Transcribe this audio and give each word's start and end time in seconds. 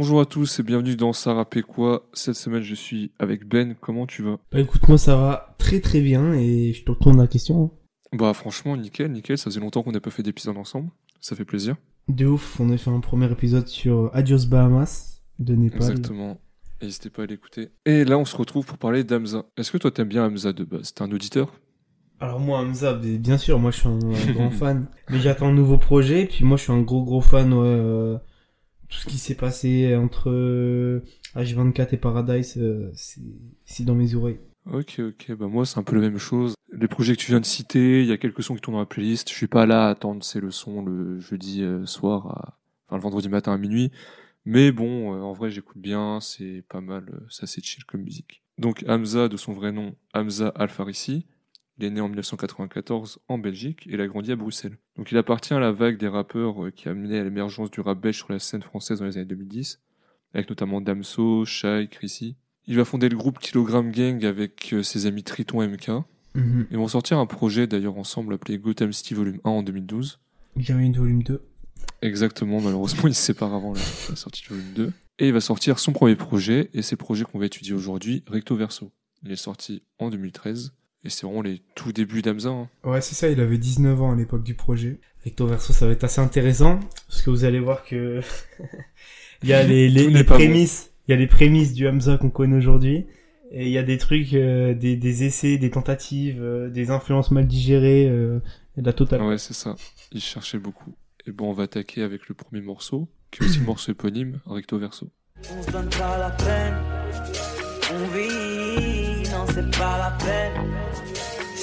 Bonjour 0.00 0.22
à 0.22 0.24
tous 0.24 0.58
et 0.58 0.62
bienvenue 0.62 0.96
dans 0.96 1.12
Sarah 1.12 1.44
quoi. 1.44 2.08
Cette 2.14 2.36
semaine, 2.36 2.62
je 2.62 2.74
suis 2.74 3.12
avec 3.18 3.46
Ben. 3.46 3.74
Comment 3.78 4.06
tu 4.06 4.22
vas? 4.22 4.38
Bah 4.50 4.58
écoute, 4.58 4.88
moi 4.88 4.96
ça 4.96 5.14
va 5.14 5.54
très 5.58 5.80
très 5.80 6.00
bien 6.00 6.32
et 6.32 6.72
je 6.72 6.84
te 6.84 6.90
retourne 6.90 7.18
la 7.18 7.26
question. 7.26 7.70
Bah 8.14 8.32
franchement, 8.32 8.78
nickel, 8.78 9.12
nickel. 9.12 9.36
Ça 9.36 9.50
faisait 9.50 9.60
longtemps 9.60 9.82
qu'on 9.82 9.92
n'a 9.92 10.00
pas 10.00 10.08
fait 10.08 10.22
d'épisode 10.22 10.56
ensemble. 10.56 10.88
Ça 11.20 11.36
fait 11.36 11.44
plaisir. 11.44 11.76
De 12.08 12.24
ouf, 12.24 12.58
on 12.60 12.70
a 12.70 12.78
fait 12.78 12.88
un 12.88 13.00
premier 13.00 13.30
épisode 13.30 13.68
sur 13.68 14.10
Adios 14.14 14.46
Bahamas 14.46 15.20
de 15.38 15.54
Népal. 15.54 15.82
Exactement. 15.82 16.40
N'hésitez 16.80 17.10
pas 17.10 17.24
à 17.24 17.26
l'écouter. 17.26 17.68
Et 17.84 18.06
là, 18.06 18.16
on 18.16 18.24
se 18.24 18.38
retrouve 18.38 18.64
pour 18.64 18.78
parler 18.78 19.04
d'Amza. 19.04 19.44
Est-ce 19.58 19.70
que 19.70 19.76
toi, 19.76 19.90
t'aimes 19.90 20.08
bien 20.08 20.24
Hamza 20.24 20.54
de 20.54 20.64
base? 20.64 20.94
T'es 20.94 21.02
un 21.02 21.12
auditeur? 21.12 21.52
Alors 22.20 22.40
moi, 22.40 22.60
Hamza, 22.60 22.94
bien 22.94 23.36
sûr, 23.36 23.58
moi 23.58 23.70
je 23.70 23.80
suis 23.80 23.88
un, 23.88 23.98
grand 24.32 24.50
fan. 24.50 24.86
Mais 25.10 25.20
j'attends 25.20 25.48
un 25.48 25.52
nouveau 25.52 25.76
projet, 25.76 26.24
puis 26.24 26.46
moi 26.46 26.56
je 26.56 26.62
suis 26.62 26.72
un 26.72 26.80
gros 26.80 27.04
gros 27.04 27.20
fan, 27.20 27.52
ouais. 27.52 28.18
Euh, 28.90 28.94
tout 28.94 28.98
ce 28.98 29.06
qui 29.06 29.18
s'est 29.18 29.34
passé 29.34 29.94
entre 29.96 31.02
H24 31.34 31.80
euh, 31.80 31.86
et 31.92 31.96
Paradise, 31.96 32.54
euh, 32.58 32.90
c'est 33.64 33.84
dans 33.84 33.94
mes 33.94 34.14
oreilles. 34.14 34.40
Ok, 34.66 35.00
ok, 35.00 35.32
bah 35.36 35.46
moi 35.46 35.64
c'est 35.64 35.78
un 35.78 35.82
peu 35.82 35.94
la 35.96 36.02
même 36.02 36.18
chose. 36.18 36.54
Les 36.72 36.86
projets 36.86 37.16
que 37.16 37.20
tu 37.20 37.32
viens 37.32 37.40
de 37.40 37.46
citer, 37.46 38.02
il 38.02 38.06
y 38.06 38.12
a 38.12 38.18
quelques 38.18 38.42
sons 38.42 38.54
qui 38.54 38.60
tournent 38.60 38.74
dans 38.74 38.80
la 38.80 38.86
playlist. 38.86 39.30
Je 39.30 39.34
suis 39.34 39.48
pas 39.48 39.66
là 39.66 39.86
à 39.86 39.90
attendre 39.90 40.22
ces 40.22 40.40
leçons 40.40 40.82
le 40.82 41.18
jeudi 41.18 41.64
soir, 41.86 42.26
à... 42.26 42.58
enfin 42.86 42.96
le 42.96 43.02
vendredi 43.02 43.28
matin 43.28 43.52
à 43.52 43.58
minuit. 43.58 43.90
Mais 44.44 44.72
bon, 44.72 45.14
euh, 45.14 45.20
en 45.20 45.32
vrai, 45.32 45.50
j'écoute 45.50 45.78
bien, 45.78 46.18
c'est 46.20 46.64
pas 46.68 46.80
mal, 46.80 47.04
euh, 47.12 47.26
ça 47.28 47.46
c'est 47.46 47.64
chill 47.64 47.84
comme 47.84 48.02
musique. 48.02 48.42
Donc 48.58 48.84
Hamza, 48.88 49.28
de 49.28 49.36
son 49.36 49.52
vrai 49.52 49.72
nom, 49.72 49.94
Hamza 50.14 50.48
Al-Farisi, 50.54 51.26
il 51.80 51.86
est 51.86 51.90
né 51.90 52.00
en 52.00 52.08
1994 52.08 53.20
en 53.28 53.38
Belgique 53.38 53.86
et 53.86 53.94
il 53.94 54.00
a 54.00 54.06
grandi 54.06 54.32
à 54.32 54.36
Bruxelles. 54.36 54.76
Donc 54.96 55.10
il 55.10 55.18
appartient 55.18 55.54
à 55.54 55.58
la 55.58 55.72
vague 55.72 55.96
des 55.96 56.08
rappeurs 56.08 56.66
euh, 56.66 56.70
qui 56.70 56.88
a 56.88 56.94
mené 56.94 57.18
à 57.18 57.24
l'émergence 57.24 57.70
du 57.70 57.80
rap 57.80 57.98
belge 57.98 58.16
sur 58.16 58.30
la 58.30 58.38
scène 58.38 58.62
française 58.62 58.98
dans 58.98 59.06
les 59.06 59.16
années 59.16 59.26
2010, 59.26 59.80
avec 60.34 60.50
notamment 60.50 60.80
Damso, 60.80 61.44
Shai, 61.46 61.88
Chrissy. 61.90 62.36
Il 62.66 62.76
va 62.76 62.84
fonder 62.84 63.08
le 63.08 63.16
groupe 63.16 63.38
Kilogram 63.38 63.90
Gang 63.90 64.24
avec 64.26 64.74
ses 64.82 65.06
amis 65.06 65.22
Triton 65.22 65.66
MK. 65.66 65.88
Mhm. 66.34 66.66
Ils 66.70 66.76
vont 66.76 66.88
sortir 66.88 67.18
un 67.18 67.26
projet 67.26 67.66
d'ailleurs 67.66 67.96
ensemble 67.96 68.34
appelé 68.34 68.58
Gotham 68.58 68.92
City 68.92 69.14
Volume 69.14 69.40
1 69.44 69.50
en 69.50 69.62
2012. 69.62 70.20
Il 70.56 70.68
y 70.68 70.72
a 70.72 70.76
une 70.76 70.92
volume 70.92 71.22
2. 71.22 71.42
Exactement, 72.02 72.60
malheureusement, 72.60 73.02
il 73.08 73.14
se 73.14 73.22
sépare 73.22 73.54
avant 73.54 73.72
la, 73.72 74.16
sortie 74.16 74.42
du 74.42 74.48
volume 74.48 74.72
2. 74.74 74.92
Et 75.18 75.28
il 75.28 75.32
va 75.32 75.40
sortir 75.40 75.78
son 75.78 75.92
premier 75.92 76.16
projet, 76.16 76.70
et 76.72 76.82
c'est 76.82 76.92
le 76.92 76.98
projet 76.98 77.24
qu'on 77.24 77.38
va 77.38 77.46
étudier 77.46 77.72
aujourd'hui, 77.72 78.22
Recto 78.26 78.54
Verso. 78.56 78.90
Il 79.22 79.32
est 79.32 79.36
sorti 79.36 79.82
en 79.98 80.08
2013, 80.08 80.72
et 81.04 81.10
c'est 81.10 81.26
vraiment 81.26 81.42
les 81.42 81.62
tout 81.74 81.92
débuts 81.92 82.22
d'Amza. 82.22 82.50
Hein. 82.50 82.68
Ouais, 82.84 83.00
c'est 83.00 83.14
ça, 83.14 83.28
il 83.28 83.40
avait 83.40 83.58
19 83.58 84.02
ans 84.02 84.12
à 84.12 84.16
l'époque 84.16 84.42
du 84.42 84.54
projet. 84.54 85.00
Recto 85.24 85.46
Verso, 85.46 85.72
ça 85.72 85.86
va 85.86 85.92
être 85.92 86.04
assez 86.04 86.20
intéressant, 86.20 86.80
parce 87.08 87.22
que 87.22 87.30
vous 87.30 87.44
allez 87.44 87.60
voir 87.60 87.84
que 87.84 88.20
il 89.42 89.48
y 89.48 89.52
a 89.52 89.62
les, 89.62 89.88
les, 89.88 90.24
prémices, 90.24 90.92
il 91.06 91.12
y 91.12 91.14
a 91.14 91.16
les 91.16 91.26
prémices 91.26 91.74
du 91.74 91.88
Hamza 91.88 92.16
qu'on 92.16 92.30
connaît 92.30 92.56
aujourd'hui. 92.56 93.06
Et 93.52 93.66
il 93.66 93.72
y 93.72 93.78
a 93.78 93.82
des 93.82 93.98
trucs, 93.98 94.32
euh, 94.32 94.74
des, 94.74 94.96
des, 94.96 95.24
essais, 95.24 95.58
des 95.58 95.70
tentatives, 95.70 96.40
euh, 96.40 96.70
des 96.70 96.90
influences 96.90 97.32
mal 97.32 97.48
digérées, 97.48 98.08
euh, 98.08 98.38
et 98.76 98.80
de 98.80 98.86
la 98.86 98.92
totale. 98.92 99.22
Ouais, 99.22 99.38
c'est 99.38 99.54
ça. 99.54 99.74
Il 100.12 100.20
cherchait 100.20 100.58
beaucoup. 100.58 100.94
Et 101.26 101.32
bon, 101.32 101.50
on 101.50 101.52
va 101.52 101.64
attaquer 101.64 102.02
avec 102.02 102.28
le 102.28 102.36
premier 102.36 102.62
morceau, 102.62 103.08
qui 103.30 103.42
est 103.42 103.46
aussi 103.46 103.58
le 103.58 103.64
morceau 103.66 103.90
éponyme, 103.90 104.38
recto 104.46 104.78
verso. 104.78 105.10
On 105.52 105.62
se 105.62 105.70
donne 105.70 105.88
pas 105.90 106.16
la 106.18 106.30
peine, 106.30 106.76
vit, 109.50 109.60
non 109.60 109.70
c'est 109.70 109.78
pas 109.78 109.98
la 109.98 110.10
peine. 110.24 110.74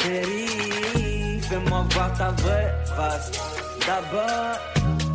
Chérie, 0.02 1.40
fais-moi 1.42 1.86
voir 1.92 2.14
ta 2.18 2.32
vraie 2.32 2.74
face. 2.96 3.32
D'abord, 3.86 4.58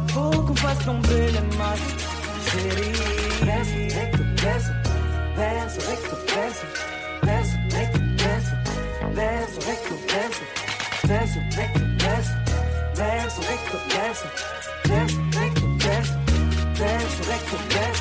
faut 0.09 0.42
qu'on 0.42 0.55
fasse 0.55 0.84
tomber 0.84 1.30
les 1.33 1.57
masques. 1.57 2.05
Chérie, 2.51 2.92
verso, 3.45 3.77
recto, 3.96 4.23
verso, 4.42 4.73
verso, 5.36 5.80
recto, 5.91 6.17
verso, 6.27 6.67
verso, 9.13 9.58
recto, 9.67 9.95
verso, 10.08 10.36
verso, 14.85 15.20
recto, 15.39 15.67
verso, 15.79 16.14
verso, 16.75 17.23
recto, 17.29 17.57
verso. 17.69 17.73
Mais 17.75 17.77
on 17.77 17.79
est 17.79 17.92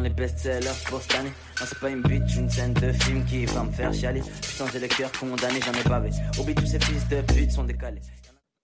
dans 0.00 0.04
les 0.04 0.14
best-sellers 0.14 0.66
pour 0.86 1.00
cette 1.02 1.14
année. 1.16 1.32
Non, 1.60 1.66
c'est 1.66 1.78
pas 1.78 1.90
une 1.90 2.02
bitch, 2.02 2.36
une 2.36 2.48
scène 2.48 2.72
de 2.72 2.92
film 2.92 3.24
qui 3.24 3.44
va 3.46 3.64
me 3.64 3.70
faire 3.70 3.92
chialer. 3.92 4.22
Putain, 4.40 4.66
j'ai 4.72 4.80
le 4.80 4.88
cœur 4.88 5.12
condamné, 5.12 5.60
j'en 5.60 5.72
ai 5.72 5.88
bavé. 5.88 6.10
Oublie 6.38 6.54
tous 6.54 6.66
ces 6.66 6.80
fils 6.80 7.06
de 7.08 7.20
pute 7.20 7.50
sont 7.50 7.64
décalés. 7.64 8.00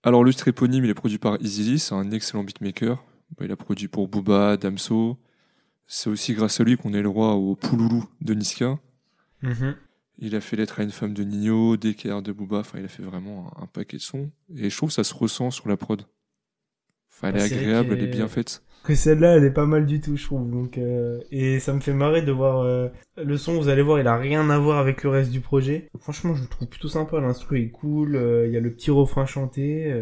Alors, 0.03 0.25
le 0.25 0.33
éponyme, 0.47 0.85
il 0.85 0.91
est 0.91 0.95
produit 0.95 1.19
par 1.19 1.37
Easy 1.41 1.79
c'est 1.79 1.95
un 1.95 2.11
excellent 2.11 2.45
beatmaker. 2.45 3.03
Bah, 3.37 3.45
il 3.45 3.53
a 3.53 3.57
produit 3.57 3.89
pour 3.89 4.09
Booba, 4.09 4.57
Damso. 4.57 5.19
C'est 5.87 6.11
aussi 6.11 6.35
grâce 6.35 6.61
à 6.61 6.65
lui 6.65 6.77
qu'on 6.77 6.95
est 6.95 7.03
le 7.03 7.09
roi 7.09 7.35
au 7.35 7.55
Pouloulou 7.55 8.09
de 8.21 8.35
Niska. 8.35 8.79
Mm 9.43 9.73
il 10.19 10.35
a 10.35 10.41
fait 10.41 10.57
Lettre 10.57 10.81
à 10.81 10.83
une 10.83 10.93
femme 10.93 11.13
de 11.13 11.23
Nino, 11.25 11.77
DKR 11.77 12.23
de 12.23 12.33
Booba, 12.33 12.61
enfin 12.61 12.79
il 12.79 12.87
a 12.87 12.89
fait 12.89 13.03
vraiment 13.03 13.53
un, 13.61 13.67
paquet 13.67 13.99
de 13.99 14.03
sons. 14.03 14.31
Et 14.57 14.71
je 14.71 14.75
trouve 14.75 14.89
que 14.89 14.95
ça 14.95 15.05
se 15.05 15.13
ressent 15.13 15.51
sur 15.51 15.69
la 15.69 15.77
prod. 15.77 16.07
Enfin, 17.11 17.29
elle 17.29 17.37
est 17.37 17.51
bah, 17.51 17.57
agréable, 17.57 17.93
elle 17.93 18.05
est 18.05 18.07
bien 18.07 18.27
faite 18.27 18.63
que 18.87 18.95
celle-là, 18.95 19.37
elle 19.37 19.45
est 19.45 19.51
pas 19.51 19.67
mal 19.67 19.87
du 19.87 20.01
tout, 20.01 20.17
je 20.17 20.25
trouve. 20.25 20.51
Donc, 20.51 20.79
euh, 20.79 21.21
et 21.31 21.59
ça 21.61 21.73
me 21.73 21.81
fait 21.81 21.93
marrer 21.93 22.23
de 22.23 22.33
voir 22.33 22.61
euh, 22.61 22.89
le 23.17 23.37
son. 23.37 23.55
Vous 23.55 23.69
allez 23.69 23.83
voir, 23.83 23.99
il 24.01 24.07
a 24.07 24.17
rien 24.17 24.49
à 24.51 24.59
voir 24.59 24.79
avec 24.79 25.03
le 25.03 25.11
reste 25.11 25.31
du 25.31 25.41
projet. 25.41 25.89
Franchement, 25.99 26.35
je 26.35 26.43
le 26.43 26.49
trouve 26.49 26.69
plutôt 26.69 26.89
sympa. 26.89 27.21
L'instru 27.21 27.61
est 27.61 27.71
cool. 27.71 28.17
Euh, 28.17 28.47
il 28.47 28.53
y 28.53 28.57
a 28.57 28.61
le 28.61 28.71
petit 28.71 28.91
refrain 28.91 29.27
chanté. 29.27 29.93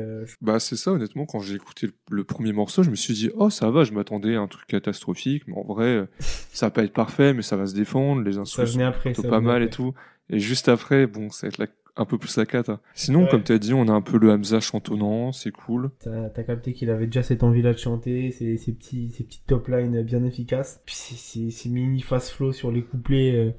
Bah 0.40 0.60
c'est 0.60 0.76
ça, 0.76 0.92
honnêtement. 0.92 1.26
Quand 1.26 1.40
j'ai 1.40 1.54
écouté 1.54 1.88
le, 2.10 2.24
premier 2.24 2.52
morceau, 2.52 2.82
je 2.82 2.90
me 2.90 2.96
suis 2.96 3.14
dit, 3.14 3.30
oh 3.34 3.50
ça 3.50 3.70
va. 3.70 3.84
Je 3.84 3.92
m'attendais 3.92 4.36
à 4.36 4.40
un 4.40 4.48
truc 4.48 4.66
catastrophique, 4.66 5.44
mais 5.46 5.54
en 5.56 5.64
vrai, 5.64 6.06
ça 6.52 6.66
va 6.66 6.70
pas 6.70 6.84
être 6.84 6.92
parfait, 6.92 7.32
mais 7.32 7.42
ça 7.42 7.56
va 7.56 7.66
se 7.66 7.74
défendre. 7.74 8.22
Les 8.22 8.38
instruments 8.38 8.66
sont 8.66 8.80
après, 8.80 9.12
pas 9.12 9.40
mal 9.40 9.62
et 9.62 9.70
tout. 9.70 9.94
Et 10.30 10.38
juste 10.38 10.68
après, 10.68 11.06
bon, 11.06 11.30
ça 11.30 11.46
va 11.46 11.48
être 11.48 11.58
la 11.58 11.66
un 11.96 12.04
peu 12.04 12.18
plus 12.18 12.36
la 12.36 12.46
cata. 12.46 12.80
Sinon, 12.94 13.26
comme 13.26 13.42
tu 13.42 13.52
as 13.52 13.58
dit, 13.58 13.72
on 13.72 13.88
a 13.88 13.92
un 13.92 14.00
peu 14.00 14.18
le 14.18 14.30
Hamza 14.30 14.60
chantonnant, 14.60 15.32
c'est 15.32 15.52
cool. 15.52 15.90
T'as 16.00 16.28
as 16.34 16.42
capté 16.42 16.72
qu'il 16.72 16.90
avait 16.90 17.06
déjà 17.06 17.22
cette 17.22 17.42
envie-là 17.42 17.72
de 17.72 17.78
chanter, 17.78 18.30
ces, 18.30 18.56
ces, 18.56 18.72
petits, 18.72 19.10
ces 19.10 19.24
petites 19.24 19.46
top 19.46 19.68
lines 19.68 20.02
bien 20.02 20.24
efficaces. 20.24 20.82
Puis 20.84 20.94
ces, 20.94 21.68
mini 21.68 22.00
fast 22.00 22.30
flow 22.30 22.52
sur 22.52 22.72
les 22.72 22.82
couplets 22.82 23.36
euh, 23.36 23.50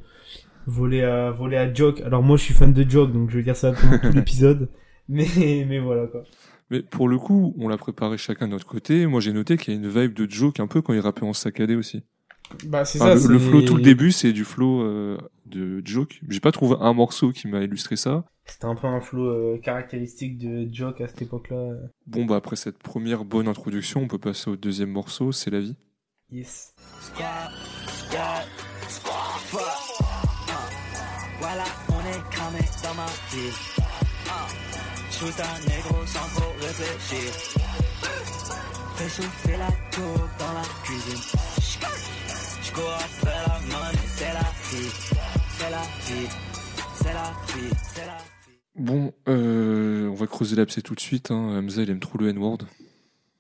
volés 0.68 1.04
à, 1.04 1.32
volés 1.32 1.58
à 1.58 1.74
Joke. 1.74 2.02
Alors 2.02 2.24
moi, 2.24 2.38
je 2.38 2.44
suis 2.44 2.54
fan 2.54 2.74
de 2.74 2.90
Joke, 2.90 3.14
donc 3.14 3.30
je 3.30 3.38
vais 3.38 3.44
dire 3.44 3.56
ça 3.56 3.72
pendant 3.72 4.00
tout 4.00 4.12
l'épisode. 4.14 4.70
Mais, 5.08 5.66
mais 5.68 5.80
voilà, 5.80 6.08
quoi. 6.08 6.24
Mais 6.72 6.82
pour 6.82 7.08
le 7.08 7.18
coup, 7.20 7.54
on 7.60 7.68
l'a 7.68 7.78
préparé 7.78 8.18
chacun 8.18 8.48
de 8.48 8.52
notre 8.52 8.66
côté. 8.66 9.06
Moi, 9.06 9.22
j'ai 9.22 9.34
noté 9.34 9.56
qu'il 9.56 9.74
y 9.74 9.78
a 9.78 9.80
une 9.80 9.88
vibe 9.88 10.14
de 10.14 10.30
Joke 10.30 10.60
un 10.60 10.68
peu 10.68 10.82
quand 10.82 10.94
il 10.94 11.00
rappait 11.00 11.26
en 11.26 11.34
saccadé 11.34 11.76
aussi. 11.76 12.04
Bah, 12.66 12.86
c'est 12.86 13.00
ça. 13.00 13.16
Le, 13.16 13.40
flow, 13.40 13.62
tout 13.62 13.76
le 13.76 13.82
début, 13.82 14.12
c'est 14.12 14.34
du 14.34 14.46
flow 14.46 14.82
euh, 14.82 15.18
de 15.46 15.82
Joke. 15.86 16.20
J'ai 16.30 16.40
pas 16.40 16.52
trouvé 16.52 16.76
un 16.80 16.94
morceau 16.94 17.32
qui 17.32 17.48
m'a 17.48 17.62
illustré 17.62 17.96
ça. 17.96 18.24
C'était 18.46 18.66
un 18.66 18.76
peu 18.76 18.88
un 18.88 19.02
flow 19.02 19.28
euh, 19.28 19.58
caractéristique 19.58 20.38
de 20.38 20.68
Joke 20.72 21.02
à 21.02 21.08
cette 21.08 21.22
époque-là. 21.22 21.74
Bon, 22.06 22.26
bah 22.26 22.36
après 22.36 22.56
cette 22.56 22.78
première 22.78 23.26
bonne 23.26 23.48
introduction, 23.48 24.02
on 24.02 24.08
peut 24.08 24.20
passer 24.20 24.52
au 24.52 24.56
deuxième 24.56 24.92
morceau, 24.92 25.32
c'est 25.32 25.50
la 25.50 25.60
vie. 25.60 25.76
Yes. 26.32 26.74
Voilà, 31.40 31.64
on 31.90 32.00
est 32.00 32.30
cramé 32.32 32.60
dans 32.84 32.94
ma 32.96 33.06
ville. 33.32 33.54
Shoot 35.12 35.40
un 35.40 35.70
négro 35.70 36.06
sans 36.06 36.28
trop 36.36 36.52
réfléchir. 36.60 37.32
Fais 38.96 39.10
chauffer 39.10 39.58
la 39.58 39.68
coke 39.92 40.30
dans 40.40 40.54
la 40.54 40.64
cuisine. 40.84 41.45
J'cours 42.76 42.92
après 42.92 43.32
la 43.48 43.60
money, 43.78 43.98
c'est 44.08 44.34
la 44.34 44.40
vie. 44.42 44.90
C'est 45.58 45.70
la 45.70 45.82
vie. 46.06 46.28
C'est 46.96 47.14
la 47.14 47.32
vie. 47.48 47.74
C'est 47.94 48.06
la 48.06 48.18
vie. 48.18 48.60
Bon, 48.76 49.14
euh, 49.30 50.10
on 50.10 50.14
va 50.14 50.28
creuser 50.28 50.58
l'abcès 50.58 50.82
tout 50.82 50.94
de 50.94 51.00
suite. 51.00 51.32
Hein. 51.32 51.58
Hamza, 51.58 51.84
il 51.84 51.90
aime 51.90 52.02
trop 52.02 52.18
le 52.18 52.28
N-word. 52.28 52.58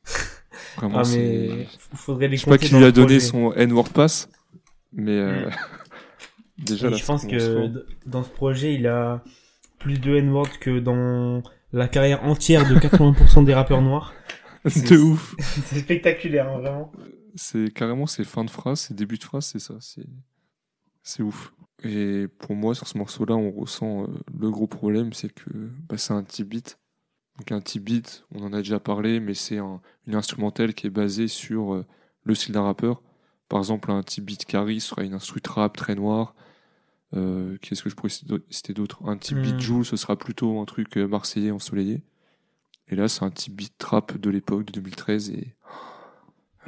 Vraiment, 0.77 0.99
ah, 0.99 1.09
mais 1.09 1.67
faudrait 1.95 2.29
les 2.29 2.37
Je 2.37 2.43
sais 2.43 2.49
pas 2.49 2.57
qui 2.57 2.73
lui 2.73 2.85
a 2.85 2.93
donné 2.93 3.19
son 3.19 3.51
N-word 3.51 3.89
pass, 3.89 4.29
mais 4.93 5.17
euh... 5.17 5.47
Hmm. 5.47 5.51
déjà 6.63 6.89
là, 6.89 6.95
Je 6.95 7.03
pense 7.03 7.25
que 7.25 7.85
dans 8.05 8.23
ce 8.23 8.29
projet, 8.29 8.73
il 8.75 8.87
a 8.87 9.21
plus 9.79 9.99
de 9.99 10.15
N-word 10.15 10.59
que 10.61 10.79
dans 10.79 11.43
la 11.73 11.89
carrière 11.89 12.23
entière 12.23 12.69
de 12.69 12.75
80% 12.75 13.43
des 13.43 13.53
rappeurs 13.53 13.81
noirs. 13.81 14.13
de 14.63 14.97
ouf. 14.97 15.35
c'est 15.39 15.79
spectaculaire, 15.79 16.47
hein, 16.47 16.59
vraiment. 16.59 16.91
C'est 17.35 17.73
carrément 17.73 18.07
ses 18.07 18.23
fins 18.23 18.45
de 18.45 18.49
phrase, 18.49 18.79
ses 18.81 18.93
débuts 18.93 19.17
de 19.17 19.23
phrase, 19.23 19.45
c'est 19.45 19.59
ça. 19.59 19.75
C'est 19.79 20.07
c'est 21.05 21.21
ouf. 21.21 21.53
Et 21.83 22.27
pour 22.39 22.55
moi, 22.55 22.73
sur 22.73 22.87
ce 22.87 22.97
morceau-là, 22.97 23.35
on 23.35 23.51
ressent 23.51 24.03
euh, 24.03 24.07
le 24.37 24.49
gros 24.49 24.65
problème, 24.67 25.13
c'est 25.13 25.31
que 25.31 25.49
bah, 25.87 25.97
c'est 25.97 26.13
un 26.13 26.23
petit 26.23 26.43
beat. 26.43 26.79
Donc 27.37 27.51
un 27.51 27.61
petit 27.61 27.79
beat, 27.79 28.25
on 28.31 28.43
en 28.43 28.53
a 28.53 28.57
déjà 28.57 28.79
parlé, 28.79 29.19
mais 29.19 29.35
c'est 29.35 29.59
un, 29.59 29.81
une 30.07 30.15
instrumentale 30.15 30.73
qui 30.73 30.87
est 30.87 30.89
basée 30.89 31.27
sur 31.27 31.75
euh, 31.75 31.85
le 32.23 32.33
style 32.33 32.53
d'un 32.53 32.63
rappeur. 32.63 33.03
Par 33.49 33.59
exemple, 33.59 33.91
un 33.91 34.01
petit 34.01 34.19
beat 34.19 34.45
carry 34.45 34.79
sera 34.81 35.03
une 35.03 35.13
instru 35.13 35.41
trap 35.41 35.77
très 35.77 35.93
noire. 35.93 36.33
Euh, 37.13 37.57
Qu'est-ce 37.61 37.83
que 37.83 37.89
je 37.89 37.95
pourrais 37.95 38.09
citer 38.09 38.73
d'autre 38.73 38.99
Un 39.05 39.15
petit 39.17 39.35
beat 39.35 39.55
hmm. 39.55 39.59
Joule, 39.59 39.85
ce 39.85 39.97
sera 39.97 40.17
plutôt 40.17 40.59
un 40.59 40.65
truc 40.65 40.97
marseillais 40.97 41.51
ensoleillé. 41.51 42.01
Et 42.87 42.95
là, 42.95 43.07
c'est 43.07 43.23
un 43.23 43.29
petit 43.29 43.51
beat 43.51 43.77
trap 43.77 44.17
de 44.17 44.29
l'époque, 44.31 44.65
de 44.65 44.71
2013, 44.71 45.29
et 45.29 45.53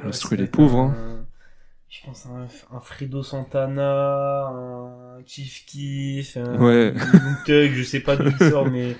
L'instru, 0.04 0.36
il 0.36 0.42
est 0.42 0.46
pauvre, 0.46 0.78
hein. 0.78 0.94
un- 0.96 1.26
Je 1.88 2.04
pense 2.04 2.26
à 2.26 2.28
un, 2.30 2.76
un 2.76 2.80
Fredo 2.80 3.22
Santana, 3.22 4.46
un 4.48 5.18
Chief 5.26 5.64
Keef, 5.66 6.36
un 6.36 6.58
Ouais. 6.62 6.94
Thug, 7.44 7.72
je 7.72 7.82
sais 7.82 8.00
pas 8.00 8.16
d'où 8.16 8.28
il 8.30 8.38
sort, 8.50 8.66
mais, 8.70 8.96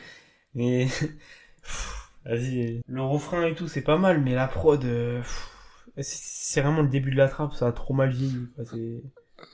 mais, 0.55 0.89
vas-y, 2.25 2.81
le 2.87 3.03
refrain 3.03 3.47
et 3.47 3.55
tout, 3.55 3.69
c'est 3.69 3.83
pas 3.83 3.99
mal, 3.99 4.21
mais 4.23 4.35
la 4.35 4.49
prod, 4.49 4.83
euh, 4.85 5.23
c'est 6.01 6.61
vraiment 6.63 6.83
le 6.83 6.89
début 6.89 7.11
de 7.11 7.17
la 7.17 7.29
trappe, 7.29 7.55
ça 7.55 7.67
a 7.69 7.73
trop 7.73 7.95
mal 7.95 8.11
vieilli, 8.11 8.49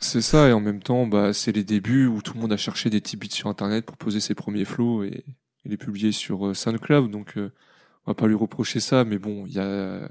c'est... 0.00 0.20
Ça, 0.23 0.49
et 0.49 0.52
en 0.52 0.61
même 0.61 0.82
temps, 0.82 1.06
bah, 1.06 1.32
c'est 1.35 1.52
les 1.52 1.64
débuts 1.64 2.06
où 2.06 2.23
tout 2.23 2.32
le 2.35 2.40
monde 2.40 2.52
a 2.52 2.56
cherché 2.56 2.88
des 2.88 3.00
petits 3.02 3.17
beats 3.19 3.31
sur 3.31 3.49
Internet 3.50 3.85
pour 3.85 3.97
poser 3.99 4.19
ses 4.20 4.35
premiers 4.35 4.64
flows 4.64 5.02
et, 5.05 5.25
et 5.64 5.69
les 5.69 5.76
publier 5.76 6.11
sur 6.12 6.47
euh, 6.47 6.55
SoundCloud. 6.55 7.11
Donc, 7.11 7.37
euh, 7.37 7.52
on 8.06 8.11
va 8.12 8.14
pas 8.14 8.26
lui 8.26 8.35
reprocher 8.35 8.81
ça, 8.81 9.05
mais 9.05 9.19
bon, 9.19 9.44
il 9.47 9.52
y 9.52 9.58
a, 9.61 10.08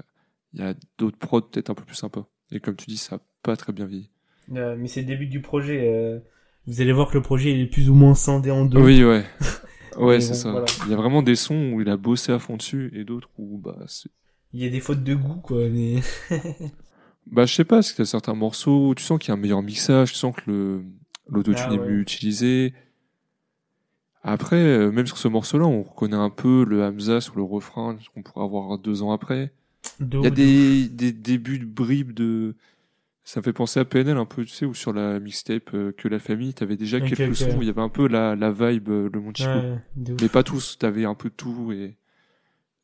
il 0.54 0.60
y 0.60 0.62
a 0.62 0.74
d'autres 0.98 1.18
prods 1.18 1.42
peut-être 1.42 1.70
un 1.70 1.74
peu 1.74 1.84
plus 1.84 1.96
sympas. 1.96 2.26
Et 2.50 2.60
comme 2.60 2.76
tu 2.76 2.86
dis, 2.86 2.96
ça 2.96 3.16
a 3.16 3.20
pas 3.42 3.56
très 3.56 3.72
bien 3.72 3.86
vieilli. 3.86 4.10
Euh, 4.54 4.76
mais 4.78 4.88
c'est 4.88 5.00
le 5.00 5.06
début 5.06 5.26
du 5.26 5.40
projet, 5.40 5.88
euh, 5.92 6.20
vous 6.66 6.80
allez 6.80 6.92
voir 6.92 7.08
que 7.10 7.14
le 7.14 7.22
projet 7.22 7.52
il 7.52 7.60
est 7.60 7.66
plus 7.66 7.90
ou 7.90 7.94
moins 7.94 8.14
scindé 8.14 8.50
en 8.50 8.64
deux. 8.64 8.80
Oui, 8.80 9.04
ouais. 9.04 9.24
C'est 9.96 10.00
bon, 10.00 10.34
ça. 10.34 10.50
voilà. 10.50 10.66
Il 10.86 10.90
y 10.90 10.94
a 10.94 10.96
vraiment 10.96 11.22
des 11.22 11.36
sons 11.36 11.72
où 11.72 11.80
il 11.80 11.88
a 11.88 11.96
bossé 11.96 12.32
à 12.32 12.38
fond 12.40 12.56
dessus 12.56 12.90
et 12.94 13.04
d'autres 13.04 13.30
où, 13.38 13.58
bah, 13.58 13.78
c'est- 13.86 14.10
Il 14.52 14.60
y 14.60 14.66
a 14.66 14.68
des 14.68 14.80
fautes 14.80 15.04
de 15.04 15.14
goût, 15.14 15.40
quoi, 15.40 15.68
mais... 15.68 16.00
bah, 17.26 17.46
je 17.46 17.54
sais 17.54 17.64
pas, 17.64 17.76
parce 17.76 17.98
a 17.98 18.04
certains 18.04 18.34
morceaux 18.34 18.88
où 18.88 18.94
tu 18.94 19.04
sens 19.04 19.18
qu'il 19.20 19.28
y 19.28 19.30
a 19.30 19.34
un 19.34 19.40
meilleur 19.40 19.62
mixage, 19.62 20.12
tu 20.12 20.18
sens 20.18 20.34
que 20.34 20.50
le, 20.50 20.84
l'autotune 21.28 21.66
Ah 21.68 21.74
est 21.74 21.78
mieux 21.78 22.00
utilisé. 22.00 22.74
Après, 24.22 24.56
euh, 24.56 24.90
même 24.90 25.06
sur 25.06 25.18
ce 25.18 25.28
morceau-là, 25.28 25.66
on 25.66 25.82
reconnaît 25.82 26.16
un 26.16 26.30
peu 26.30 26.64
le 26.64 26.82
Hamza 26.82 27.20
sur 27.20 27.36
le 27.36 27.42
refrain 27.42 27.96
qu'on 28.14 28.22
pourrait 28.22 28.44
avoir 28.44 28.78
deux 28.78 29.02
ans 29.02 29.12
après. 29.12 29.52
Il 30.00 30.20
y 30.22 30.26
a 30.26 30.30
des, 30.30 30.88
des 30.88 31.12
débuts 31.12 31.58
de 31.58 31.64
bribes 31.64 32.12
de... 32.12 32.54
Ça 33.24 33.40
me 33.40 33.44
fait 33.44 33.54
penser 33.54 33.80
à 33.80 33.84
PNL 33.86 34.18
un 34.18 34.26
peu, 34.26 34.44
tu 34.44 34.52
sais, 34.52 34.66
où 34.66 34.74
sur 34.74 34.92
la 34.92 35.18
mixtape 35.18 35.72
euh, 35.72 35.92
Que 35.92 36.08
la 36.08 36.18
famille, 36.18 36.52
t'avais 36.52 36.76
déjà 36.76 37.00
quelques 37.00 37.34
sons 37.34 37.56
où 37.56 37.62
il 37.62 37.66
y 37.66 37.70
avait 37.70 37.80
un 37.80 37.88
peu 37.88 38.06
la, 38.06 38.36
la 38.36 38.50
vibe, 38.50 38.90
euh, 38.90 39.08
le 39.12 39.20
Montico. 39.20 39.48
Ouais. 39.48 39.78
Mais 40.20 40.28
pas 40.28 40.42
tous, 40.42 40.76
t'avais 40.78 41.06
un 41.06 41.14
peu 41.14 41.30
tout 41.30 41.72
et 41.72 41.96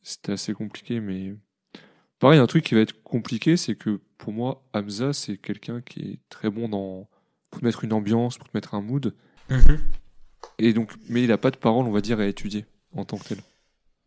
c'était 0.03 0.33
assez 0.33 0.55
compliqué, 0.55 1.01
mais... 1.01 1.35
Pareil, 2.19 2.39
un 2.39 2.47
truc 2.47 2.65
qui 2.65 2.75
va 2.75 2.81
être 2.81 3.03
compliqué, 3.03 3.57
c'est 3.57 3.75
que 3.75 4.01
pour 4.19 4.33
moi, 4.33 4.63
Hamza, 4.75 5.13
c'est 5.13 5.39
quelqu'un 5.39 5.81
qui 5.81 6.01
est 6.01 6.19
très 6.29 6.51
bon 6.51 6.69
dans... 6.69 7.09
pour 7.51 7.61
te 7.61 7.65
mettre 7.65 7.85
une 7.85 7.93
ambiance, 7.93 8.39
pour 8.39 8.49
te 8.49 8.57
mettre 8.57 8.75
un 8.75 8.83
mood. 8.83 9.15
Mhm. 9.49 9.79
Et 10.59 10.73
donc, 10.73 10.93
mais 11.09 11.25
il 11.25 11.33
a 11.33 11.39
pas 11.39 11.51
de 11.51 11.57
parole, 11.57 11.87
on 11.87 11.91
va 11.91 12.01
dire, 12.01 12.21
à 12.21 12.27
étudier 12.27 12.67
en 12.95 13.05
tant 13.05 13.19
que 13.19 13.29
tel. 13.29 13.39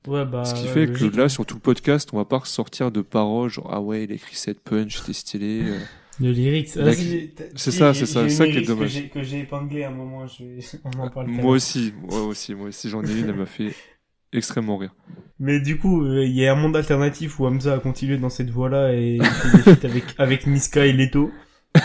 Ouais, 0.08 0.26
bah, 0.26 0.44
Ce 0.46 0.54
qui 0.54 0.68
fait 0.68 0.86
logique. 0.86 1.12
que 1.12 1.18
là, 1.18 1.30
sur 1.30 1.46
tout 1.46 1.56
le 1.56 1.62
podcast, 1.62 2.10
on 2.14 2.18
va 2.18 2.26
pas 2.26 2.40
ressortir 2.40 2.92
de 2.92 3.02
paroles 3.02 3.50
genre 3.50 3.70
ah 3.72 3.82
ouais, 3.82 4.04
il 4.04 4.12
a 4.12 4.16
écrit 4.16 4.36
cette 4.36 4.60
punch, 4.62 4.98
c'était 4.98 5.14
stylé. 5.14 5.62
euh. 5.64 5.80
Le 6.20 6.32
lyrics. 6.32 6.76
La- 6.76 6.92
Ah, 6.92 6.94
c'est 7.56 7.72
ça, 7.72 7.94
c'est 7.94 8.06
ça, 8.06 8.28
ça 8.30 8.44
qui 8.46 8.52
est 8.52 8.54
lyrics 8.54 8.68
dommage. 8.68 9.10
Que 9.12 9.24
j'ai- 9.24 9.40
épinglé 9.40 9.84
à 9.84 9.88
un 9.90 9.92
moment, 9.92 10.28
je 10.28 10.44
vais- 10.44 10.60
on 10.84 11.00
en 11.00 11.10
parle. 11.10 11.28
moi 11.28 11.52
aussi, 11.54 11.94
moi 12.08 12.22
aussi, 12.24 12.54
moi 12.54 12.68
aussi, 12.68 12.90
j'en 12.90 13.04
ai 13.04 13.12
une, 13.20 13.30
elle 13.30 13.36
m'a 13.36 13.46
fait 13.48 13.74
extrêmement 14.32 14.78
rire. 14.78 14.94
Mais 15.40 15.60
du 15.60 15.78
coup, 15.78 16.04
euh, 16.06 16.24
il 16.26 16.34
y 16.34 16.46
a 16.46 16.54
un 16.54 16.56
monde 16.56 16.76
alternatif 16.76 17.40
où 17.40 17.46
Hamza 17.46 17.74
a 17.76 17.80
continué 17.80 18.18
dans 18.18 18.30
cette 18.30 18.50
voie-là 18.50 18.94
et 18.94 19.16
il 19.16 19.24
fait 19.26 19.80
des 19.82 19.86
avec, 19.92 20.04
avec 20.18 20.48
Niska 20.48 20.86
et 20.86 20.94
Leto. 20.94 21.32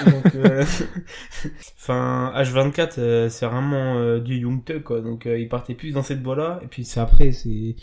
Donc, 0.07 0.35
euh, 0.35 0.65
enfin, 1.77 2.33
H24, 2.37 2.95
euh, 2.99 3.29
c'est 3.29 3.47
vraiment 3.47 3.97
euh, 3.97 4.21
du 4.21 4.37
Young 4.37 4.65
Thug, 4.65 4.83
quoi. 4.83 5.01
Donc, 5.01 5.27
euh, 5.27 5.39
il 5.39 5.49
partait 5.49 5.75
plus 5.75 5.93
dans 5.93 6.03
cette 6.03 6.23
voie-là. 6.23 6.61
Et 6.63 6.67
puis, 6.67 6.85
c'est 6.85 7.01
après, 7.01 7.33
c'est... 7.33 7.77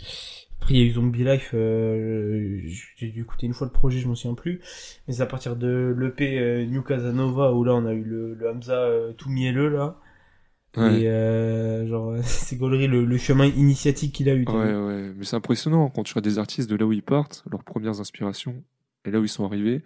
Après, 0.58 0.74
il 0.74 0.80
y 0.80 0.82
a 0.82 0.86
eu 0.86 0.92
Zombie 0.92 1.22
Life, 1.22 1.50
euh, 1.54 2.60
j'ai 2.96 3.08
dû 3.08 3.20
écouter 3.20 3.46
une 3.46 3.52
fois 3.52 3.66
le 3.66 3.72
projet, 3.72 3.98
je 3.98 4.08
m'en 4.08 4.14
souviens 4.14 4.34
plus. 4.34 4.60
Mais 5.06 5.14
c'est 5.14 5.22
à 5.22 5.26
partir 5.26 5.54
de 5.54 5.94
l'EP 5.98 6.38
euh, 6.38 6.64
New 6.64 6.82
Casanova, 6.82 7.52
où 7.52 7.62
là, 7.62 7.74
on 7.74 7.84
a 7.84 7.92
eu 7.92 8.02
le, 8.02 8.34
le 8.34 8.50
Hamza 8.50 8.74
euh, 8.74 9.12
tout 9.12 9.28
mielleux, 9.28 9.68
là. 9.68 9.96
Ouais. 10.76 11.02
Et 11.02 11.08
euh, 11.08 11.86
genre, 11.88 12.14
c'est 12.22 12.56
gaulerie 12.56 12.86
le, 12.86 13.04
le 13.04 13.18
chemin 13.18 13.46
initiatique 13.46 14.14
qu'il 14.14 14.28
a 14.28 14.34
eu. 14.34 14.44
Ouais, 14.46 14.74
ouais, 14.74 15.12
mais 15.16 15.24
c'est 15.24 15.36
impressionnant 15.36 15.90
quand 15.90 16.02
tu 16.04 16.14
vois 16.14 16.22
des 16.22 16.38
artistes 16.38 16.70
de 16.70 16.76
là 16.76 16.86
où 16.86 16.92
ils 16.92 17.02
partent, 17.02 17.44
leurs 17.50 17.64
premières 17.64 18.00
inspirations, 18.00 18.62
et 19.04 19.10
là 19.10 19.20
où 19.20 19.24
ils 19.24 19.28
sont 19.28 19.44
arrivés, 19.44 19.82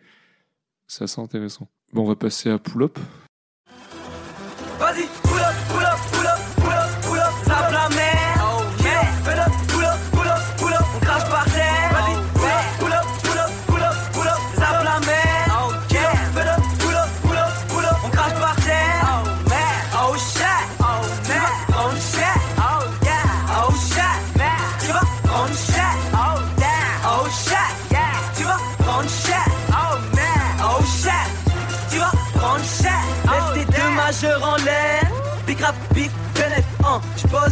c'est 0.87 1.05
assez 1.05 1.21
intéressant. 1.21 1.69
Bon, 1.93 2.03
on 2.03 2.07
va 2.09 2.15
passer 2.15 2.51
à 2.51 2.59
Pull 2.59 2.85
Up. 2.85 2.99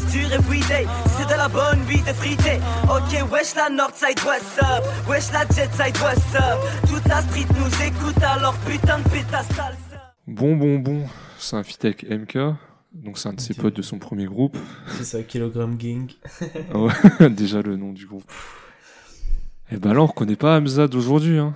J'pose 0.09 0.13
du 0.13 0.21
everyday, 0.33 0.87
c'est 1.17 1.27
de 1.27 1.37
la 1.37 1.49
bonne 1.49 1.81
vie 1.83 2.01
de 2.01 2.13
frité. 2.13 2.59
Ok, 2.85 3.31
wesh 3.31 3.55
la 3.55 3.71
Northside, 3.71 4.19
what's 4.25 4.59
up? 4.59 4.85
Wesh 5.09 5.33
la 5.33 5.41
Jetside, 5.47 5.97
what's 6.03 6.35
up? 6.35 6.59
Toute 6.89 7.07
la 7.07 7.23
street 7.23 7.47
nous 7.59 7.87
écoute 7.87 8.23
alors 8.23 8.57
putain 8.67 8.99
de 8.99 9.09
pétasse 9.09 9.49
salsa. 9.49 10.15
Bon, 10.27 10.57
bon, 10.57 10.79
bon, 10.79 11.07
c'est 11.39 11.57
un 11.57 11.63
avec 11.83 12.09
MK, 12.09 12.39
donc 12.93 13.19
c'est 13.19 13.29
un 13.29 13.33
de 13.33 13.41
ses 13.41 13.55
potes 13.55 13.77
de 13.77 13.83
son 13.83 13.99
premier 13.99 14.27
groupe. 14.27 14.57
C'est 14.97 15.05
ça, 15.05 15.23
Kilogram 15.23 15.77
Gang. 15.77 16.11
Ouais, 16.75 17.31
déjà 17.31 17.63
le 17.63 17.77
nom 17.77 17.93
du 17.93 18.07
groupe. 18.07 18.31
Et 19.71 19.77
bah 19.77 19.95
là, 19.95 20.01
on 20.01 20.07
reconnaît 20.07 20.37
pas 20.37 20.59
Hamza 20.59 20.89
d'aujourd'hui, 20.89 21.39
hein. 21.39 21.55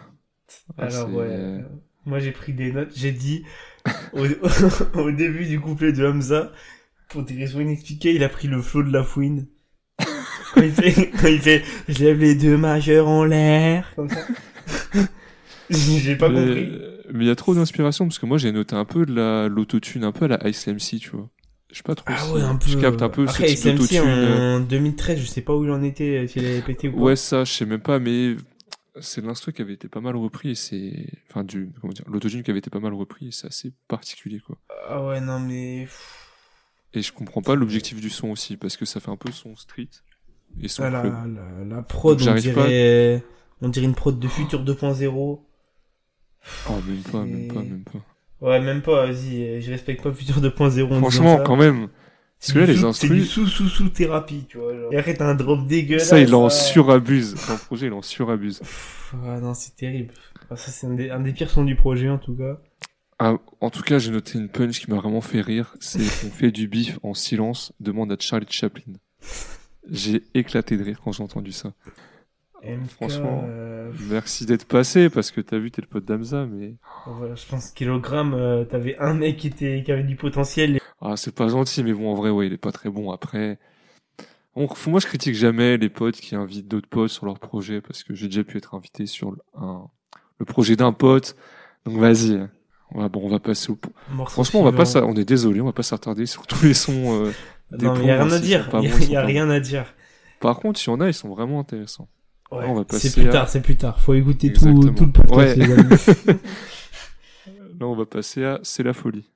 Ah, 0.78 0.84
Alors 0.84 1.12
ouais, 1.14 1.26
euh, 1.28 1.60
moi 2.04 2.18
j'ai 2.18 2.32
pris 2.32 2.52
des 2.52 2.72
notes, 2.72 2.92
j'ai 2.94 3.12
dit 3.12 3.44
au, 4.12 4.26
au 5.00 5.10
début 5.10 5.46
du 5.46 5.60
couplet 5.60 5.92
de 5.92 6.06
Hamza, 6.06 6.52
pour 7.12 7.22
des 7.22 7.34
raisons 7.34 7.60
inexpliquées, 7.60 8.14
il 8.14 8.24
a 8.24 8.28
pris 8.28 8.48
le 8.48 8.60
flow 8.62 8.82
de 8.82 8.92
la 8.92 9.04
fouine. 9.04 9.46
Quand 10.54 10.62
il 10.62 10.72
fait, 10.72 11.10
quand 11.20 11.28
il 11.28 11.40
fait, 11.40 11.62
je 11.88 12.04
lève 12.04 12.18
les 12.18 12.34
deux 12.34 12.56
majeurs 12.56 13.08
en 13.08 13.24
l'air, 13.24 13.92
comme 13.96 14.08
ça. 14.10 14.26
j'ai 15.70 16.16
pas 16.16 16.28
mais, 16.28 16.40
compris. 16.40 16.72
mais 17.12 17.24
il 17.24 17.28
y 17.28 17.30
a 17.30 17.36
trop 17.36 17.54
d'inspiration 17.54 18.06
parce 18.06 18.18
que 18.18 18.26
moi 18.26 18.36
j'ai 18.38 18.52
noté 18.52 18.74
un 18.76 18.84
peu 18.84 19.06
de 19.06 19.14
la 19.14 19.48
l'autotune, 19.48 20.04
un 20.04 20.12
peu 20.12 20.26
à 20.26 20.28
la 20.28 20.48
Ice 20.48 20.66
MC, 20.66 20.98
tu 21.00 21.10
vois. 21.10 21.30
Je 21.70 21.78
sais 21.78 21.82
pas 21.82 21.94
trop. 21.94 22.04
Ah 22.08 22.18
si 22.18 22.32
ouais, 22.32 22.42
un 22.42 22.56
peu. 22.56 22.68
Je 22.68 22.78
capte 22.78 23.00
un 23.00 23.08
peu 23.08 23.22
Après, 23.22 23.48
ce 23.48 23.54
type 23.54 23.58
SMC 23.58 23.72
d'autotune. 23.76 24.02
euh. 24.04 24.56
en 24.56 24.60
2013, 24.60 25.20
je 25.20 25.24
sais 25.26 25.40
pas 25.40 25.54
où 25.56 25.64
il 25.64 25.70
en 25.70 25.82
était, 25.82 26.26
s'il 26.26 26.44
avait 26.44 26.60
pété 26.60 26.88
ou 26.88 26.92
pas. 26.96 27.00
Ouais, 27.00 27.16
ça, 27.16 27.44
je 27.44 27.52
sais 27.52 27.64
même 27.64 27.80
pas, 27.80 27.98
mais 27.98 28.36
c'est 29.00 29.24
l'instru 29.24 29.54
qui 29.54 29.62
avait 29.62 29.72
été 29.72 29.88
pas 29.88 30.00
mal 30.02 30.16
repris 30.16 30.50
et 30.50 30.54
c'est, 30.54 31.06
enfin, 31.30 31.44
du, 31.44 31.70
comment 31.80 31.94
dire, 31.94 32.04
l'autotune 32.08 32.42
qui 32.42 32.50
avait 32.50 32.58
été 32.58 32.68
pas 32.68 32.80
mal 32.80 32.92
repris 32.92 33.28
et 33.28 33.32
c'est 33.32 33.46
assez 33.46 33.72
particulier, 33.88 34.40
quoi. 34.40 34.58
Ah 34.86 35.02
ouais, 35.02 35.20
non 35.20 35.40
mais... 35.40 35.88
Et 36.94 37.02
je 37.02 37.12
comprends 37.12 37.42
pas 37.42 37.54
l'objectif 37.54 38.00
du 38.00 38.10
son 38.10 38.28
aussi 38.28 38.56
parce 38.56 38.76
que 38.76 38.84
ça 38.84 39.00
fait 39.00 39.10
un 39.10 39.16
peu 39.16 39.32
son 39.32 39.56
street 39.56 39.88
et 40.60 40.68
son 40.68 40.82
Ah, 40.84 40.90
la, 40.90 41.02
la, 41.02 41.64
la 41.76 41.82
prod, 41.82 42.20
on 42.20 42.24
J'arrive 42.24 42.52
pas- 42.52 42.66
dirait, 42.68 43.24
on 43.62 43.68
dirait 43.68 43.86
une 43.86 43.94
prod 43.94 44.18
de 44.18 44.28
Futur 44.28 44.62
2.0. 44.64 45.40
Oh, 46.68 46.72
même 46.86 47.02
pas, 47.10 47.24
même 47.24 47.48
pas, 47.48 47.62
même 47.62 47.84
pas. 47.84 48.00
Ouais, 48.46 48.60
même 48.60 48.82
pas, 48.82 49.06
vas-y, 49.06 49.62
je 49.62 49.70
respecte 49.70 50.02
pas 50.02 50.12
Futur 50.12 50.40
2.0. 50.40 50.62
en 50.64 50.68
disant 50.68 50.98
Franchement, 51.00 51.38
quand 51.44 51.56
même. 51.56 51.88
Parce 51.88 52.48
C'est 52.48 52.52
que 52.54 52.58
là, 52.58 52.66
du 52.66 52.72
les 52.72 52.92
C'est 52.92 53.08
du 53.08 53.24
sous-sous-sous-thérapie, 53.24 54.46
tu 54.48 54.58
vois. 54.58 54.74
Genre. 54.76 54.92
Et 54.92 54.96
après, 54.98 55.14
t'as 55.14 55.28
un 55.28 55.36
drop 55.36 55.64
dégueulasse. 55.68 56.08
ça, 56.08 56.18
il 56.18 56.34
en 56.34 56.50
surabuse. 56.50 57.34
Dans 57.46 57.52
le 57.54 57.58
projet, 57.60 57.86
il 57.86 57.92
en 57.92 58.02
surabuse. 58.02 58.60
Ah 59.24 59.38
non, 59.40 59.54
c'est 59.54 59.76
terrible. 59.76 60.12
Ah, 60.50 60.56
ça, 60.56 60.72
c'est 60.72 60.86
un 61.10 61.20
des 61.20 61.32
pires 61.32 61.48
sons 61.50 61.64
du 61.64 61.76
projet, 61.76 62.08
en 62.08 62.18
tout 62.18 62.34
cas. 62.36 62.60
Ah, 63.24 63.36
en 63.60 63.70
tout 63.70 63.82
cas, 63.82 64.00
j'ai 64.00 64.10
noté 64.10 64.36
une 64.36 64.48
punch 64.48 64.80
qui 64.80 64.90
m'a 64.90 64.96
vraiment 64.96 65.20
fait 65.20 65.40
rire. 65.40 65.76
C'est 65.78 66.00
qu'on 66.00 66.32
fait 66.32 66.50
du 66.50 66.66
bif 66.66 66.98
en 67.04 67.14
silence, 67.14 67.72
demande 67.78 68.10
à 68.10 68.16
Charlie 68.18 68.48
Chaplin. 68.50 68.94
J'ai 69.88 70.24
éclaté 70.34 70.76
de 70.76 70.82
rire 70.82 71.00
quand 71.04 71.12
j'ai 71.12 71.22
entendu 71.22 71.52
ça. 71.52 71.72
MK, 72.64 72.90
franchement, 72.90 73.44
euh, 73.46 73.92
Merci 74.10 74.44
d'être 74.44 74.64
passé 74.64 75.08
parce 75.08 75.30
que 75.30 75.40
t'as 75.40 75.58
vu, 75.58 75.70
t'es 75.70 75.82
le 75.82 75.86
pote 75.86 76.04
d'Amza, 76.04 76.46
mais 76.46 76.74
voilà, 77.06 77.36
je 77.36 77.46
pense 77.46 77.70
kilogramme, 77.70 78.34
euh, 78.34 78.64
t'avais 78.64 78.98
un 78.98 79.14
mec 79.14 79.36
qui 79.36 79.46
était, 79.46 79.84
qui 79.84 79.92
avait 79.92 80.02
du 80.02 80.16
potentiel. 80.16 80.80
ah, 81.00 81.16
c'est 81.16 81.34
pas 81.34 81.46
gentil, 81.46 81.84
mais 81.84 81.92
bon, 81.92 82.10
en 82.10 82.14
vrai, 82.14 82.30
ouais, 82.30 82.48
il 82.48 82.52
est 82.52 82.58
pas 82.58 82.72
très 82.72 82.90
bon. 82.90 83.12
Après, 83.12 83.60
on, 84.56 84.66
moi, 84.88 84.98
je 84.98 85.06
critique 85.06 85.36
jamais 85.36 85.76
les 85.76 85.90
potes 85.90 86.16
qui 86.16 86.34
invitent 86.34 86.66
d'autres 86.66 86.88
potes 86.88 87.10
sur 87.10 87.26
leur 87.26 87.38
projet 87.38 87.80
parce 87.80 88.02
que 88.02 88.14
j'ai 88.14 88.26
déjà 88.26 88.42
pu 88.42 88.58
être 88.58 88.74
invité 88.74 89.06
sur 89.06 89.30
le, 89.30 89.38
un, 89.54 89.86
le 90.38 90.44
projet 90.44 90.74
d'un 90.74 90.92
pote. 90.92 91.36
Donc, 91.84 91.98
vas-y. 91.98 92.48
Ouais, 92.94 93.08
bon, 93.08 93.22
on 93.24 93.28
va 93.28 93.38
passer 93.38 93.70
au. 93.72 93.78
Morceau 94.12 94.32
Franchement, 94.34 94.60
on 94.60 94.64
va 94.64 94.72
pas, 94.72 95.02
on 95.04 95.14
est 95.14 95.24
désolé, 95.24 95.60
on 95.60 95.66
va 95.66 95.72
pas 95.72 95.82
s'attarder 95.82 96.26
sur 96.26 96.46
tous 96.46 96.64
les 96.64 96.74
sons. 96.74 97.24
euh, 97.24 97.32
des 97.70 97.86
Non, 97.86 97.94
mais 97.96 98.06
y 98.06 98.10
a 98.10 98.22
rien 98.22 98.32
à 98.32 98.38
dire. 98.38 98.68
Y 98.74 98.86
a, 98.86 98.98
y 99.00 99.16
rien 99.18 99.48
à 99.50 99.60
dire. 99.60 99.86
Par 100.40 100.58
contre, 100.58 100.80
il 100.84 100.90
y 100.90 100.92
en 100.92 101.00
a, 101.00 101.08
ils 101.08 101.14
sont 101.14 101.28
vraiment 101.30 101.60
intéressants. 101.60 102.08
Ouais, 102.50 102.66
on 102.66 102.74
va 102.74 102.84
passer 102.84 103.08
c'est 103.08 103.20
plus 103.20 103.28
à- 103.30 103.32
tard, 103.32 103.48
c'est 103.48 103.62
plus 103.62 103.76
tard. 103.76 103.98
Faut 104.00 104.12
écouter 104.12 104.52
tout, 104.52 104.68
Exactement. 104.68 104.92
tout 104.92 105.06
le 105.06 105.12
podcast, 105.12 105.56
Ouais. 106.26 106.34
Là, 107.80 107.86
on 107.86 107.96
va 107.96 108.04
passer 108.06 108.44
à 108.44 108.60
C'est 108.62 108.82
la 108.82 108.92
folie. 108.92 109.28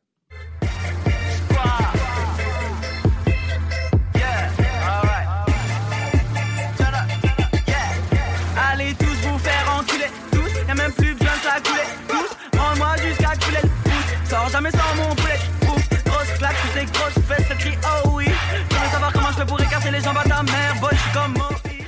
Les 19.96 20.02
jambes 20.02 20.16
à 20.18 20.28
ta 20.28 20.42
mère, 20.42 20.80
boy, 20.80 20.90
je 20.92 20.96
suis 20.98 21.12
comme 21.12 21.32
Moïse. 21.32 21.86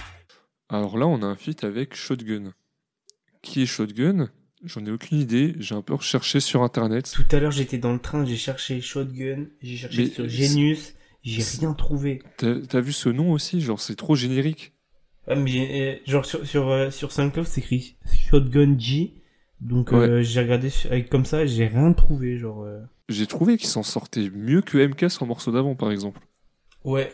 Alors 0.71 0.97
là, 0.99 1.07
on 1.07 1.23
a 1.23 1.27
un 1.27 1.37
feat 1.37 1.65
avec 1.65 1.95
Shotgun. 1.95 2.53
Qui 3.43 3.62
est 3.62 3.67
Shotgun? 3.67 4.29
J'en 4.65 4.85
ai 4.87 4.91
aucune 4.91 5.19
idée. 5.21 5.55
J'ai 5.59 5.75
un 5.75 5.83
peu 5.83 5.95
recherché 5.95 6.41
sur 6.41 6.62
internet. 6.62 7.11
Tout 7.15 7.25
à 7.31 7.38
l'heure, 7.38 7.50
j'étais 7.50 7.79
dans 7.79 7.93
le 7.93 7.99
train, 7.99 8.25
j'ai 8.25 8.37
cherché 8.37 8.81
Shotgun, 8.81 9.47
j'ai 9.62 9.77
cherché 9.77 10.05
Mais 10.05 10.09
sur 10.11 10.29
Genius, 10.29 10.95
j'ai 11.23 11.43
rien 11.61 11.75
trouvé. 11.75 12.23
T'as 12.38 12.81
vu 12.81 12.93
ce 12.93 13.09
nom 13.09 13.33
aussi? 13.33 13.61
Genre, 13.61 13.81
c'est 13.81 13.97
trop 13.97 14.15
générique. 14.15 14.73
Ah, 15.27 15.35
mais 15.35 15.99
euh, 16.07 16.11
genre 16.11 16.25
sur 16.25 16.47
sur 16.47 16.71
euh, 16.71 16.91
sur 16.91 17.12
SoundCloud, 17.12 17.47
c'est 17.47 17.61
écrit 17.61 17.97
Shotgun 18.31 18.79
G. 18.79 19.12
Donc 19.61 19.93
euh, 19.93 20.23
j'ai 20.23 20.41
regardé 20.41 20.71
avec 20.91 21.11
comme 21.11 21.27
ça, 21.27 21.45
j'ai 21.45 21.67
rien 21.67 21.93
trouvé, 21.93 22.38
genre. 22.38 22.62
euh. 22.62 22.81
J'ai 23.11 23.27
trouvé 23.27 23.59
qu'il 23.59 23.69
s'en 23.69 23.83
sortait 23.83 24.31
mieux 24.31 24.62
que 24.62 24.79
MK 24.79 25.11
sur 25.11 25.27
morceau 25.27 25.53
d'avant, 25.53 25.75
par 25.75 25.91
exemple. 25.91 26.21
Ouais. 26.85 27.12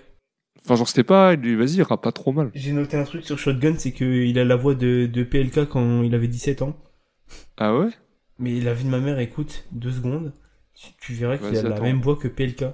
Enfin, 0.64 0.76
genre, 0.76 0.88
c'était 0.88 1.04
pas. 1.04 1.36
Vas-y, 1.36 1.74
il 1.76 1.82
rappe 1.82 2.02
pas 2.02 2.12
trop 2.12 2.32
mal. 2.32 2.50
J'ai 2.54 2.72
noté 2.72 2.96
un 2.96 3.04
truc 3.04 3.24
sur 3.24 3.38
Shotgun, 3.38 3.74
c'est 3.78 3.92
que 3.92 4.04
il 4.04 4.38
a 4.38 4.44
la 4.44 4.56
voix 4.56 4.74
de 4.74 5.06
de 5.06 5.22
PLK 5.22 5.66
quand 5.68 6.02
il 6.02 6.14
avait 6.14 6.28
17 6.28 6.62
ans. 6.62 6.76
Ah 7.58 7.76
ouais? 7.76 7.90
Mais 8.38 8.60
la 8.60 8.72
vie 8.74 8.84
de 8.84 8.90
ma 8.90 8.98
mère, 8.98 9.18
écoute, 9.18 9.64
deux 9.72 9.92
secondes, 9.92 10.32
tu, 10.74 10.88
tu 11.00 11.12
verras 11.14 11.36
qu'il 11.38 11.56
a 11.56 11.62
la 11.62 11.80
même 11.80 12.00
voix 12.00 12.16
que 12.16 12.28
PLK. 12.28 12.64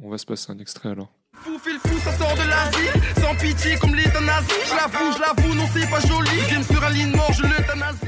On 0.00 0.10
va 0.10 0.18
se 0.18 0.26
passer 0.26 0.50
un 0.52 0.58
extrait 0.58 0.88
alors. 0.90 1.12
Fou 1.34 1.58
fil 1.58 1.78
fou, 1.78 1.98
ça 1.98 2.12
sort 2.12 2.32
de 2.34 2.48
l'asile 2.48 3.02
Sans 3.20 3.34
pitié 3.34 3.76
comme 3.80 3.90
Je 3.90 4.76
l'avoue, 4.76 5.12
je 5.16 5.20
l'avoue, 5.20 5.54
non 5.54 5.64
c'est 5.72 5.90
pas 5.90 6.00
joli 6.00 6.30
Game 6.48 6.62
sur 6.62 6.82
un 6.82 6.90
ligne 6.90 7.10
mort, 7.10 7.32
je 7.32 7.42
l'euthanasie 7.42 8.06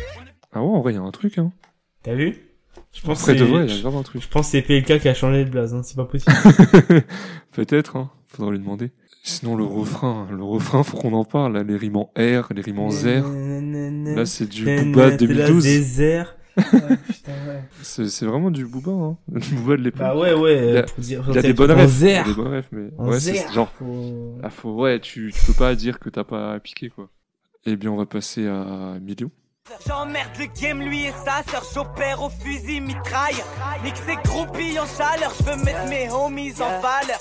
Ah 0.52 0.62
ouais, 0.62 0.68
en 0.76 0.80
vrai, 0.80 0.92
il 0.92 0.96
y 0.96 0.98
a 0.98 1.02
un 1.02 1.10
truc, 1.10 1.36
hein. 1.38 1.52
T'as 2.04 2.14
vu? 2.14 2.36
Je 2.92 3.02
pense 3.02 3.20
Après 3.22 3.34
que 3.34 3.40
de 3.40 3.44
c'est- 3.44 3.50
vrai, 3.50 3.66
il 3.66 3.74
y 3.74 3.78
a 3.78 3.82
grave 3.82 3.96
un 3.96 4.02
truc. 4.04 4.22
je 4.22 4.28
pense 4.28 4.46
que 4.46 4.52
c'est 4.52 4.62
PLK 4.62 5.00
qui 5.00 5.08
a 5.08 5.14
changé 5.14 5.44
de 5.44 5.50
blase, 5.50 5.74
hein, 5.74 5.82
c'est 5.82 5.96
pas 5.96 6.04
possible. 6.04 6.32
Peut-être, 7.52 7.96
hein. 7.96 8.10
Faudra 8.28 8.52
lui 8.52 8.58
demander. 8.58 8.92
Sinon, 9.28 9.56
le 9.56 9.64
refrain, 9.64 10.28
le 10.30 10.44
refrain, 10.44 10.82
faut 10.84 10.96
qu'on 10.98 11.12
en 11.12 11.24
parle. 11.24 11.54
Là, 11.54 11.62
les 11.64 11.76
rimes 11.76 11.96
en 11.96 12.10
R, 12.16 12.48
les 12.54 12.62
rimes 12.62 12.78
en 12.78 12.90
Z. 12.90 13.06
Là, 14.14 14.24
c'est 14.24 14.48
du 14.48 14.64
Booba 14.64 15.04
C'est 15.04 15.10
la 15.10 15.16
2012. 15.16 15.62
désert. 15.64 16.36
Ouais, 16.56 16.62
putain, 17.08 17.32
ouais. 17.48 17.62
C'est 17.82 18.24
vraiment 18.24 18.50
du 18.52 18.64
Booba, 18.66 18.92
hein. 18.92 19.16
Du 19.28 19.54
Booba 19.56 19.76
de 19.76 19.82
l'époque. 19.82 19.98
Bah 20.00 20.16
ouais, 20.16 20.32
ouais, 20.32 20.70
Il 20.70 20.76
a- 20.78 20.82
pour 20.84 20.98
dire, 21.00 21.24
Il 21.30 21.38
a 21.38 21.42
des 21.42 21.52
bonnes 21.52 21.72
rêves. 21.72 21.80
Il 21.80 21.82
a 21.82 21.88
zer. 21.88 22.24
des 22.24 22.34
bonnes 22.34 22.46
rêves, 22.48 22.68
mais 22.72 22.88
En 22.98 23.08
ouais, 23.08 23.20
c'est 23.20 23.34
zer. 23.34 23.52
genre, 23.52 23.68
Faut- 23.78 24.38
ah, 24.42 24.48
faut, 24.50 24.74
ouais, 24.80 25.00
tu, 25.00 25.32
tu 25.34 25.44
peux 25.46 25.52
pas 25.52 25.74
dire 25.74 25.98
que 25.98 26.08
t'as 26.08 26.24
pas 26.24 26.58
piqué, 26.60 26.88
quoi. 26.88 27.10
Eh 27.66 27.74
bien, 27.76 27.90
on 27.90 27.96
va 27.96 28.06
passer 28.06 28.46
à 28.46 28.96
Million. 29.02 29.30
J'emmerde 29.86 30.30
le 30.38 30.46
game, 30.60 30.80
lui 30.80 31.06
et 31.06 31.12
sa 31.24 31.42
sœur, 31.50 31.62
j'opère 31.74 32.22
au 32.22 32.30
fusil 32.30 32.80
mitraille. 32.80 33.42
Nique 33.82 33.96
ses 33.96 34.12
en 34.78 34.86
chaleur, 34.86 35.32
je 35.38 35.44
veux 35.44 35.56
mettre 35.56 35.84
mes 35.88 36.10
homies 36.10 36.54
en 36.60 36.80
valeur. 36.80 37.18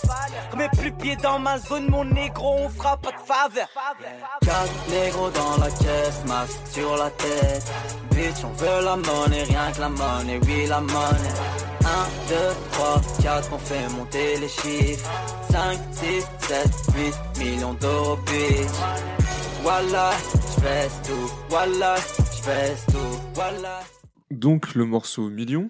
Remets 0.51 0.69
plus 0.77 0.91
pied 0.91 1.15
dans 1.15 1.39
ma 1.39 1.57
zone, 1.57 1.89
mon 1.89 2.05
négro, 2.05 2.55
on 2.59 2.69
fera 2.69 2.97
pas 2.97 3.11
de 3.11 3.25
faveur. 3.25 3.67
Quatre 4.41 4.89
négros 4.89 5.29
dans 5.29 5.57
la 5.57 5.71
caisse, 5.71 6.23
masque 6.25 6.59
sur 6.71 6.95
la 6.97 7.09
tête. 7.11 7.71
Bitch, 8.11 8.43
on 8.43 8.53
veut 8.53 8.83
la 8.83 8.95
monnaie, 8.95 9.43
rien 9.43 9.71
que 9.71 9.81
la 9.81 9.89
monnaie, 9.89 10.39
oui 10.43 10.67
la 10.67 10.81
monnaie. 10.81 11.33
1, 11.81 12.29
2, 12.29 12.35
3, 12.71 13.01
4, 13.23 13.49
on 13.53 13.57
fait 13.57 13.89
monter 13.89 14.37
les 14.37 14.49
chiffres. 14.49 15.09
5, 15.51 15.79
6, 15.93 16.27
7, 16.47 16.69
8 17.37 17.43
millions 17.43 17.73
d'euros, 17.73 18.17
bitch. 18.17 18.69
Voilà, 19.63 20.11
j'fais 20.51 20.89
tout, 21.07 21.31
voilà, 21.49 21.95
voilà. 23.33 23.81
Donc, 24.31 24.75
le 24.75 24.85
morceau 24.85 25.29
Million, 25.29 25.69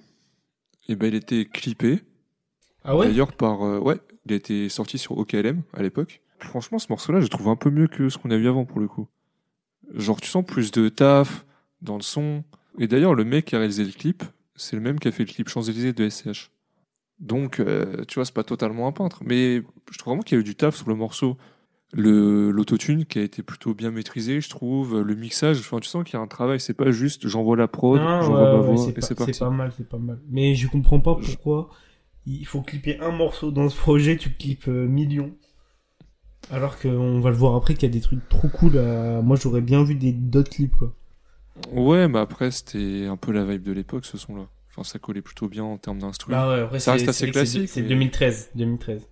eh 0.87 0.95
ben, 0.95 1.07
il 1.07 1.15
était 1.15 1.45
clippé. 1.45 2.01
Ah 2.83 2.95
ouais? 2.95 3.07
D'ailleurs, 3.07 3.33
par, 3.33 3.63
euh, 3.63 3.79
ouais, 3.79 3.97
il 4.25 4.33
a 4.33 4.35
été 4.35 4.67
sorti 4.69 4.97
sur 4.97 5.17
OKLM 5.17 5.61
à 5.73 5.81
l'époque. 5.81 6.21
Franchement, 6.39 6.79
ce 6.79 6.87
morceau-là, 6.89 7.19
je 7.19 7.25
le 7.25 7.29
trouve 7.29 7.47
un 7.47 7.55
peu 7.55 7.69
mieux 7.69 7.87
que 7.87 8.09
ce 8.09 8.17
qu'on 8.17 8.29
a 8.31 8.37
vu 8.37 8.47
avant 8.47 8.65
pour 8.65 8.79
le 8.79 8.87
coup. 8.87 9.07
Genre, 9.93 10.19
tu 10.19 10.29
sens 10.29 10.45
plus 10.45 10.71
de 10.71 10.89
taf 10.89 11.45
dans 11.81 11.95
le 11.95 12.01
son. 12.01 12.43
Et 12.77 12.87
d'ailleurs, 12.87 13.15
le 13.15 13.23
mec 13.23 13.45
qui 13.45 13.55
a 13.55 13.59
réalisé 13.59 13.85
le 13.85 13.91
clip, 13.91 14.23
c'est 14.55 14.75
le 14.75 14.81
même 14.81 14.99
qui 14.99 15.07
a 15.07 15.11
fait 15.11 15.23
le 15.23 15.31
clip 15.31 15.47
Champs-Élysées 15.47 15.93
de 15.93 16.09
SCH. 16.09 16.51
Donc, 17.19 17.59
euh, 17.59 18.03
tu 18.05 18.15
vois, 18.15 18.25
c'est 18.25 18.33
pas 18.33 18.43
totalement 18.43 18.87
un 18.87 18.91
peintre. 18.91 19.21
Mais 19.23 19.63
je 19.91 19.97
trouve 19.97 20.11
vraiment 20.11 20.23
qu'il 20.23 20.37
y 20.37 20.39
a 20.39 20.41
eu 20.41 20.43
du 20.43 20.55
taf 20.55 20.75
sur 20.75 20.89
le 20.89 20.95
morceau. 20.95 21.37
Le, 21.97 22.51
l'autotune 22.51 23.05
qui 23.05 23.19
a 23.19 23.21
été 23.21 23.41
plutôt 23.41 23.73
bien 23.73 23.89
maîtrisé, 23.89 24.41
je 24.41 24.49
trouve. 24.49 24.99
Le 25.01 25.15
mixage, 25.15 25.59
enfin, 25.59 25.79
tu 25.79 25.87
sens 25.87 26.03
qu'il 26.03 26.15
y 26.15 26.17
a 26.17 26.19
un 26.21 26.27
travail. 26.27 26.59
C'est 26.59 26.73
pas 26.73 26.91
juste 26.91 27.27
j'envoie 27.27 27.55
la 27.55 27.67
prod, 27.69 27.99
Non, 28.01 28.21
j'envoie 28.21 28.53
ma 28.57 28.59
voix 28.59 28.77
c'est 28.77 28.89
et 28.89 28.93
pas, 28.93 29.01
c'est 29.01 29.17
mal, 29.49 29.71
c'est 29.77 29.87
pas 29.87 29.97
mal. 29.97 30.19
Mais 30.29 30.55
je 30.55 30.67
comprends 30.67 30.99
pas 30.99 31.15
pourquoi 31.15 31.69
il 32.25 32.45
faut 32.45 32.61
clipper 32.61 32.99
un 32.99 33.11
morceau 33.11 33.51
dans 33.51 33.69
ce 33.69 33.77
projet, 33.77 34.17
tu 34.17 34.29
clips 34.31 34.67
euh, 34.67 34.87
millions. 34.87 35.33
Alors 36.51 36.77
qu'on 36.79 37.21
va 37.21 37.29
le 37.29 37.35
voir 37.35 37.55
après 37.55 37.73
qu'il 37.75 37.83
y 37.83 37.91
a 37.91 37.93
des 37.93 38.01
trucs 38.01 38.27
trop 38.29 38.49
cool. 38.49 38.77
à- 38.77 39.21
Moi, 39.21 39.37
j'aurais 39.41 39.61
bien 39.61 39.83
vu 39.83 39.95
des 39.95 40.11
d'autres 40.11 40.51
clips, 40.51 40.75
quoi. 40.75 40.93
Ouais, 41.71 42.07
mais 42.09 42.19
après, 42.19 42.51
c'était 42.51 43.05
un 43.05 43.15
peu 43.15 43.31
la 43.31 43.45
vibe 43.45 43.63
de 43.63 43.71
l'époque, 43.71 44.05
ce 44.05 44.17
son-là. 44.17 44.47
Enfin, 44.69 44.83
ça 44.83 44.99
collait 44.99 45.21
plutôt 45.21 45.47
bien 45.47 45.63
en 45.63 45.77
termes 45.77 45.99
d'instru. 45.99 46.31
Bah 46.31 46.67
ouais, 46.69 46.79
Ça 46.79 46.91
reste 46.93 47.07
assez 47.07 47.31
classique, 47.31 47.69
C'est 47.69 47.81
mais- 47.83 47.87
2013, 47.87 48.49
2013. 48.55 49.07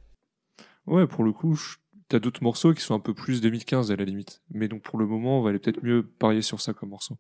Ouais, 0.86 1.08
pour 1.08 1.24
le 1.24 1.32
coup, 1.32 1.56
je- 1.56 1.78
t'as 2.14 2.20
d'autres 2.20 2.44
morceaux 2.44 2.76
qui 2.76 2.82
sont 2.82 2.94
un 2.94 3.00
peu 3.00 3.16
plus 3.16 3.42
2015 3.42 3.92
à 3.92 3.96
la 3.96 4.06
limite. 4.06 4.44
Mais 4.52 4.68
donc, 4.68 4.84
pour 4.84 5.00
le 5.00 5.08
moment, 5.08 5.40
on 5.40 5.42
va 5.42 5.50
aller 5.50 5.58
peut-être 5.58 5.84
mieux 5.84 6.04
parier 6.04 6.44
sur 6.44 6.62
ça 6.62 6.72
comme 6.72 6.90
morceau. 6.90 7.18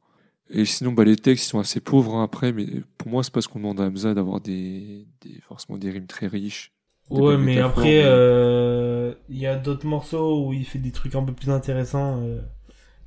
Et 0.51 0.65
sinon, 0.65 0.91
bah, 0.91 1.03
les 1.03 1.15
textes 1.15 1.45
ils 1.45 1.49
sont 1.49 1.59
assez 1.59 1.79
pauvres 1.79 2.13
hein, 2.15 2.23
après, 2.23 2.53
mais 2.53 2.67
pour 2.99 3.09
moi, 3.09 3.23
c'est 3.23 3.33
parce 3.33 3.47
qu'on 3.47 3.57
demande 3.57 3.81
à 3.81 3.85
Hamza 3.85 4.13
d'avoir 4.13 4.39
des, 4.39 5.07
des, 5.21 5.41
forcément 5.47 5.79
des 5.79 5.89
rimes 5.89 6.05
très 6.05 6.27
riches. 6.27 6.73
Ouais, 7.09 7.37
mais 7.37 7.57
après, 7.57 8.03
euh, 8.05 9.13
il 9.29 9.37
y 9.39 9.47
a 9.47 9.55
d'autres 9.55 9.87
morceaux 9.87 10.47
où 10.47 10.53
il 10.53 10.63
fait 10.63 10.79
des 10.79 10.91
trucs 10.91 11.15
un 11.15 11.23
peu 11.23 11.33
plus 11.33 11.49
intéressants. 11.49 12.21
euh, 12.21 12.41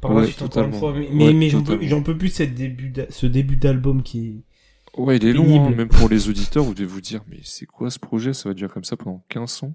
par 0.00 0.12
la 0.12 0.22
Ouais, 0.22 0.26
suite, 0.26 0.42
encore 0.42 0.64
une 0.64 0.72
fois. 0.72 0.92
Mais, 0.92 1.08
mais, 1.12 1.24
Ouais, 1.26 1.32
mais 1.34 1.48
j'en 1.48 2.02
peux, 2.02 2.18
plus 2.18 2.30
cette 2.30 2.54
début 2.54 2.92
ce 3.10 3.26
début 3.26 3.56
d'album 3.56 4.02
qui 4.02 4.26
est... 4.26 5.00
Ouais, 5.00 5.18
il 5.18 5.26
est 5.26 5.32
long, 5.32 5.66
hein, 5.66 5.70
même 5.70 5.88
pour 5.88 6.08
les 6.08 6.28
auditeurs, 6.28 6.64
vous 6.64 6.74
devez 6.74 6.86
vous 6.86 7.00
dire, 7.00 7.22
mais 7.28 7.38
c'est 7.44 7.66
quoi 7.66 7.90
ce 7.90 7.98
projet? 7.98 8.32
Ça 8.32 8.48
va 8.48 8.54
durer 8.54 8.72
comme 8.72 8.84
ça 8.84 8.96
pendant 8.96 9.24
15 9.28 9.50
sons? 9.50 9.74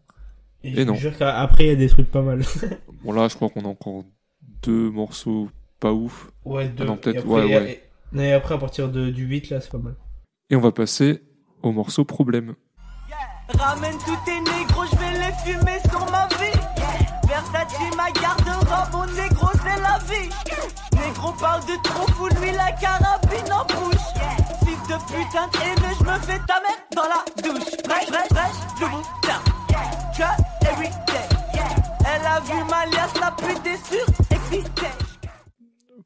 Et, 0.63 0.69
Et 0.71 0.75
je 0.75 0.81
non. 0.81 0.93
jure 0.95 1.17
qu'après, 1.17 1.65
il 1.65 1.67
y 1.67 1.71
a 1.71 1.75
des 1.75 1.89
trucs 1.89 2.09
pas 2.11 2.21
mal. 2.21 2.41
Bon, 3.03 3.13
là, 3.13 3.27
je 3.27 3.35
crois 3.35 3.49
qu'on 3.49 3.61
a 3.65 3.67
encore 3.67 4.03
deux 4.61 4.91
morceaux 4.91 5.49
pas 5.79 5.91
ouf. 5.91 6.29
ouais, 6.45 6.67
deux. 6.69 6.83
Ah 6.83 6.87
non, 6.87 6.97
peut-être, 6.97 7.19
après, 7.25 7.29
ouais, 7.29 7.49
et- 7.49 7.55
ouais. 7.57 7.81
et- 8.15 8.19
et 8.21 8.33
après, 8.33 8.53
à 8.55 8.57
partir 8.59 8.89
de, 8.89 9.09
du 9.09 9.25
8, 9.25 9.49
là, 9.49 9.59
c'est 9.61 9.71
pas 9.71 9.79
mal. 9.79 9.95
Et 10.51 10.55
on 10.55 10.61
va 10.61 10.71
passer 10.71 11.23
au 11.63 11.71
morceau 11.71 12.05
Problème. 12.05 12.53
Ramène 13.57 13.95
tous 14.05 14.17
tes 14.25 14.39
négros, 14.39 14.83
je 14.91 14.97
vais 14.97 15.11
les 15.13 15.33
fumer 15.43 15.79
sur 15.89 15.99
ma 16.11 16.27
vie. 16.27 16.57
Versace, 17.27 17.73
ma 17.97 18.11
garde-robe, 18.11 18.93
mon 18.93 19.05
négro, 19.21 19.47
c'est 19.63 19.81
la 19.81 19.97
vie. 20.07 20.29
Négro 20.93 21.31
parle 21.33 21.61
de 21.65 21.81
trop 21.83 22.07
fou, 22.13 22.27
lui 22.39 22.51
la 22.51 22.71
carabine 22.73 23.51
en 23.51 23.65
bouche. 23.65 24.07
Fils 24.63 24.87
de 24.87 24.95
putain 25.07 25.47
de 25.47 25.57
haineux, 25.65 25.95
je 25.99 26.03
me 26.05 26.19
fais 26.19 26.39
ta 26.47 26.59
mère 26.61 26.85
dans 26.95 27.01
la 27.09 27.25
douche. 27.41 27.71
Bref, 27.85 28.07
bref, 28.09 28.27
bref, 28.29 28.51
je 28.79 28.85
vous 28.85 29.01
tiens. 29.23 29.41
Que 30.61 30.67
every 30.67 30.89
day. 31.07 31.27
Elle 32.05 32.25
a 32.25 32.39
vu 32.41 32.53
ma 32.69 32.85
liasse, 32.85 33.13
la 33.19 33.31
pute 33.31 33.65
est 33.65 33.85
sûre, 33.85 34.05
excitée. 34.29 34.87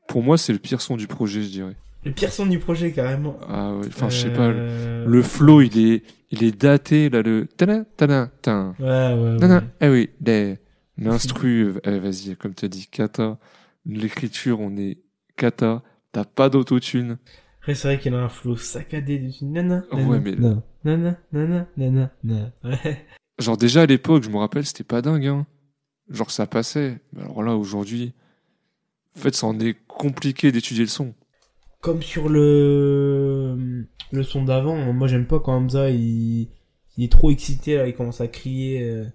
Pour 0.08 0.24
moi, 0.24 0.38
c'est 0.38 0.54
le 0.54 0.60
pire 0.60 0.82
son 0.82 0.96
du 0.98 1.08
projet, 1.08 1.42
je 1.42 1.50
dirais. 1.50 1.76
Le 2.04 2.12
pire 2.12 2.32
son 2.32 2.46
du 2.46 2.60
projet, 2.60 2.92
carrément. 2.92 3.38
Ah 3.50 3.74
ouais, 3.74 3.88
enfin, 3.88 4.10
je 4.10 4.18
sais 4.22 4.30
pas. 4.34 4.50
Le, 4.50 4.58
Euh, 4.60 5.06
le 5.08 5.22
flow, 5.24 5.62
il 5.62 5.78
est, 5.94 6.04
il 6.32 6.44
est 6.44 6.56
daté, 6.58 7.10
là, 7.10 7.22
le 7.22 7.48
tana, 7.48 7.84
tana. 7.98 8.32
Ouais, 8.80 8.86
ouais, 8.86 9.38
Nana, 9.40 9.58
ouais. 9.58 9.64
ah 9.82 9.90
oui, 9.90 10.10
les- 10.24 10.60
l'instru, 10.98 11.74
euh, 11.88 12.00
vas-y, 12.00 12.36
comme 12.36 12.54
tu 12.54 12.66
as 12.66 12.70
dit, 12.70 12.88
kata. 12.88 13.38
L'écriture, 13.86 14.60
on 14.62 14.78
est 14.78 15.00
kata. 15.36 15.82
T'as 16.12 16.24
pas 16.26 16.50
d'autotune. 16.50 17.18
Après, 17.60 17.74
c'est 17.76 17.88
vrai 17.88 18.00
qu'il 18.00 18.14
a 18.14 18.20
un 18.20 18.30
flow 18.30 18.56
saccadé 18.56 19.18
dessus. 19.20 19.46
Nana, 19.46 19.84
Ouais, 19.92 20.04
nana, 20.04 20.20
mais- 20.20 20.36
nana, 20.36 20.62
nana, 20.84 21.18
nana, 21.34 21.68
nana, 21.78 22.12
nana. 22.24 22.52
Ouais. 22.64 23.06
Genre, 23.40 23.58
déjà, 23.58 23.82
à 23.82 23.86
l'époque, 23.86 24.24
je 24.24 24.30
me 24.30 24.38
rappelle, 24.38 24.66
c'était 24.66 24.84
pas 24.84 25.02
dingue, 25.02 25.26
hein. 25.28 25.46
Genre, 26.10 26.32
ça 26.32 26.48
passait. 26.48 27.00
Mais 27.14 27.24
alors 27.24 27.44
là, 27.44 27.56
aujourd'hui, 27.56 28.14
en 29.18 29.20
fait, 29.20 29.36
ça 29.36 29.48
en 29.48 29.60
est 29.60 29.76
compliqué 29.88 30.52
d'étudier 30.52 30.84
le 30.84 30.90
son. 30.90 31.14
Comme 31.82 32.02
sur 32.02 32.30
le, 32.30 33.86
le 34.12 34.24
son 34.24 34.44
d'avant, 34.44 34.92
moi 34.94 35.08
j'aime 35.08 35.28
pas 35.28 35.40
quand 35.40 35.54
Hamza 35.56 35.90
il, 35.92 36.48
il 36.98 37.04
est 37.04 37.12
trop 37.12 37.30
excité, 37.30 37.76
là, 37.76 37.88
il 37.88 37.94
commence 37.96 38.22
à 38.22 38.28
crier. 38.28 38.82
euh. 38.82 39.06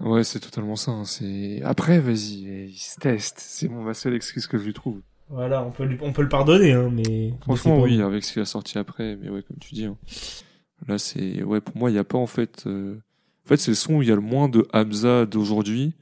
Ouais, 0.00 0.24
c'est 0.24 0.40
totalement 0.40 0.76
ça. 0.76 0.90
Hein. 0.90 1.04
C'est 1.04 1.62
après, 1.62 2.00
vas-y, 2.00 2.68
il 2.70 2.76
se 2.78 2.98
teste. 2.98 3.38
C'est 3.38 3.68
mon 3.68 3.82
ma 3.82 3.94
seule 3.94 4.14
excuse 4.14 4.46
que 4.46 4.58
je 4.58 4.64
lui 4.64 4.72
trouve. 4.74 5.00
Voilà, 5.28 5.62
on 5.64 5.70
peut, 5.70 5.84
lui- 5.84 5.98
on 6.02 6.12
peut 6.12 6.22
le 6.22 6.28
pardonner, 6.28 6.72
hein, 6.72 6.90
mais. 6.92 7.32
Franchement, 7.42 7.76
mais 7.78 7.82
oui, 7.84 8.02
avec 8.02 8.24
ce 8.24 8.32
qu'il 8.32 8.42
a 8.42 8.46
sorti 8.46 8.78
après, 8.78 9.16
mais 9.16 9.28
ouais, 9.30 9.42
comme 9.42 9.58
tu 9.58 9.74
dis. 9.74 9.84
hein. 9.84 9.96
Là, 10.88 10.98
c'est 10.98 11.42
ouais, 11.42 11.60
pour 11.60 11.76
moi, 11.76 11.90
il 11.90 11.94
y 11.94 11.98
a 11.98 12.04
pas 12.04 12.18
en 12.18 12.26
fait. 12.26 12.64
euh, 12.66 13.00
En 13.46 13.48
fait, 13.48 13.58
c'est 13.58 13.70
le 13.70 13.76
son 13.76 13.94
où 13.94 14.02
il 14.02 14.08
y 14.08 14.12
a 14.12 14.16
le 14.16 14.20
moins 14.20 14.48
de 14.48 14.66
Hamza 14.72 15.24
d'aujourd'hui, 15.24 15.92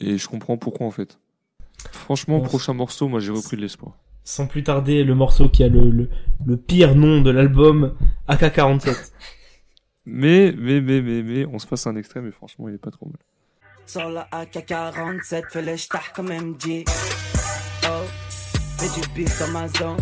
et 0.00 0.16
je 0.16 0.26
comprends 0.26 0.56
pourquoi 0.56 0.86
en 0.86 0.90
fait. 0.90 1.18
Franchement, 1.92 2.38
Bon, 2.38 2.44
prochain 2.44 2.72
morceau, 2.72 3.06
moi, 3.06 3.20
j'ai 3.20 3.32
repris 3.32 3.58
de 3.58 3.60
l'espoir. 3.60 3.98
Sans 4.24 4.46
plus 4.46 4.62
tarder, 4.62 5.04
le 5.04 5.14
morceau 5.14 5.50
qui 5.50 5.62
a 5.62 5.68
le, 5.68 5.90
le, 5.90 6.08
le 6.46 6.56
pire 6.56 6.94
nom 6.94 7.20
de 7.20 7.30
l'album, 7.30 7.94
AK-47. 8.28 9.12
Mais, 10.06 10.54
mais, 10.56 10.80
mais, 10.80 11.02
mais, 11.02 11.22
mais, 11.22 11.44
on 11.44 11.58
se 11.58 11.66
passe 11.66 11.86
un 11.86 11.96
extrait, 11.96 12.22
mais 12.22 12.30
franchement, 12.30 12.66
il 12.70 12.76
est 12.76 12.78
pas 12.78 12.90
trop 12.90 13.04
mal. 13.06 13.18
Sur 13.84 14.08
la 14.08 14.26
AK-47, 14.32 15.50
fais 15.50 15.62
les 15.62 15.76
stars 15.76 16.14
comme 16.14 16.28
MJ. 16.28 16.84
Oh, 17.84 17.88
fais 18.78 19.00
du 19.18 19.24
dans 19.24 19.48
ma 19.48 19.68
zone. 19.68 19.98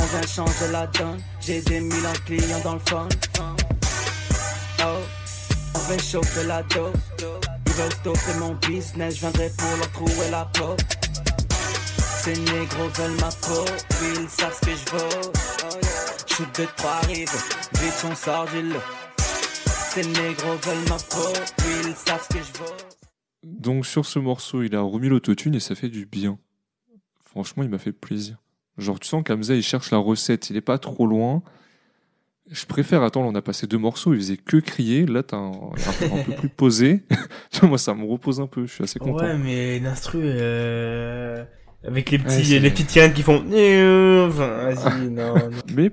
On 0.00 0.04
vient 0.04 0.26
changer 0.26 0.72
la 0.72 0.86
donne. 0.86 1.18
J'ai 1.42 1.60
des 1.60 1.80
millions 1.80 2.12
de 2.14 2.18
clients 2.24 2.60
dans 2.64 2.74
le 2.74 2.80
fond. 2.80 3.08
Oh, 5.88 5.92
on 5.92 5.98
fait 5.98 6.02
chauffer 6.02 6.46
la 6.46 6.62
dose. 6.64 6.92
Ils 7.66 7.72
veulent 7.72 7.92
stopper 7.92 8.38
mon 8.38 8.54
business, 8.54 9.14
je 9.14 9.20
viendrai 9.20 9.50
pour 9.56 9.76
leur 9.76 9.92
trouver 9.92 10.30
la 10.30 10.44
peau. 10.44 10.76
Ces 12.22 12.32
négros 12.32 12.88
veulent 12.94 13.20
ma 13.20 13.28
peau, 13.28 13.64
oui, 14.02 14.08
ils 14.20 14.28
savent 14.28 14.54
ce 14.54 14.66
que 14.66 14.72
je 14.72 14.90
vaux. 14.90 15.32
Shoot 16.26 16.60
de 16.60 16.66
trois 16.76 17.00
rives, 17.06 17.28
vite 17.80 18.04
on 18.04 18.14
sort 18.14 18.46
du 18.46 18.62
lot. 18.62 18.80
Ces 19.94 20.04
négros 20.04 20.56
veulent 20.62 20.88
ma 20.88 20.96
peau, 20.96 21.32
oui, 21.60 21.88
ils 21.88 21.94
savent 21.94 22.26
ce 22.30 22.36
que 22.36 22.42
je 22.42 22.58
vaux. 22.58 22.76
Donc, 23.44 23.86
sur 23.86 24.04
ce 24.04 24.18
morceau, 24.18 24.62
il 24.62 24.74
a 24.74 24.82
remis 24.82 25.08
l'autotune 25.08 25.54
et 25.54 25.60
ça 25.60 25.74
fait 25.74 25.88
du 25.88 26.06
bien. 26.06 26.38
Franchement, 27.24 27.62
il 27.62 27.68
m'a 27.68 27.78
fait 27.78 27.92
plaisir. 27.92 28.36
Genre, 28.76 29.00
tu 29.00 29.08
sens 29.08 29.22
qu'Hamza, 29.24 29.54
il 29.54 29.62
cherche 29.62 29.90
la 29.90 29.98
recette, 29.98 30.50
il 30.50 30.56
est 30.56 30.60
pas 30.60 30.78
trop 30.78 31.06
loin. 31.06 31.42
Je 32.50 32.64
préfère 32.66 33.02
attendre, 33.02 33.26
on 33.26 33.34
a 33.34 33.42
passé 33.42 33.66
deux 33.66 33.78
morceaux, 33.78 34.14
il 34.14 34.18
faisait 34.20 34.36
que 34.38 34.56
crier. 34.56 35.04
Là, 35.06 35.22
t'as 35.22 35.36
un, 35.36 35.50
un, 35.52 36.18
un 36.18 36.22
peu 36.24 36.32
plus 36.32 36.48
posé. 36.48 37.02
moi, 37.62 37.76
ça 37.78 37.94
me 37.94 38.04
repose 38.04 38.40
un 38.40 38.46
peu, 38.46 38.66
je 38.66 38.72
suis 38.72 38.84
assez 38.84 38.98
content. 38.98 39.22
Ouais, 39.24 39.36
mais 39.36 39.78
l'instru, 39.80 40.20
euh... 40.22 41.44
avec 41.86 42.10
les 42.10 42.18
petits, 42.18 42.52
Ouais, 42.54 42.58
les 42.60 42.70
petites 42.70 42.90
sirènes 42.90 43.12
qui 43.12 43.22
font, 43.22 43.38
enfin, 44.26 44.72
vas-y, 44.72 45.10
non, 45.10 45.34
non. 45.34 45.50
Mais 45.74 45.90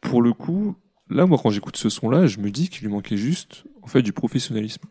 pour 0.00 0.22
le 0.22 0.32
coup, 0.32 0.76
là, 1.10 1.26
moi, 1.26 1.38
quand 1.42 1.50
j'écoute 1.50 1.76
ce 1.76 1.88
son-là, 1.90 2.26
je 2.26 2.38
me 2.38 2.50
dis 2.50 2.68
qu'il 2.68 2.86
lui 2.86 2.92
manquait 2.92 3.16
juste, 3.18 3.64
en 3.82 3.86
fait, 3.86 4.00
du 4.02 4.12
professionnalisme. 4.12 4.82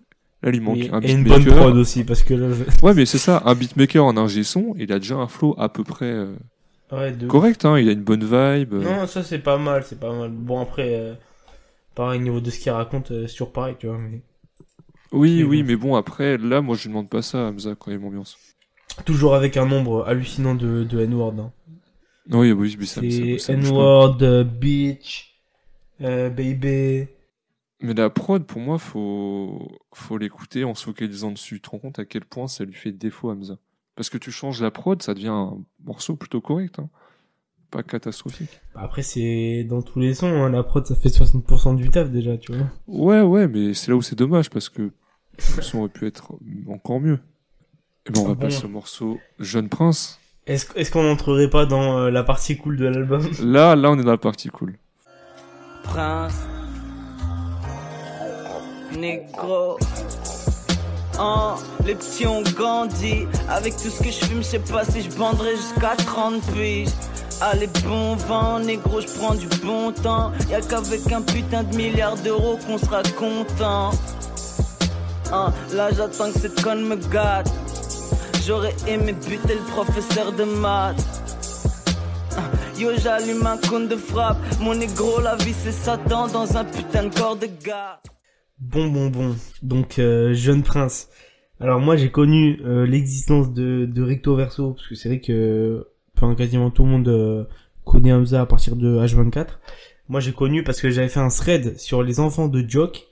Là, 0.44 0.50
il 0.50 0.54
lui 0.54 0.60
manque 0.60 0.78
Et, 0.78 0.90
un 0.92 1.02
et 1.02 1.12
une 1.14 1.24
bonne 1.24 1.40
beatmaker. 1.40 1.64
prod 1.64 1.76
aussi, 1.78 2.04
parce 2.04 2.22
que 2.22 2.36
là, 2.36 2.50
je- 2.52 2.86
Ouais, 2.86 2.94
mais 2.94 3.08
c'est 3.08 3.18
ça, 3.18 3.42
un 3.46 3.56
beatmaker 3.56 4.06
en 4.06 4.18
ingé 4.18 4.44
son, 4.44 4.76
il 4.78 4.92
a 4.94 5.00
déjà 5.00 5.16
un 5.16 5.28
flow 5.28 5.56
à 5.58 5.68
peu 5.68 5.84
près 5.84 6.06
euh, 6.06 6.36
ouais, 6.92 7.12
de... 7.12 7.28
correct, 7.28 7.66
hein, 7.66 7.78
il 7.80 7.90
a 7.90 7.92
une 7.94 8.04
bonne 8.04 8.24
vibe. 8.24 8.74
euh. 8.74 8.84
Non, 8.84 9.08
ça 9.08 9.24
c'est 9.24 9.40
pas 9.40 9.58
mal, 9.58 9.84
c'est 9.84 10.00
pas 10.00 10.14
mal. 10.14 10.32
Bon 10.32 10.62
après, 10.62 10.96
euh, 10.96 11.14
pareil 11.96 12.20
niveau 12.22 12.42
de 12.42 12.50
ce 12.52 12.60
qu'il 12.60 12.72
raconte, 12.72 13.12
euh, 13.12 13.28
c'est 13.28 13.34
toujours 13.34 13.54
pareil, 13.54 13.76
tu 13.80 13.88
vois. 13.88 13.98
Mais... 13.98 14.22
Oui, 15.12 15.44
oui, 15.44 15.64
mais 15.64 15.76
bon, 15.76 15.96
après, 15.96 16.38
là, 16.38 16.62
moi, 16.62 16.76
je 16.76 16.84
lui 16.84 16.90
demande 16.90 17.10
pas 17.10 17.22
ça 17.22 17.48
à 17.48 17.50
Hamza 17.50 17.76
quand 17.76 17.92
il 17.92 17.96
y 17.96 17.98
a 17.98 18.00
l'ambiance. 18.00 18.38
Toujours 19.06 19.36
avec 19.36 19.58
un 19.58 19.66
nombre 19.66 20.06
hallucinant 20.08 20.56
de, 20.56 20.84
de 20.84 21.00
N-word. 21.02 21.36
Hein. 21.40 21.52
Oui, 22.30 22.52
oui, 22.52 22.76
mais 22.78 22.86
ça, 22.86 23.02
ça- 23.10 23.10
C'est 23.10 23.38
ça 23.38 23.54
bouge 23.54 23.74
pas. 23.74 23.84
N-word, 23.84 24.18
euh, 24.22 24.44
bitch, 24.44 25.40
euh, 26.02 26.30
baby. 26.30 27.08
Mais 27.80 27.94
la 27.94 28.10
prod, 28.10 28.46
pour 28.46 28.60
moi, 28.60 28.80
faut, 28.80 29.68
faut 29.94 30.18
l'écouter 30.18 30.64
en 30.64 30.76
se 30.76 30.84
focalisant 30.86 31.32
dessus. 31.32 31.56
Tu 31.56 31.62
te 31.62 31.70
rends 31.70 31.80
compte 31.80 32.00
à 32.00 32.06
quel 32.06 32.26
point 32.26 32.48
ça 32.48 32.66
lui 32.66 32.74
fait 32.74 32.92
défaut, 32.92 33.32
Hamza. 33.32 33.58
Parce 33.98 34.10
que 34.10 34.18
tu 34.20 34.32
changes 34.32 34.62
la 34.62 34.72
prod, 34.72 35.02
ça 35.02 35.14
devient 35.16 35.28
un 35.30 35.58
morceau 35.84 36.16
plutôt 36.16 36.40
correct, 36.40 36.80
hein. 36.80 36.88
Pas 37.72 37.84
catastrophique. 37.84 38.62
Bah, 38.74 38.82
Après 38.84 39.02
c'est 39.02 39.66
dans 39.68 39.82
tous 39.82 40.00
les 40.00 40.14
sons, 40.14 40.28
hein, 40.28 40.50
la 40.50 40.64
prod 40.64 40.86
ça 40.86 40.96
fait 40.96 41.10
60% 41.10 41.76
du 41.76 41.90
taf 41.90 42.10
déjà, 42.10 42.38
tu 42.38 42.54
vois. 42.54 42.68
Ouais, 42.88 43.22
ouais, 43.22 43.48
mais 43.50 43.74
c'est 43.74 43.92
là 43.92 43.98
où 43.98 44.02
c'est 44.02 44.16
dommage 44.16 44.50
parce 44.50 44.70
que 44.70 44.84
le 45.58 45.62
son 45.62 45.80
aurait 45.80 45.90
pu 45.90 46.08
être 46.08 46.32
encore 46.70 47.02
mieux. 47.02 47.20
Et 48.06 48.12
ben, 48.12 48.22
on 48.22 48.24
va 48.24 48.32
Ah 48.32 48.36
bon 48.36 48.40
passer 48.42 48.66
au 48.66 48.70
morceau 48.70 49.20
Jeune 49.40 49.68
Prince. 49.68 50.20
Est-ce 50.46 50.68
est-ce 50.78 50.92
qu'on 50.92 51.04
n'entrerait 51.04 51.50
pas 51.50 51.66
dans 51.66 51.98
euh, 51.98 52.10
la 52.10 52.24
partie 52.24 52.56
cool 52.56 52.78
de 52.78 52.86
l'album? 52.86 53.28
Là, 53.44 53.76
là, 53.76 53.92
on 53.92 54.00
est 54.00 54.04
dans 54.04 54.12
la 54.12 54.18
partie 54.18 54.48
cool. 54.48 54.78
Prince, 55.84 56.40
négro. 58.98 59.78
Oh, 61.20 61.56
les 61.86 61.96
petits 61.96 62.28
ont 62.28 62.44
grandi. 62.44 63.26
Avec 63.50 63.76
tout 63.76 63.90
ce 63.90 64.04
que 64.04 64.12
je 64.12 64.26
fume, 64.26 64.38
je 64.38 64.48
sais 64.48 64.60
pas 64.60 64.86
si 64.86 65.02
je 65.02 65.10
banderai 65.16 65.56
jusqu'à 65.56 65.96
30 65.96 66.42
piges. 66.54 66.90
Allez, 67.42 67.70
bon 67.84 68.16
vent, 68.16 68.60
négro, 68.60 69.02
je 69.02 69.08
prends 69.08 69.34
du 69.34 69.48
bon 69.64 69.92
temps. 69.92 70.32
Y'a 70.50 70.62
qu'avec 70.62 71.12
un 71.12 71.22
putain 71.22 71.64
de 71.64 71.76
milliard 71.76 72.16
d'euros 72.18 72.58
qu'on 72.66 72.78
sera 72.78 73.02
content. 73.18 73.92
Ah, 75.32 75.52
là, 75.74 75.90
j'attends 75.96 76.32
que 76.32 76.40
cette 76.40 76.62
conne 76.62 76.84
me 76.84 76.96
gâte. 76.96 77.52
J'aurais 78.46 78.76
aimé 78.88 79.14
buter 79.14 79.56
le 79.56 79.74
professeur 79.74 80.32
de 80.32 80.44
maths. 80.44 81.04
Ah, 82.38 82.42
Yo, 82.78 82.92
j'allume 82.98 83.46
un 83.46 83.58
compte 83.58 83.90
de 83.90 83.98
frappe. 83.98 84.38
Mon 84.60 84.76
négro, 84.76 85.20
la 85.20 85.36
vie, 85.36 85.56
c'est 85.64 85.72
Satan 85.72 86.28
dans 86.28 86.58
un 86.58 86.64
putain 86.64 87.04
de 87.04 87.20
corps 87.20 87.36
de 87.36 87.50
gars. 87.64 88.00
Bon, 88.60 88.88
bon, 88.88 89.10
bon. 89.10 89.36
Donc, 89.62 90.00
euh, 90.00 90.34
Jeune 90.34 90.64
Prince. 90.64 91.10
Alors 91.60 91.80
moi, 91.80 91.96
j'ai 91.96 92.10
connu 92.12 92.60
euh, 92.66 92.86
l'existence 92.86 93.54
de, 93.54 93.86
de 93.86 94.02
Recto 94.02 94.36
Verso, 94.36 94.74
parce 94.74 94.88
que 94.88 94.96
c'est 94.96 95.10
vrai 95.10 95.20
que 95.20 95.88
enfin, 96.16 96.36
quasiment 96.36 96.70
tout 96.72 96.84
le 96.84 96.90
monde 96.90 97.08
euh, 97.08 97.44
connaît 97.86 98.14
Hamza 98.14 98.42
à 98.42 98.46
partir 98.46 98.76
de 98.76 99.00
H24. 99.00 99.48
Moi, 100.10 100.20
j'ai 100.20 100.34
connu 100.34 100.64
parce 100.64 100.82
que 100.82 100.90
j'avais 100.90 101.10
fait 101.10 101.20
un 101.20 101.30
thread 101.30 101.78
sur 101.80 102.04
les 102.04 102.20
enfants 102.20 102.48
de 102.48 102.64
Jock, 102.68 103.08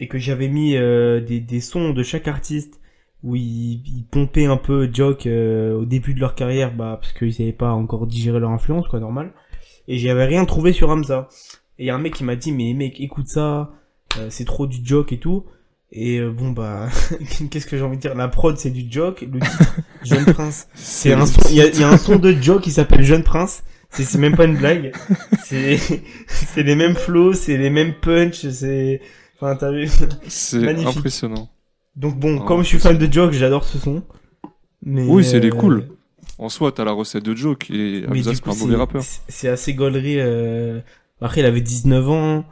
et 0.00 0.08
que 0.08 0.18
j'avais 0.18 0.48
mis 0.48 0.76
euh, 0.76 1.20
des, 1.20 1.40
des 1.40 1.60
sons 1.60 1.90
de 1.90 2.02
chaque 2.02 2.28
artiste 2.28 2.80
où 3.22 3.36
ils, 3.36 3.82
ils 3.86 4.04
pompaient 4.10 4.46
un 4.46 4.56
peu 4.56 4.90
Jock 4.92 5.26
euh, 5.26 5.74
au 5.74 5.84
début 5.84 6.14
de 6.14 6.20
leur 6.20 6.34
carrière, 6.34 6.74
bah, 6.74 6.98
parce 7.00 7.12
qu'ils 7.12 7.34
n'avaient 7.38 7.52
pas 7.52 7.72
encore 7.72 8.06
digéré 8.06 8.38
leur 8.40 8.50
influence, 8.50 8.88
quoi, 8.88 9.00
normal. 9.00 9.32
Et 9.88 9.98
j'avais 9.98 10.26
rien 10.26 10.44
trouvé 10.44 10.72
sur 10.72 10.90
Hamza. 10.90 11.28
Et 11.78 11.86
y 11.86 11.90
a 11.90 11.94
un 11.94 11.98
mec 11.98 12.14
qui 12.14 12.24
m'a 12.24 12.36
dit, 12.36 12.52
mais 12.52 12.72
mec, 12.74 13.00
écoute 13.00 13.28
ça, 13.28 13.72
euh, 14.18 14.28
c'est 14.30 14.44
trop 14.44 14.66
du 14.66 14.78
joke 14.84 15.12
et 15.12 15.18
tout. 15.18 15.44
Et 15.92 16.18
euh, 16.18 16.30
bon 16.30 16.50
bah, 16.50 16.88
qu'est-ce 17.50 17.66
que 17.66 17.76
j'ai 17.76 17.82
envie 17.82 17.96
de 17.96 18.02
dire? 18.02 18.14
La 18.14 18.28
prod 18.28 18.56
c'est 18.56 18.70
du 18.70 18.90
joke, 18.90 19.22
le 19.22 19.40
titre 19.40 19.76
Jeune 20.04 20.24
Prince. 20.24 20.68
C'est 20.74 21.12
un 21.12 21.26
son, 21.26 21.40
il 21.50 21.56
y 21.56 21.60
a, 21.60 21.68
y 21.68 21.84
a 21.84 21.88
un 21.88 21.96
son 21.96 22.16
de 22.16 22.32
joke 22.32 22.62
qui 22.62 22.72
s'appelle 22.72 23.04
Jeune 23.04 23.22
Prince. 23.22 23.62
C'est 23.90 24.04
c'est 24.04 24.18
même 24.18 24.34
pas 24.34 24.44
une 24.44 24.56
blague. 24.56 24.92
C'est 25.44 25.78
c'est 26.26 26.62
les 26.64 26.74
mêmes 26.74 26.96
flows, 26.96 27.34
c'est 27.34 27.56
les 27.56 27.70
mêmes 27.70 27.94
punch, 27.94 28.48
c'est 28.48 29.00
enfin 29.36 29.54
t'as 29.54 29.70
vu? 29.70 29.88
C'est 30.26 30.66
impressionnant. 30.84 31.48
Donc 31.94 32.18
bon, 32.18 32.38
Oh, 32.40 32.44
comme 32.44 32.62
je 32.62 32.68
suis 32.68 32.78
fan 32.78 32.98
de 32.98 33.12
joke, 33.12 33.32
j'adore 33.32 33.62
ce 33.64 33.78
son. 33.78 34.02
Mais 34.82 35.04
Oui, 35.04 35.24
c'est 35.24 35.38
les 35.38 35.48
euh, 35.48 35.52
cool. 35.52 35.88
En 36.38 36.48
soi, 36.48 36.72
t'as 36.72 36.84
la 36.84 36.92
recette 36.92 37.22
de 37.24 37.34
Joke 37.34 37.70
et 37.70 38.04
Mais 38.08 38.18
Hamza, 38.20 38.32
c'est 38.34 38.48
un 38.48 38.54
mauvais 38.54 38.76
rappeur. 38.76 39.02
C'est 39.28 39.48
assez 39.48 39.74
gaulerie. 39.74 40.18
Euh... 40.18 40.80
Après, 41.20 41.40
il 41.40 41.46
avait 41.46 41.60
19 41.60 42.10
ans. 42.10 42.44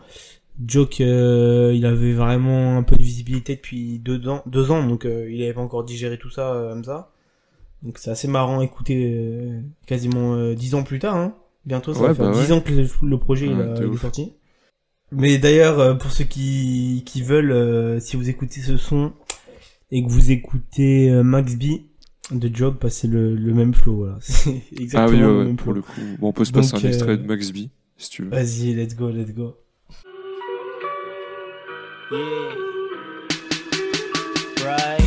Joke, 0.64 1.00
euh, 1.00 1.72
il 1.74 1.86
avait 1.86 2.12
vraiment 2.12 2.76
un 2.76 2.82
peu 2.82 2.96
de 2.96 3.02
visibilité 3.02 3.56
depuis 3.56 3.98
deux 3.98 4.28
ans, 4.28 4.42
deux 4.46 4.70
ans 4.70 4.86
donc 4.86 5.06
euh, 5.06 5.28
il 5.30 5.42
avait 5.42 5.54
pas 5.54 5.60
encore 5.62 5.84
digéré 5.84 6.18
tout 6.18 6.30
ça, 6.30 6.52
euh, 6.54 6.74
Hamza. 6.74 7.10
Donc 7.82 7.98
c'est 7.98 8.10
assez 8.10 8.28
marrant 8.28 8.60
à 8.60 8.64
écouter 8.64 9.50
quasiment 9.86 10.52
dix 10.52 10.74
ans 10.74 10.84
plus 10.84 10.98
tard. 11.00 11.16
Hein. 11.16 11.34
Bientôt, 11.64 11.94
ça 11.94 12.00
Ouais, 12.00 12.08
va 12.08 12.14
faire 12.14 12.30
bah 12.30 12.40
dix 12.40 12.50
ouais. 12.50 12.52
ans 12.52 12.60
que 12.60 12.72
le, 12.72 12.86
le 13.08 13.18
projet 13.18 13.46
il, 13.46 13.54
Ouais, 13.56 13.62
a- 13.62 13.74
de 13.80 13.86
il 13.86 13.94
est 13.94 13.96
sorti. 13.98 14.32
Mais 15.10 15.38
d'ailleurs, 15.38 15.98
pour 15.98 16.10
ceux 16.10 16.24
qui, 16.24 17.02
qui 17.04 17.22
veulent, 17.22 18.00
si 18.00 18.16
vous 18.16 18.28
écoutez 18.30 18.60
ce 18.60 18.76
son 18.76 19.12
et 19.90 20.02
que 20.04 20.08
vous 20.08 20.30
écoutez 20.30 21.10
Max 21.22 21.54
B 21.56 21.64
de 22.30 22.54
Joke, 22.54 22.78
bah, 22.80 22.88
c'est 22.88 23.08
le, 23.08 23.34
le 23.34 23.52
même 23.54 23.74
flow. 23.74 23.96
Voilà. 23.96 24.18
C'est 24.20 24.62
Ah 24.70 24.80
exactement 24.80 25.10
oui, 25.10 25.18
le 25.18 25.44
même 25.44 25.56
pour 25.56 25.64
flow. 25.64 25.74
le 25.74 25.82
coup. 25.82 26.00
Bon, 26.18 26.28
on 26.28 26.32
peut 26.32 26.44
se 26.44 26.52
passer 26.52 26.72
Donc, 26.72 26.84
un 26.84 26.88
extrait 26.88 27.18
de 27.18 27.26
Max 27.26 27.50
B, 27.52 27.56
si 27.98 28.10
tu 28.10 28.22
veux. 28.22 28.30
Vas-y, 28.30 28.74
let's 28.74 28.94
go, 28.96 29.10
let's 29.10 29.32
go. 29.34 29.56
Yeah. 32.12 32.18
Right. 34.66 35.00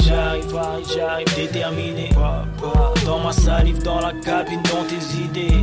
J'arrive, 0.00 0.52
Paris, 0.52 0.82
j'arrive, 0.92 1.34
déterminé. 1.36 2.10
Dans 3.04 3.20
ma 3.20 3.30
salive, 3.30 3.80
dans 3.84 4.00
la 4.00 4.12
cabine, 4.14 4.60
dans 4.64 4.82
tes 4.82 5.22
idées. 5.22 5.62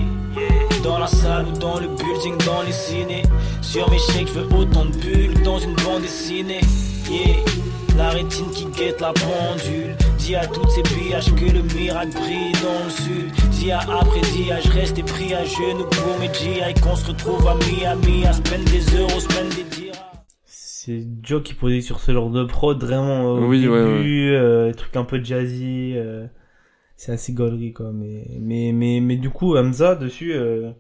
Dans 0.82 1.00
la 1.00 1.08
salle 1.08 1.48
ou 1.48 1.58
dans 1.58 1.78
le 1.78 1.88
building, 1.88 2.38
dans 2.46 2.62
les 2.62 2.72
ciné. 2.72 3.24
Sur 3.62 3.90
mes 3.90 4.00
chèques, 4.00 4.30
je 4.30 4.40
veux 4.40 4.56
autant 4.56 4.86
de 4.86 4.96
bulles 4.96 5.44
dans 5.44 5.60
une 5.60 5.76
bande 5.76 6.04
dessinée. 6.04 6.62
Yeah. 7.10 7.44
La 7.98 8.12
rétine 8.12 8.50
qui 8.52 8.66
guette 8.78 9.02
la 9.02 9.12
pendule. 9.12 9.98
Dis 10.20 10.38
à 10.38 10.48
toutes 10.48 10.72
ces 10.72 10.84
pillages 10.84 11.36
que 11.36 11.52
le 11.52 11.64
miracle 11.64 12.14
brille 12.14 12.54
dans 12.64 12.86
le 12.86 12.90
sud. 12.90 13.32
Dis 13.52 13.74
à 13.74 13.80
après 13.80 14.22
dis 14.32 14.50
je 14.64 14.72
reste 14.72 15.04
pris 15.06 15.34
à 15.34 15.44
genoux 15.44 15.86
pour 15.92 16.18
mes 16.18 16.34
GI. 16.34 16.74
Qu'on 16.82 16.96
se 16.96 17.08
retrouve 17.08 17.46
à 17.46 17.56
Miami, 17.56 18.26
à 18.26 18.32
se 18.32 18.40
des 18.40 18.98
euros, 18.98 19.20
se 19.20 19.28
des 19.28 19.64
dirhams. 19.64 20.13
C'est 20.86 21.08
Joe 21.22 21.42
qui 21.42 21.54
posait 21.54 21.80
sur 21.80 22.00
ce 22.02 22.12
genre 22.12 22.30
de 22.30 22.44
prod 22.44 22.78
vraiment 22.84 23.24
au 23.24 23.48
Oui, 23.48 23.62
début, 23.62 23.72
ouais, 23.72 24.36
euh, 24.38 24.74
truc 24.74 24.94
un 24.98 25.06
peu 25.06 25.24
jazzy. 25.24 25.94
euh, 25.96 26.28
c'est 26.98 27.14
assez 27.14 27.32
gaulerie 27.32 27.72
quoi. 27.72 27.92
Mais 27.94 28.26
mais 28.42 28.72
mais 28.74 29.00
mais 29.00 29.16
du 29.16 29.30
coup 29.30 29.56
Hamza 29.56 29.96
dessus, 29.96 30.34
euh, 30.34 30.72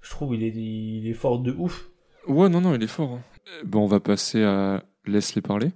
je 0.00 0.10
trouve 0.10 0.34
il 0.34 0.42
est 0.42 0.54
il 0.54 1.06
est 1.06 1.12
fort 1.14 1.38
de 1.40 1.52
ouf. 1.52 1.90
Ouais, 2.26 2.48
non, 2.48 2.60
non, 2.62 2.74
il 2.74 2.82
est 2.82 2.86
fort. 2.86 3.12
hein. 3.12 3.20
Euh, 3.48 3.62
Bon, 3.66 3.82
on 3.84 3.86
va 3.86 4.00
passer 4.00 4.42
à 4.42 4.84
Laisse-les 5.06 5.42
parler. 5.42 5.68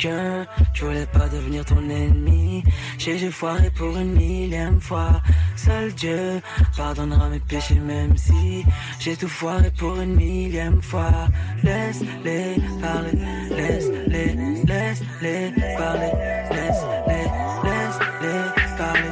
Aucun, 0.00 0.46
je 0.72 0.84
voulais 0.86 1.06
pas 1.12 1.28
devenir 1.28 1.62
ton 1.62 1.76
ennemi. 1.90 2.62
J'ai 2.96 3.18
j'ai 3.18 3.30
foiré 3.30 3.68
pour 3.70 3.94
une 3.98 4.14
millième 4.14 4.80
fois. 4.80 5.20
Seul 5.56 5.92
Dieu 5.92 6.40
pardonnera 6.74 7.28
mes 7.28 7.40
péchés, 7.40 7.74
même 7.74 8.16
si 8.16 8.64
j'ai 8.98 9.14
tout 9.14 9.28
foiré 9.28 9.70
pour 9.76 10.00
une 10.00 10.14
millième 10.14 10.80
fois. 10.80 11.28
Laisse-les 11.62 12.56
parler, 12.80 13.12
laisse-les, 13.50 14.36
laisse-les 14.64 15.52
parler, 15.76 16.12
laisse-les, 16.50 17.26
laisse-les 17.68 18.76
parler, 18.78 19.10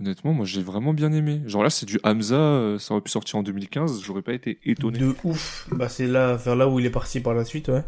Honnêtement, 0.00 0.32
moi, 0.32 0.46
j'ai 0.46 0.62
vraiment 0.62 0.94
bien 0.94 1.12
aimé. 1.12 1.42
Genre 1.46 1.62
là, 1.62 1.68
c'est 1.70 1.84
du 1.86 2.00
Hamza, 2.04 2.34
euh, 2.34 2.78
ça 2.78 2.94
aurait 2.94 3.02
pu 3.02 3.10
sortir 3.10 3.38
en 3.38 3.42
2015, 3.42 4.02
j'aurais 4.02 4.22
pas 4.22 4.32
été 4.32 4.58
étonné. 4.64 4.98
De 4.98 5.14
ouf. 5.24 5.68
Bah 5.72 5.88
c'est 5.90 6.06
là 6.06 6.36
vers 6.36 6.56
là 6.56 6.68
où 6.68 6.80
il 6.80 6.86
est 6.86 6.90
parti 6.90 7.20
par 7.20 7.34
la 7.34 7.44
suite 7.44 7.68
ouais. 7.68 7.84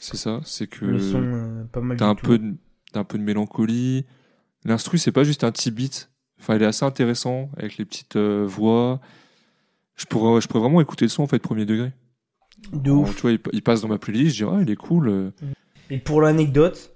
C'est 0.00 0.16
ça, 0.16 0.40
c'est 0.44 0.66
que 0.66 0.84
Le 0.84 0.98
son 1.00 1.22
euh, 1.22 1.64
pas 1.70 1.80
mal. 1.80 1.96
t'as 1.96 2.06
du 2.06 2.10
un 2.10 2.14
tout. 2.16 2.26
peu, 2.26 2.38
de, 2.38 2.54
t'as 2.92 3.00
un 3.00 3.04
peu 3.04 3.16
de 3.18 3.22
mélancolie. 3.22 4.04
L'instru, 4.64 4.98
c'est 4.98 5.12
pas 5.12 5.22
juste 5.24 5.44
un 5.44 5.52
petit 5.52 5.70
beat. 5.70 6.10
Enfin, 6.40 6.56
il 6.56 6.62
est 6.62 6.66
assez 6.66 6.84
intéressant 6.84 7.50
avec 7.56 7.76
les 7.78 7.84
petites 7.84 8.16
euh, 8.16 8.44
voix. 8.44 9.00
Je 9.94 10.06
pourrais, 10.06 10.40
je 10.40 10.48
pourrais 10.48 10.60
vraiment 10.60 10.80
écouter 10.80 11.04
le 11.04 11.08
son 11.10 11.22
en 11.22 11.26
fait 11.28 11.38
premier 11.38 11.64
degré. 11.66 11.92
De 12.72 12.90
Alors, 12.90 13.02
ouf. 13.02 13.14
tu 13.14 13.22
vois, 13.22 13.30
il, 13.32 13.40
il 13.52 13.62
passe 13.62 13.82
dans 13.82 13.88
ma 13.88 13.98
playlist, 13.98 14.36
je 14.36 14.44
dis 14.44 14.50
ah, 14.52 14.58
il 14.60 14.70
est 14.70 14.76
cool. 14.76 15.32
Et 15.90 15.98
pour 15.98 16.20
l'anecdote, 16.20 16.91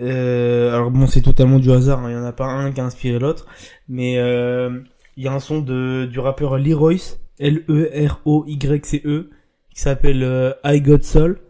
euh, 0.00 0.74
alors 0.74 0.90
bon, 0.90 1.06
c'est 1.06 1.22
totalement 1.22 1.58
du 1.58 1.70
hasard, 1.72 2.00
hein, 2.04 2.10
il 2.10 2.14
y 2.14 2.18
en 2.18 2.24
a 2.24 2.32
pas 2.32 2.46
un 2.46 2.72
qui 2.72 2.80
a 2.80 2.84
inspiré 2.84 3.18
l'autre, 3.18 3.46
mais 3.88 4.18
euh, 4.18 4.80
il 5.16 5.24
y 5.24 5.28
a 5.28 5.32
un 5.32 5.40
son 5.40 5.60
de 5.60 6.06
du 6.10 6.18
rappeur 6.20 6.58
Leroyce, 6.58 7.18
L-E-R-O-Y-C-E, 7.38 9.08
E, 9.08 9.30
qui 9.74 9.80
s'appelle 9.80 10.22
euh, 10.22 10.52
I 10.64 10.80
Got 10.82 11.02
Soul, 11.02 11.40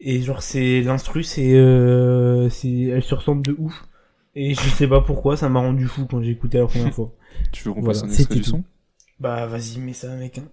et 0.00 0.20
genre 0.22 0.42
c'est 0.42 0.80
l'instru, 0.82 1.22
c'est 1.22 1.54
euh, 1.54 2.48
c'est 2.50 2.82
elle 2.84 3.02
se 3.02 3.14
ressemble 3.14 3.42
de 3.44 3.54
ouf, 3.58 3.84
et 4.34 4.54
je 4.54 4.68
sais 4.68 4.88
pas 4.88 5.00
pourquoi, 5.00 5.36
ça 5.36 5.48
m'a 5.48 5.60
rendu 5.60 5.86
fou 5.86 6.06
quand 6.06 6.22
j'ai 6.22 6.32
écouté 6.32 6.58
la 6.58 6.66
première 6.66 6.92
fois. 6.92 7.12
Tu 7.52 7.64
veux 7.64 7.74
qu'on 7.74 7.80
Voilà, 7.80 8.00
passe 8.00 8.02
un 8.02 8.08
extrait 8.08 8.36
du 8.36 8.44
son? 8.44 8.64
Bah 9.20 9.46
vas-y, 9.46 9.78
mets 9.80 9.92
ça 9.92 10.14
mec. 10.16 10.38
Hein. 10.38 10.48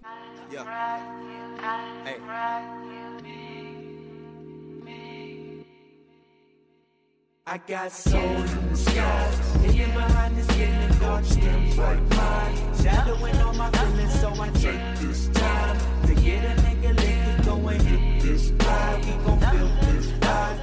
I 7.46 7.58
got 7.66 7.90
soul 7.90 8.20
in 8.20 8.68
the 8.70 8.76
skies. 8.76 9.56
Hidden 9.62 9.90
behind 9.94 10.36
the 10.36 10.42
skin 10.52 10.72
and 10.74 10.94
thoughts 10.94 11.36
in 11.36 11.74
bright 11.74 12.00
mind. 12.14 12.58
Shadowing 12.82 13.36
all 13.42 13.54
my 13.54 13.70
feelings, 13.70 14.20
so 14.20 14.28
I 14.40 14.48
take 14.50 15.00
this 15.00 15.28
time 15.34 15.76
to 16.06 16.14
get 16.14 16.44
a 16.44 16.54
nigga 16.62 16.96
and 17.00 17.44
go 17.44 17.68
and 17.68 17.82
hit 17.82 18.22
this 18.22 18.52
high. 18.60 18.96
We 19.00 19.24
gon' 19.24 19.40
feel 19.40 19.68
this 19.92 20.12
high. 20.22 20.58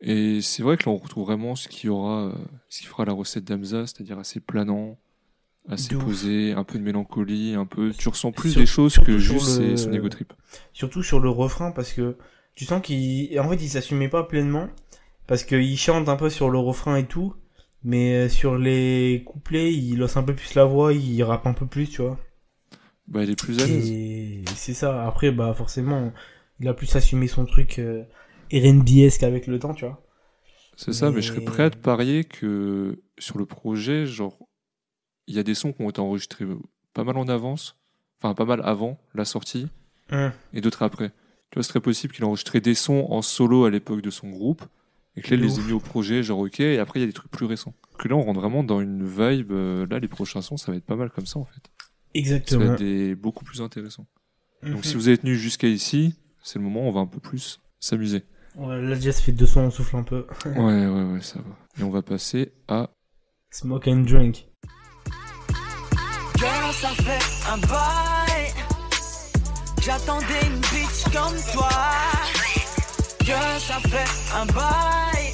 Et 0.00 0.40
c'est 0.42 0.62
vrai 0.62 0.76
que 0.76 0.84
là, 0.88 0.92
on 0.92 0.98
retrouve 0.98 1.24
vraiment 1.26 1.56
ce 1.56 1.66
qui 1.68 1.88
aura, 1.88 2.26
euh, 2.26 2.32
ce 2.68 2.80
qui 2.82 2.86
fera 2.86 3.04
la 3.06 3.12
recette 3.12 3.44
d'Amza, 3.44 3.86
c'est-à-dire 3.86 4.18
assez 4.18 4.38
planant, 4.40 4.98
assez 5.68 5.88
De 5.88 5.96
ouf. 5.96 6.04
posé, 6.04 6.52
un 6.52 6.62
peu 6.62 6.78
de 6.78 6.84
mélancolie, 6.84 7.54
un 7.54 7.64
peu. 7.66 7.90
Tu 7.96 8.08
ressens 8.10 8.30
plus 8.32 8.50
Sur- 8.52 8.60
des 8.60 8.66
choses 8.66 8.98
que 8.98 9.16
juste 9.18 9.58
le- 9.60 9.76
son 9.78 9.92
ego 9.92 10.08
trip. 10.10 10.32
Surtout 10.74 11.02
sur 11.02 11.18
le 11.20 11.30
refrain 11.30 11.72
parce 11.72 11.92
que 11.94 12.16
tu 12.54 12.64
sens 12.66 12.80
qu'il 12.82 13.38
en 13.40 13.48
fait 13.48 13.56
il 13.56 13.68
s'assumait 13.68 14.08
pas 14.08 14.22
pleinement 14.22 14.68
parce 15.26 15.44
qu'il 15.44 15.76
chante 15.78 16.08
un 16.08 16.16
peu 16.16 16.30
sur 16.30 16.50
le 16.50 16.58
refrain 16.58 16.96
et 16.96 17.06
tout 17.06 17.34
mais 17.84 18.14
euh, 18.14 18.28
sur 18.28 18.56
les 18.58 19.22
couplets 19.26 19.72
il 19.72 19.98
laisse 19.98 20.16
un 20.16 20.22
peu 20.22 20.34
plus 20.34 20.54
la 20.54 20.64
voix 20.64 20.92
il 20.92 21.22
rappe 21.22 21.46
un 21.46 21.52
peu 21.52 21.66
plus 21.66 21.88
tu 21.90 22.02
vois 22.02 22.18
Bah, 23.08 23.22
il 23.24 23.30
est 23.30 23.36
plus 23.40 23.60
à 23.62 23.66
l'aise. 23.66 24.44
c'est 24.56 24.74
ça 24.74 25.06
après 25.06 25.30
bah 25.30 25.54
forcément 25.54 26.12
il 26.60 26.68
a 26.68 26.74
plus 26.74 26.94
assumé 26.96 27.26
son 27.28 27.44
truc 27.44 27.78
euh, 27.78 28.04
R&B-esque 28.52 29.22
avec 29.22 29.46
le 29.46 29.58
temps 29.58 29.74
tu 29.74 29.84
vois 29.84 30.02
C'est 30.76 30.92
ça, 30.92 31.10
mais 31.10 31.20
je 31.22 31.32
serais 31.32 31.44
prêt 31.44 31.64
à 31.64 31.70
te 31.70 31.76
parier 31.76 32.24
que 32.24 33.02
sur 33.18 33.38
le 33.38 33.46
projet, 33.46 34.06
genre, 34.06 34.38
il 35.26 35.34
y 35.34 35.38
a 35.38 35.42
des 35.42 35.54
sons 35.54 35.72
qui 35.72 35.82
ont 35.82 35.90
été 35.90 36.00
enregistrés 36.00 36.44
pas 36.94 37.02
mal 37.02 37.16
en 37.16 37.26
avance, 37.28 37.76
enfin 38.20 38.34
pas 38.34 38.44
mal 38.44 38.60
avant 38.64 38.98
la 39.14 39.24
sortie, 39.24 39.68
Hum. 40.12 40.30
et 40.52 40.60
d'autres 40.60 40.82
après. 40.84 41.08
Tu 41.50 41.54
vois, 41.56 41.62
ce 41.64 41.70
serait 41.70 41.80
possible 41.80 42.12
qu'il 42.14 42.22
ait 42.24 42.26
enregistré 42.28 42.60
des 42.60 42.74
sons 42.74 43.06
en 43.10 43.22
solo 43.22 43.64
à 43.64 43.70
l'époque 43.70 44.02
de 44.02 44.10
son 44.10 44.28
groupe, 44.30 44.62
et 45.16 45.22
que 45.22 45.30
là, 45.30 45.36
il 45.36 45.42
les 45.42 45.58
ouf. 45.58 45.66
mis 45.66 45.72
au 45.72 45.80
projet, 45.80 46.22
genre 46.22 46.40
ok, 46.40 46.60
et 46.60 46.78
après, 46.78 47.00
il 47.00 47.02
y 47.02 47.04
a 47.04 47.06
des 47.06 47.12
trucs 47.12 47.30
plus 47.30 47.46
récents. 47.46 47.74
Que 47.98 48.08
là, 48.08 48.16
on 48.16 48.22
rentre 48.22 48.40
vraiment 48.40 48.62
dans 48.62 48.80
une 48.80 49.04
vibe, 49.04 49.52
euh, 49.52 49.86
là, 49.88 49.98
les 49.98 50.08
prochains 50.08 50.42
sons, 50.42 50.56
ça 50.56 50.70
va 50.72 50.78
être 50.78 50.84
pas 50.84 50.96
mal 50.96 51.10
comme 51.10 51.26
ça, 51.26 51.38
en 51.38 51.44
fait. 51.44 51.54
Ça 51.54 51.86
va 51.86 52.20
exactement 52.20 52.72
être 52.72 52.78
des... 52.78 53.14
beaucoup 53.14 53.44
plus 53.44 53.62
intéressant. 53.62 54.06
Mhm. 54.62 54.74
Donc, 54.74 54.84
si 54.84 54.94
vous 54.94 55.08
avez 55.08 55.18
tenu 55.18 55.36
jusqu'à 55.36 55.68
ici, 55.68 56.14
c'est 56.42 56.58
le 56.58 56.64
moment 56.64 56.84
où 56.84 56.88
on 56.88 56.92
va 56.92 57.00
un 57.00 57.06
peu 57.06 57.20
plus 57.20 57.60
s'amuser. 57.80 58.22
Ouais, 58.56 58.80
là 58.80 58.94
déjà 58.94 59.12
ça 59.12 59.20
fait 59.20 59.32
deux 59.32 59.44
sons 59.44 59.60
on 59.60 59.70
souffle 59.70 59.96
un 59.96 60.02
peu 60.02 60.26
Ouais, 60.46 60.86
ouais, 60.86 61.02
ouais, 61.02 61.20
ça 61.20 61.40
va. 61.40 61.58
Et 61.78 61.82
on 61.82 61.90
va 61.90 62.00
passer 62.00 62.52
à 62.68 62.88
smoke 63.50 63.86
and 63.86 64.04
drink 64.04 64.46
Girl, 66.38 66.72
ça 66.72 66.88
fait 66.88 67.50
un 67.50 67.58
bail. 67.58 68.52
J'attendais 69.82 70.46
une 70.46 70.60
bitch 70.60 71.04
comme 71.12 71.36
toi. 71.52 71.68
Girl, 73.26 73.60
ça 73.60 73.80
fait 73.80 74.06
un 74.36 74.46
bail. 74.46 75.32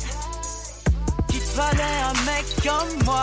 Qu'il 1.29 1.41
te 1.41 1.45
fallait 1.45 1.83
un 1.83 2.13
mec 2.25 2.45
comme 2.63 3.05
moi. 3.05 3.23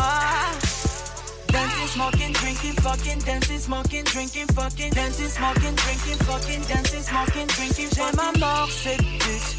Dancing, 1.51 1.87
smoking, 1.87 2.31
drinking, 2.33 2.73
fucking, 2.81 3.19
dancing, 3.25 3.57
smoking, 3.59 4.03
drinking, 4.03 4.45
fucking, 4.53 4.91
dancing, 4.93 5.27
smoking, 5.27 5.75
drinking, 5.75 6.17
fucking, 6.25 6.61
dancing, 6.67 7.01
smoking, 7.01 7.47
drinking. 7.47 7.89
J'aime 7.95 8.19
à 8.19 8.31
mort 8.39 8.69
cette 8.69 9.01
bitch. 9.01 9.57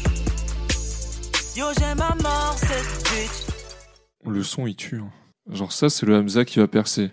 Yo, 1.57 1.65
j'aime 1.77 1.99
à 2.01 2.15
mort 2.23 2.55
cette 2.57 3.03
bitch. 3.11 3.47
le 4.25 4.43
son, 4.43 4.65
il 4.67 4.75
tue. 4.77 4.99
hein. 4.99 5.11
Genre, 5.49 5.71
ça, 5.73 5.89
c'est 5.89 6.05
le 6.05 6.15
Hamza 6.15 6.45
qui 6.45 6.59
va 6.59 6.67
percer. 6.69 7.11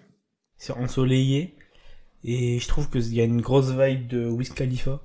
c'est 0.56 0.72
ensoleillé 0.72 1.56
et 2.22 2.60
je 2.60 2.68
trouve 2.68 2.88
qu'il 2.90 3.12
y 3.14 3.20
a 3.20 3.24
une 3.24 3.40
grosse 3.40 3.70
vibe 3.70 4.06
de 4.08 4.26
Wiz 4.28 4.50
Khalifa 4.50 5.00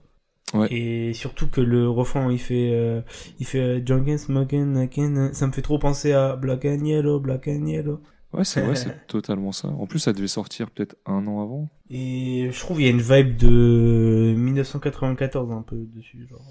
Ouais. 0.54 0.68
et 0.72 1.14
surtout 1.14 1.48
que 1.48 1.62
le 1.62 1.90
refrain 1.90 2.32
il 2.32 2.40
fait 2.40 2.70
euh, 2.74 3.02
il 3.40 3.46
fait 3.46 3.60
euh, 3.60 3.80
Drunken 3.80 4.18
Smoking 4.18 4.78
again 4.78 5.30
ça 5.34 5.48
me 5.48 5.52
fait 5.52 5.62
trop 5.64 5.80
penser 5.80 6.12
à 6.14 6.36
Black 6.36 6.66
and 6.66 6.84
Yellow 6.86 7.20
Black 7.20 7.48
and 7.48 7.66
Yellow 7.66 8.02
Ouais, 8.34 8.44
c'est 8.44 8.62
vrai, 8.62 8.74
c'est 8.76 9.06
totalement 9.08 9.52
ça. 9.52 9.68
En 9.68 9.86
plus, 9.86 10.00
ça 10.00 10.12
devait 10.12 10.28
sortir 10.28 10.72
peut-être 10.72 10.96
un 11.06 11.28
an 11.28 11.44
avant. 11.44 11.70
et 11.92 12.50
je 12.52 12.60
trouve 12.60 12.82
il 12.82 12.86
y 12.86 12.88
a 12.88 12.90
une 12.90 13.00
vibe 13.00 13.38
de 13.38 14.34
1994 14.36 15.52
un 15.52 15.62
peu 15.62 15.76
dessus 15.96 16.28
genre 16.28 16.48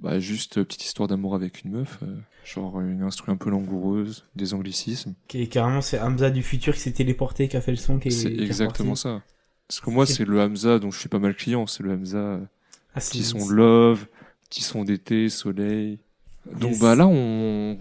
Bah, 0.00 0.20
juste 0.20 0.58
euh, 0.58 0.64
petite 0.64 0.84
histoire 0.84 1.08
d'amour 1.08 1.34
avec 1.34 1.64
une 1.64 1.72
meuf. 1.72 1.98
euh, 2.02 2.16
genre 2.44 2.80
une 2.80 3.02
instru 3.02 3.32
un 3.32 3.36
peu 3.36 3.50
langoureuse, 3.50 4.26
des 4.36 4.54
anglicismes. 4.54 5.14
est 5.34 5.46
carrément 5.48 5.80
c'est 5.80 5.98
Hamza 5.98 6.30
du 6.30 6.42
futur 6.42 6.74
qui 6.74 6.80
s'est 6.80 6.92
téléporté 6.92 7.48
qui 7.48 7.56
a 7.56 7.60
fait 7.60 7.72
le 7.72 7.76
son 7.78 7.98
C'est 8.08 8.32
exactement 8.32 8.94
ça. 8.94 9.22
Parce 9.66 9.80
que 9.80 9.90
moi, 9.90 10.04
C'est- 10.06 10.12
c'est 10.14 10.24
le 10.26 10.40
Hamza 10.40 10.78
dont 10.78 10.90
je 10.90 10.98
suis 11.00 11.08
pas 11.08 11.18
mal 11.18 11.34
client. 11.34 11.66
C'est 11.66 11.82
le 11.82 11.92
Hamza 11.94 12.38
euh, 12.96 13.00
Ah, 13.00 13.00
petit 13.00 13.24
son 13.24 13.48
love, 13.48 14.06
petit 14.48 14.62
son 14.62 14.84
d'été, 14.84 15.28
soleil. 15.28 15.98
Donc, 16.52 16.72
Yes. 16.72 16.80
bah 16.80 16.94
là, 16.94 17.06
on, 17.06 17.78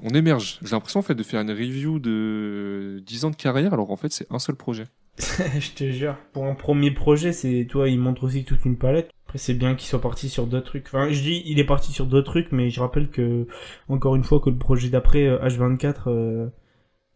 on 0.00 0.08
émerge. 0.10 0.58
J'ai 0.62 0.70
l'impression, 0.72 1.00
en 1.00 1.02
fait, 1.02 1.14
de 1.14 1.22
faire 1.22 1.40
une 1.40 1.50
review 1.50 1.98
de 1.98 3.02
10 3.06 3.24
ans 3.24 3.30
de 3.30 3.36
carrière, 3.36 3.72
alors 3.72 3.90
en 3.90 3.96
fait, 3.96 4.12
c'est 4.12 4.26
un 4.30 4.38
seul 4.38 4.56
projet. 4.56 4.86
je 5.18 5.70
te 5.72 5.90
jure. 5.90 6.16
Pour 6.32 6.44
un 6.46 6.54
premier 6.54 6.90
projet, 6.90 7.32
c'est, 7.32 7.66
toi, 7.70 7.88
il 7.88 7.98
montre 8.00 8.24
aussi 8.24 8.44
toute 8.44 8.64
une 8.64 8.76
palette. 8.76 9.10
Après, 9.26 9.38
c'est 9.38 9.54
bien 9.54 9.74
qu'il 9.74 9.88
soit 9.88 10.00
parti 10.00 10.28
sur 10.28 10.46
d'autres 10.46 10.66
trucs. 10.66 10.86
Enfin, 10.86 11.08
je 11.10 11.20
dis, 11.22 11.42
il 11.46 11.58
est 11.58 11.64
parti 11.64 11.92
sur 11.92 12.06
d'autres 12.06 12.30
trucs, 12.30 12.52
mais 12.52 12.70
je 12.70 12.80
rappelle 12.80 13.08
que, 13.10 13.46
encore 13.88 14.16
une 14.16 14.24
fois, 14.24 14.40
que 14.40 14.50
le 14.50 14.58
projet 14.58 14.88
d'après, 14.90 15.26
euh, 15.26 15.38
H24, 15.40 16.08
euh, 16.08 16.48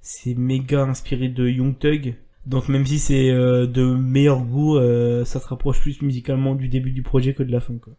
c'est 0.01 0.35
méga 0.35 0.83
inspiré 0.85 1.29
de 1.29 1.49
Young 1.49 1.77
Thug. 1.79 2.15
Donc, 2.49 2.71
même 2.71 2.87
si 2.87 2.99
c'est 2.99 3.29
euh, 3.29 3.67
de 3.67 3.85
meilleur 3.85 4.41
goût, 4.41 4.79
euh, 4.79 5.23
ça 5.27 5.39
se 5.39 5.47
rapproche 5.47 5.83
plus 5.83 6.01
musicalement 6.01 6.55
du 6.55 6.69
début 6.69 6.93
du 6.93 7.03
projet 7.03 7.35
que 7.35 7.43
de 7.43 7.53
la 7.53 7.61
fin, 7.61 7.75
quoi. 7.77 7.93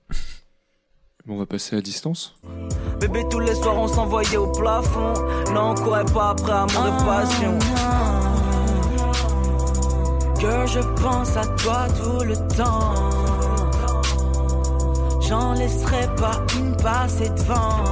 Bon, 1.27 1.35
on 1.35 1.37
va 1.37 1.45
passer 1.45 1.75
à 1.75 1.81
distance. 1.81 2.35
Bébé, 2.99 3.25
tous 3.29 3.39
les 3.39 3.53
soirs 3.53 3.77
on 3.77 3.87
s'envoyait 3.87 4.37
au 4.37 4.51
plafond. 4.51 5.13
Non, 5.53 5.71
on 5.71 5.75
courait 5.75 6.05
pas 6.05 6.29
après 6.29 6.51
amour 6.51 6.87
et 6.87 7.05
passion. 7.05 7.59
Que 10.39 10.65
je 10.65 10.79
pense 10.99 11.37
à 11.37 11.45
toi 11.45 11.87
tout 12.01 12.23
le 12.23 12.35
temps. 12.57 12.95
J'en 15.21 15.53
laisserai 15.53 16.07
pas 16.15 16.43
une 16.57 16.75
passer 16.77 17.29
devant. 17.29 17.83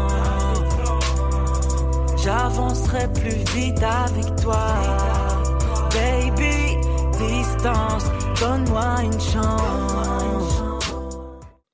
J'avancerai 2.17 3.13
plus 3.13 3.43
vite 3.53 3.83
avec 3.83 4.35
toi. 4.41 4.73
Baby, 7.63 7.69
distance. 7.69 8.39
donne-moi 8.39 9.03
une 9.03 9.19
chance. 9.19 10.61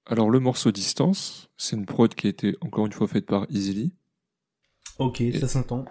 Alors 0.06 0.30
le 0.30 0.40
morceau 0.40 0.72
Distance, 0.72 1.50
c'est 1.58 1.76
une 1.76 1.86
prod 1.86 2.14
qui 2.14 2.28
a 2.28 2.30
été 2.30 2.56
encore 2.62 2.86
une 2.86 2.92
fois 2.92 3.08
faite 3.08 3.26
par 3.26 3.46
Easily. 3.50 3.94
Ok, 5.00 5.24
ça 5.40 5.48
s'entend. 5.48 5.86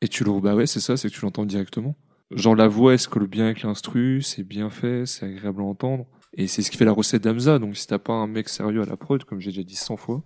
Et 0.00 0.08
tu 0.08 0.24
le 0.24 0.40
bah 0.40 0.54
ouais, 0.54 0.66
c'est 0.66 0.80
ça, 0.80 0.96
c'est 0.96 1.08
que 1.08 1.14
tu 1.14 1.20
l'entends 1.22 1.44
directement. 1.44 1.94
Genre 2.32 2.56
la 2.56 2.66
voix, 2.66 2.92
elle 2.94 2.98
se 2.98 3.08
colle 3.08 3.26
bien 3.26 3.44
avec 3.46 3.62
l'instru, 3.62 4.22
c'est 4.22 4.42
bien 4.42 4.70
fait, 4.70 5.06
c'est 5.06 5.26
agréable 5.26 5.62
à 5.62 5.64
entendre? 5.64 6.06
Et 6.34 6.46
c'est 6.46 6.62
ce 6.62 6.70
qui 6.70 6.76
fait 6.78 6.84
la 6.86 6.92
recette 6.92 7.22
d'Amza, 7.22 7.58
donc 7.58 7.76
si 7.76 7.86
t'as 7.86 7.98
pas 7.98 8.14
un 8.14 8.26
mec 8.26 8.48
sérieux 8.48 8.82
à 8.82 8.86
la 8.86 8.96
prod, 8.96 9.22
comme 9.24 9.38
j'ai 9.40 9.50
déjà 9.50 9.62
dit 9.62 9.76
100 9.76 9.96
fois, 9.98 10.22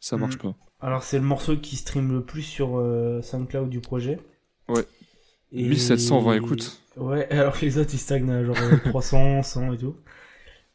ça 0.00 0.16
marche 0.16 0.36
Mm. 0.36 0.42
pas. 0.42 0.54
Alors 0.80 1.02
c'est 1.02 1.18
le 1.18 1.24
morceau 1.24 1.56
qui 1.56 1.76
stream 1.76 2.12
le 2.12 2.24
plus 2.24 2.42
sur 2.42 2.78
euh, 2.78 3.20
SoundCloud 3.22 3.68
du 3.68 3.80
projet. 3.80 4.20
Ouais. 4.68 4.84
Et- 5.52 5.62
1720 5.68 6.34
écoutes. 6.34 6.80
Ouais, 6.96 7.28
alors 7.30 7.58
que 7.58 7.64
les 7.64 7.78
autres 7.78 7.90
ils 7.94 7.98
stagnent 7.98 8.30
à 8.30 8.44
genre 8.44 8.56
euh, 8.60 8.76
300, 8.90 9.42
100 9.42 9.72
et 9.74 9.78
tout. 9.78 9.96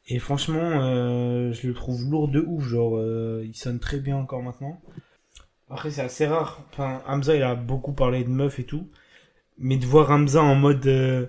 Et 0.07 0.19
franchement, 0.19 0.59
euh, 0.83 1.53
je 1.53 1.67
le 1.67 1.73
trouve 1.73 2.03
lourd 2.09 2.27
de 2.27 2.41
ouf, 2.41 2.65
genre 2.67 2.97
euh, 2.97 3.41
il 3.45 3.55
sonne 3.55 3.79
très 3.79 3.99
bien 3.99 4.17
encore 4.17 4.41
maintenant. 4.43 4.81
Après 5.69 5.91
c'est 5.91 6.01
assez 6.01 6.25
rare, 6.27 6.61
enfin 6.71 7.01
Hamza 7.07 7.35
il 7.35 7.41
a 7.43 7.55
beaucoup 7.55 7.93
parlé 7.93 8.23
de 8.23 8.29
meufs 8.29 8.59
et 8.59 8.63
tout, 8.65 8.87
mais 9.57 9.77
de 9.77 9.85
voir 9.85 10.11
Hamza 10.11 10.43
en 10.43 10.55
mode 10.55 10.85
euh, 10.87 11.25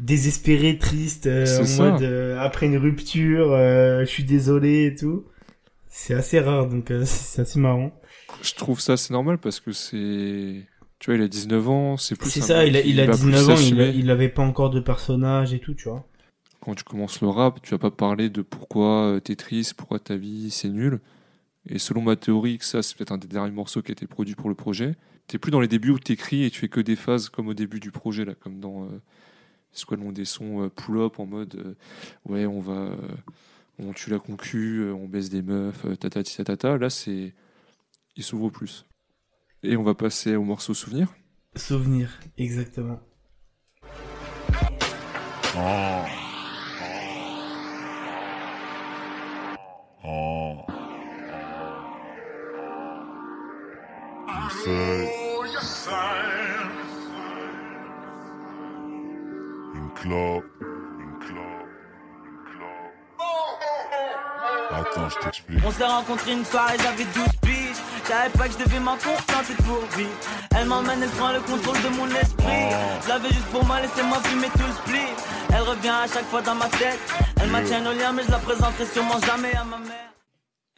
désespéré, 0.00 0.78
triste, 0.78 1.26
euh, 1.26 1.60
en 1.60 1.64
ça. 1.64 1.90
mode 1.90 2.02
euh, 2.02 2.38
après 2.40 2.66
une 2.66 2.78
rupture, 2.78 3.52
euh, 3.52 4.00
je 4.00 4.06
suis 4.06 4.24
désolé 4.24 4.86
et 4.86 4.94
tout, 4.94 5.26
c'est 5.88 6.14
assez 6.14 6.40
rare 6.40 6.66
donc 6.68 6.90
euh, 6.90 7.02
c'est 7.06 7.42
assez 7.42 7.60
marrant. 7.60 7.92
Je 8.42 8.54
trouve 8.54 8.80
ça 8.80 8.96
c'est 8.96 9.12
normal 9.12 9.38
parce 9.38 9.60
que 9.60 9.72
c'est... 9.72 10.66
Tu 11.04 11.10
vois, 11.10 11.18
il 11.18 11.22
a 11.22 11.28
19 11.28 11.68
ans, 11.68 11.96
c'est 11.98 12.16
plus 12.16 12.30
C'est 12.30 12.40
ça, 12.40 12.64
il 12.64 12.78
a, 12.78 12.80
qui 12.80 12.88
il 12.88 12.98
a 12.98 13.04
va 13.04 13.12
plus 13.12 13.30
19 13.30 13.50
ans, 13.50 13.60
il, 13.60 13.78
a- 13.78 13.88
il 13.90 14.10
avait 14.10 14.30
pas 14.30 14.42
encore 14.42 14.70
de 14.70 14.80
personnage 14.80 15.52
et 15.52 15.58
tout, 15.58 15.74
tu 15.74 15.90
vois. 15.90 16.02
Quand 16.60 16.74
tu 16.74 16.82
commences 16.82 17.20
le 17.20 17.28
rap, 17.28 17.60
tu 17.60 17.72
vas 17.72 17.78
pas 17.78 17.90
parler 17.90 18.30
de 18.30 18.40
pourquoi 18.40 19.08
euh, 19.08 19.20
t'es 19.20 19.36
triste, 19.36 19.74
pourquoi 19.74 19.98
ta 19.98 20.16
vie 20.16 20.50
c'est 20.50 20.70
nul. 20.70 21.00
Et 21.68 21.78
selon 21.78 22.00
ma 22.00 22.16
théorie, 22.16 22.56
que 22.56 22.64
ça 22.64 22.82
c'est 22.82 22.96
peut-être 22.96 23.12
un 23.12 23.18
des 23.18 23.26
derniers 23.26 23.52
morceaux 23.52 23.82
qui 23.82 23.90
a 23.90 23.92
été 23.92 24.06
produit 24.06 24.34
pour 24.34 24.48
le 24.48 24.54
projet, 24.54 24.94
t'es 25.26 25.36
plus 25.36 25.50
dans 25.50 25.60
les 25.60 25.68
débuts 25.68 25.90
où 25.90 25.98
t'écris 25.98 26.44
et 26.44 26.50
tu 26.50 26.58
fais 26.58 26.68
que 26.68 26.80
des 26.80 26.96
phases 26.96 27.28
comme 27.28 27.48
au 27.48 27.54
début 27.54 27.80
du 27.80 27.90
projet, 27.90 28.24
là, 28.24 28.34
comme 28.34 28.58
dans... 28.58 28.84
Euh, 28.84 29.02
c'est 29.72 29.84
quoi 29.84 29.98
le 29.98 30.04
nom 30.04 30.10
des 30.12 30.24
sons 30.24 30.62
euh, 30.62 30.68
pull-up 30.70 31.20
en 31.20 31.26
mode 31.26 31.54
euh, 31.56 31.74
ouais 32.32 32.46
on 32.46 32.60
va 32.60 32.72
euh, 32.72 32.96
on 33.78 33.92
tue 33.92 34.08
la 34.08 34.20
concu 34.20 34.88
on 34.90 35.06
baisse 35.06 35.28
des 35.28 35.42
meufs 35.42 35.84
tatati 36.00 36.38
tatata 36.38 36.78
là 36.78 36.88
c'est 36.88 37.34
il 38.16 38.22
s'ouvre 38.22 38.48
plus 38.48 38.86
et 39.64 39.76
on 39.76 39.82
va 39.82 39.94
passer 39.94 40.36
au 40.36 40.44
morceau 40.44 40.74
souvenir 40.74 41.08
Souvenir, 41.56 42.10
exactement. 42.36 43.00
Attends, 64.70 65.08
je 65.08 65.18
t'explique. 65.20 65.60
On 65.64 65.70
s'est 65.70 65.84
rencontrés 65.84 66.32
une 66.32 66.44
soirée, 66.44 66.76
j'avais 66.78 67.04
12 67.04 67.24
piges. 67.42 67.63
J'avais 68.08 68.30
pas 68.36 68.48
que 68.48 68.52
je 68.58 68.64
devais 68.64 68.80
m'en 68.80 68.96
contenter 68.96 69.54
pour 69.64 69.80
vivre. 69.96 70.10
Elle 70.56 70.68
m'emmène, 70.68 71.02
elle 71.02 71.08
prend 71.10 71.32
le 71.32 71.40
contrôle 71.40 71.76
de 71.82 71.96
mon 71.96 72.06
esprit. 72.08 72.68
Je 73.02 73.08
l'avais 73.08 73.28
juste 73.28 73.46
pour 73.46 73.64
moi, 73.64 73.80
laissez-moi 73.80 74.18
fumer 74.24 74.48
tout 74.52 74.58
le 74.66 74.72
split. 74.72 75.12
Elle 75.54 75.62
revient 75.62 75.88
à 75.88 76.06
chaque 76.06 76.24
fois 76.26 76.42
dans 76.42 76.54
ma 76.54 76.68
tête. 76.68 76.98
Elle 77.40 77.50
maintient 77.50 77.84
au 77.90 77.92
lien, 77.94 78.12
mais 78.12 78.22
je 78.24 78.30
la 78.30 78.38
présenterai 78.38 78.86
sûrement 78.86 79.18
jamais 79.20 79.54
à 79.54 79.64
ma 79.64 79.78
mère. 79.78 80.12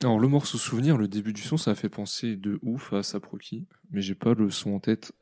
alors 0.02 0.18
le 0.20 0.28
morceau 0.28 0.58
souvenir 0.58 0.96
le 0.98 1.08
début 1.08 1.32
du 1.32 1.40
son 1.42 1.56
ça 1.56 1.70
a 1.72 1.74
fait 1.74 1.88
penser 1.88 2.36
de 2.36 2.58
ouf 2.62 2.92
à 2.92 3.02
Saproki 3.02 3.66
mais 3.90 4.02
j'ai 4.02 4.14
pas 4.14 4.34
le 4.34 4.50
son 4.50 4.74
en 4.74 4.78
tête 4.80 5.12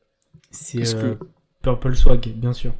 C'est 0.51 0.79
Est-ce 0.79 0.95
euh, 0.97 1.15
que- 1.15 1.25
Purple 1.63 1.95
Swag, 1.95 2.27
bien 2.35 2.53
sûr. 2.53 2.73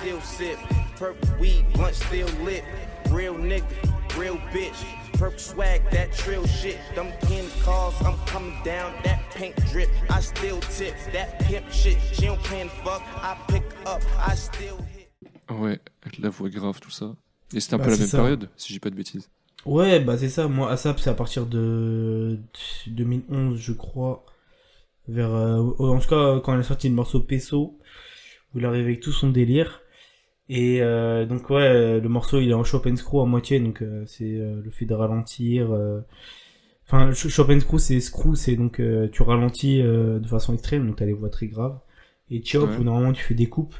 Still 0.00 0.20
sip. 0.20 0.58
Purple 0.96 1.28
weed, 1.38 1.64
blunt 1.74 1.94
still 1.94 2.28
lit. 2.44 2.64
Real 3.10 3.34
nigga, 3.34 3.64
real 4.18 4.36
bitch. 4.52 4.84
Purple 5.14 5.38
swag, 5.38 5.82
that 5.90 6.12
trill 6.12 6.46
shit. 6.46 6.78
Them 6.94 7.08
kin 7.28 7.44
calls, 7.64 7.94
I'm 8.02 8.16
coming 8.26 8.54
down. 8.64 8.92
That 9.04 9.18
pink 9.34 9.54
drip, 9.70 9.88
I 10.10 10.20
still 10.20 10.60
tip. 10.76 10.94
That 11.12 11.38
pimp 11.40 11.70
shit, 11.70 11.98
she 12.12 12.26
don't 12.26 12.42
plan 12.42 12.68
fuck. 12.84 13.02
I 13.22 13.36
pick 13.48 13.62
up, 13.86 14.00
I 14.18 14.34
still 14.34 14.76
hit. 14.94 15.08
ouais 15.50 15.80
avec 16.02 16.18
la 16.20 16.28
voix 16.30 16.48
grave 16.48 16.78
tout 16.80 16.92
ça 16.92 17.16
et 17.52 17.58
c'était 17.58 17.74
un 17.74 17.78
Bah, 17.78 17.84
peu 17.86 17.90
la 17.90 17.96
même 17.96 18.06
ça. 18.06 18.18
période 18.18 18.48
si 18.56 18.72
j'ai 18.72 18.78
pas 18.78 18.90
de 18.90 18.94
bêtises 18.94 19.28
Ouais, 19.66 20.00
bah 20.00 20.16
c'est 20.16 20.28
ça. 20.30 20.48
Moi, 20.48 20.70
ASAP, 20.70 21.00
c'est 21.00 21.10
à 21.10 21.14
partir 21.14 21.44
de 21.44 22.38
2011, 22.86 23.58
je 23.60 23.72
crois. 23.72 24.24
Vers, 25.08 25.28
euh, 25.34 25.58
en 25.80 25.98
tout 25.98 26.08
cas, 26.08 26.40
quand 26.40 26.54
elle 26.54 26.60
a 26.60 26.62
sorti 26.62 26.88
le 26.88 26.94
morceau 26.94 27.20
Peso, 27.20 27.78
où 28.54 28.58
il 28.58 28.64
arrive 28.64 28.84
avec 28.84 29.00
tout 29.00 29.12
son 29.12 29.28
délire. 29.28 29.82
Et 30.50 30.82
euh, 30.82 31.26
donc 31.26 31.48
ouais, 31.50 32.00
le 32.00 32.08
morceau 32.10 32.40
il 32.40 32.50
est 32.50 32.54
en 32.54 32.64
chop 32.64 32.86
and 32.86 32.96
screw 32.96 33.22
à 33.22 33.26
moitié, 33.26 33.60
donc 33.60 33.82
euh, 33.82 34.04
c'est 34.06 34.24
euh, 34.38 34.60
le 34.62 34.70
fait 34.70 34.84
de 34.86 34.94
ralentir. 34.94 35.70
Enfin, 36.86 37.12
ch- 37.12 37.28
chop 37.32 37.48
and 37.50 37.60
screw 37.60 37.78
c'est 37.78 38.00
screw, 38.00 38.34
c'est 38.34 38.56
donc 38.56 38.80
tu 39.12 39.22
ralentis 39.22 39.82
de 39.82 40.26
façon 40.28 40.54
extrême, 40.54 40.86
donc 40.86 40.96
t'as 40.96 41.06
les 41.06 41.12
voix 41.12 41.30
très 41.30 41.46
graves. 41.46 41.78
Et 42.30 42.44
chop 42.44 42.76
Ouais. 42.76 42.78
où 42.78 42.84
normalement 42.84 43.12
tu 43.12 43.22
fais 43.24 43.34
des 43.34 43.48
coupes, 43.48 43.74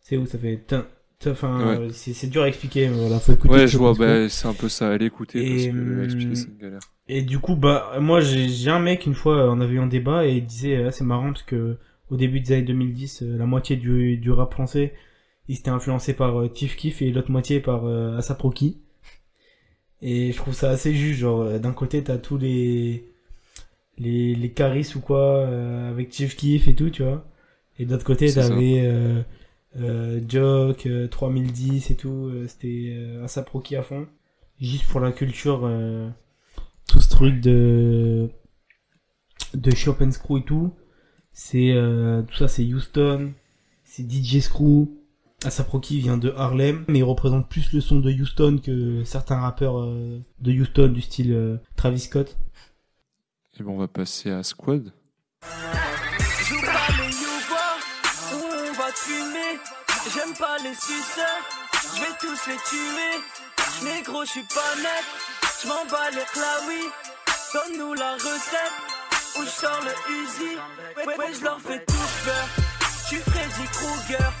c'est 0.00 0.16
où 0.18 0.26
ça 0.26 0.38
fait. 0.38 0.58
tin, 0.66 0.86
Enfin, 1.26 1.62
Ouais. 1.66 1.80
c'est 1.92 2.28
dur 2.28 2.42
à 2.44 2.48
expliquer. 2.48 2.88
mais 2.88 2.96
Voilà, 3.00 3.20
faut 3.20 3.32
écouter 3.34 3.60
ouais 3.60 3.68
je 3.68 3.78
vois 3.78 3.94
bah, 3.94 4.28
c'est 4.28 4.46
un 4.48 4.54
peu 4.54 4.68
ça 4.68 4.90
allez 4.90 5.06
écouter 5.06 5.44
parce 5.44 5.66
Et, 5.66 5.68
que 5.68 5.78
hum, 5.78 6.02
expliquer 6.02 6.34
c'est 6.34 6.50
une 6.50 6.58
galère 6.58 6.82
Et 7.08 7.22
du 7.22 7.38
coup, 7.40 7.56
bah, 7.56 7.98
moi, 8.00 8.20
j'ai 8.20 8.70
un 8.70 8.80
mec, 8.80 9.06
une 9.06 9.14
fois, 9.14 9.50
on 9.52 9.60
avait 9.60 9.74
eu 9.74 9.80
un 9.80 9.86
débat, 9.86 10.26
et 10.26 10.36
il 10.38 10.46
disait, 10.46 10.84
ah, 10.84 10.90
c'est 10.92 11.04
marrant, 11.04 11.32
parce 11.32 11.42
que, 11.44 11.78
au 12.10 12.16
début 12.16 12.40
des 12.40 12.52
années 12.54 12.62
2010, 12.64 13.22
euh, 13.22 13.36
la 13.38 13.46
moitié 13.46 13.76
du, 13.76 14.16
du 14.18 14.30
rap 14.32 14.52
français, 14.54 14.94
il 15.48 15.56
s'était 15.56 15.70
influencé 15.70 16.14
par 16.14 16.40
euh, 16.40 16.48
Tif 16.48 16.76
Kif, 16.76 17.02
et 17.02 17.10
l'autre 17.10 17.30
moitié 17.30 17.60
par 17.60 17.86
euh, 17.86 18.16
Asap 18.18 18.40
Rocky. 18.42 18.78
Et 20.02 20.32
je 20.32 20.36
trouve 20.36 20.54
ça 20.54 20.70
assez 20.70 20.94
juste, 20.94 21.20
genre, 21.20 21.42
euh, 21.42 21.58
d'un 21.58 21.72
côté, 21.72 22.02
t'as 22.02 22.18
tous 22.18 22.36
les, 22.38 23.04
les, 23.98 24.34
les 24.34 24.50
caris 24.50 24.90
ou 24.96 25.00
quoi, 25.00 25.38
euh, 25.38 25.90
avec 25.90 26.12
Chief 26.12 26.36
Keef 26.36 26.68
et 26.68 26.74
tout, 26.74 26.90
tu 26.90 27.02
vois. 27.02 27.26
Et 27.78 27.86
de 27.86 27.92
l'autre 27.92 28.04
côté, 28.04 28.32
t'avais, 28.32 28.82
euh, 28.86 29.22
euh, 29.76 31.08
3010 31.08 31.90
et 31.90 31.96
tout, 31.96 32.30
c'était 32.46 32.96
Asap 33.24 33.48
Rocky 33.48 33.76
à 33.76 33.82
fond. 33.82 34.06
Juste 34.60 34.86
pour 34.86 35.00
la 35.00 35.10
culture, 35.10 35.68
tout 36.86 37.00
ce 37.00 37.08
truc 37.08 37.40
de, 37.40 38.30
de 39.54 39.74
Shop 39.74 39.96
and 40.00 40.12
Screw 40.12 40.38
et 40.38 40.44
tout. 40.44 40.72
C'est, 41.32 41.72
euh, 41.72 42.22
tout 42.22 42.36
ça, 42.36 42.48
c'est 42.48 42.62
Houston, 42.62 43.32
c'est 43.84 44.08
DJ 44.08 44.40
Screw. 44.40 44.88
Asap 45.44 45.68
Rocky 45.68 46.00
vient 46.00 46.16
de 46.16 46.32
Harlem, 46.36 46.84
mais 46.88 47.00
il 47.00 47.04
représente 47.04 47.48
plus 47.48 47.72
le 47.72 47.80
son 47.80 48.00
de 48.00 48.10
Houston 48.10 48.58
que 48.64 49.04
certains 49.04 49.40
rappeurs 49.40 49.78
euh, 49.80 50.20
de 50.40 50.52
Houston 50.52 50.88
du 50.88 51.02
style 51.02 51.32
euh, 51.32 51.56
Travis 51.76 52.00
Scott. 52.00 52.36
et 53.58 53.62
ben 53.62 53.70
on 53.70 53.78
va 53.78 53.88
passer 53.88 54.30
à 54.30 54.42
Squad 54.42 54.92
Joue 56.48 56.60
pas 56.60 56.88
les 56.98 57.14
on 58.32 58.72
va 58.72 58.90
te 58.90 58.98
fumer. 58.98 59.58
J'aime 60.14 60.34
pas 60.36 60.56
les 60.62 60.74
suceurs, 60.74 61.42
je 61.94 62.00
vais 62.00 62.16
tous 62.20 62.48
les 62.48 62.56
tuer. 62.68 63.84
Négro, 63.84 64.24
je 64.24 64.30
suis 64.30 64.42
pas 64.42 64.74
net, 64.76 65.04
je 65.62 65.68
m'en 65.68 65.84
bats 65.90 66.10
les 66.10 66.24
claouis. 66.32 66.90
Donne-nous 67.52 67.94
la 67.94 68.12
recette, 68.14 68.74
où 69.38 69.42
je 69.42 69.48
sors 69.48 69.80
le 69.82 70.12
Uzi. 70.12 70.56
Ouais, 70.96 71.16
ouais, 71.16 71.32
je 71.38 71.44
leur 71.44 71.60
fais 71.60 71.84
tous 71.86 72.24
peur. 72.24 72.48
Tu 73.08 73.16
Freddy 73.16 73.68
Krueger, 73.72 74.32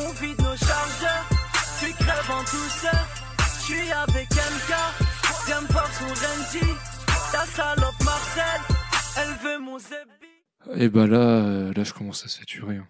on 0.00 0.12
vide 0.20 0.38
nos 0.40 0.56
chargeurs. 0.56 1.28
Tu 1.80 1.92
crèves 1.94 2.30
en 2.30 2.40
douceur, 2.42 3.06
je 3.38 3.60
suis 3.64 3.90
avec 3.92 4.28
MK. 4.30 4.74
Viens 5.46 5.60
me 5.62 5.66
voir 5.68 5.88
sur 5.94 6.06
Renji, 6.06 6.66
ta 7.32 7.44
salope 7.46 8.04
Marcel, 8.04 8.60
elle 9.16 9.34
veut 9.42 9.58
mon 9.64 9.78
zébi. 9.78 10.80
et 10.82 10.88
bah 10.88 11.06
là 11.06 11.16
euh, 11.18 11.72
là 11.74 11.84
je 11.84 11.92
commence 11.94 12.24
à 12.24 12.28
saturer 12.28 12.76
hein. 12.76 12.86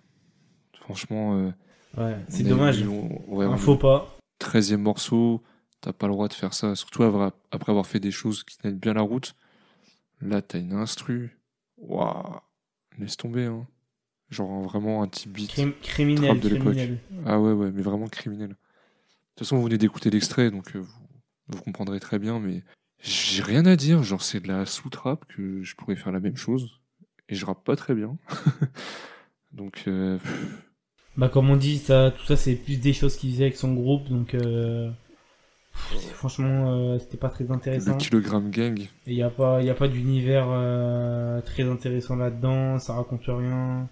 franchement 0.81 1.37
euh, 1.39 1.53
Ouais, 1.97 2.17
c'est 2.29 2.43
dommage. 2.43 2.81
eu- 2.81 2.89
on- 2.89 3.23
ouais, 3.29 3.47
Un 3.47 3.57
faux 3.57 3.77
pas. 3.77 4.17
13e 4.41 4.77
morceau, 4.79 5.43
t'as 5.81 5.93
pas 5.93 6.07
le 6.07 6.13
droit 6.15 6.29
de 6.29 6.33
faire 6.35 6.53
ça, 6.55 6.75
surtout 6.75 7.03
après 7.05 7.71
avoir 7.73 7.87
fait 7.87 8.01
des 8.01 8.11
choses 8.11 8.43
qui 8.45 8.57
tiennent 8.59 8.79
bien 8.79 8.95
la 8.95 9.01
route. 9.03 9.35
Là, 10.21 10.43
t'as 10.43 10.59
une 10.59 10.73
instru. 10.75 11.39
Waouh, 11.77 12.41
laisse 12.99 13.17
tomber, 13.17 13.47
hein. 13.47 13.67
Genre 14.31 14.63
vraiment 14.63 15.03
un 15.03 15.09
petit 15.09 15.29
beat. 15.29 15.51
Crim- 15.51 15.73
criminel, 15.83 16.39
de 16.41 16.49
criminel. 16.51 16.99
Ah 17.25 17.41
ouais, 17.41 17.53
ouais, 17.53 17.71
mais 17.73 17.83
vraiment 17.83 18.09
criminel. 18.09 18.49
De 18.51 18.55
toute 18.55 19.47
façon, 19.47 19.57
vous 19.57 19.65
venez 19.65 19.79
d'écouter 19.79 20.11
l'extrait, 20.11 20.51
donc 20.51 20.77
euh, 20.77 20.81
vous, 20.81 20.89
vous 21.49 21.63
comprendrez 21.63 21.99
très 22.01 22.19
bien, 22.19 22.39
mais 22.41 22.63
J'ai 23.01 23.43
rien 23.43 23.65
à 23.67 23.77
dire, 23.77 24.03
genre 24.03 24.23
c'est 24.23 24.41
de 24.41 24.49
la 24.49 24.67
sous-trappe 24.67 25.25
que 25.27 25.63
je 25.63 25.75
pourrais 25.77 25.97
faire 25.97 26.13
la 26.13 26.21
même 26.21 26.37
chose. 26.37 26.81
Et 27.31 27.35
je 27.35 27.47
rappe 27.47 27.63
pas 27.65 27.77
très 27.77 27.95
bien. 27.95 28.17
Donc, 29.53 29.85
euh, 29.87 30.19
Bah 31.17 31.29
comme 31.29 31.49
on 31.51 31.57
dit, 31.57 31.79
ça, 31.79 32.11
tout 32.17 32.25
ça 32.27 32.37
c'est 32.37 32.55
plus 32.55 32.79
des 32.79 32.93
choses 32.93 33.17
qu'il 33.17 33.31
faisait 33.33 33.45
avec 33.45 33.57
son 33.57 33.73
groupe, 33.75 34.09
donc 34.09 34.35
euh, 34.35 34.91
pff, 35.73 36.13
franchement 36.13 36.71
euh, 36.73 36.99
c'était 36.99 37.17
pas 37.17 37.29
très 37.31 37.45
le 37.45 37.53
intéressant. 37.53 37.97
kilogramme 37.97 38.51
gang. 38.51 38.79
Et 38.81 38.89
il 39.07 39.15
y 39.17 39.23
a 39.23 39.31
pas, 39.31 39.63
y 39.63 39.71
a 39.71 39.75
pas 39.75 39.89
d'univers 39.89 40.47
très 41.45 41.63
intéressant 41.65 42.17
là-dedans, 42.17 42.79
ça 42.79 42.95
raconte 42.95 43.25
rien. 43.27 43.89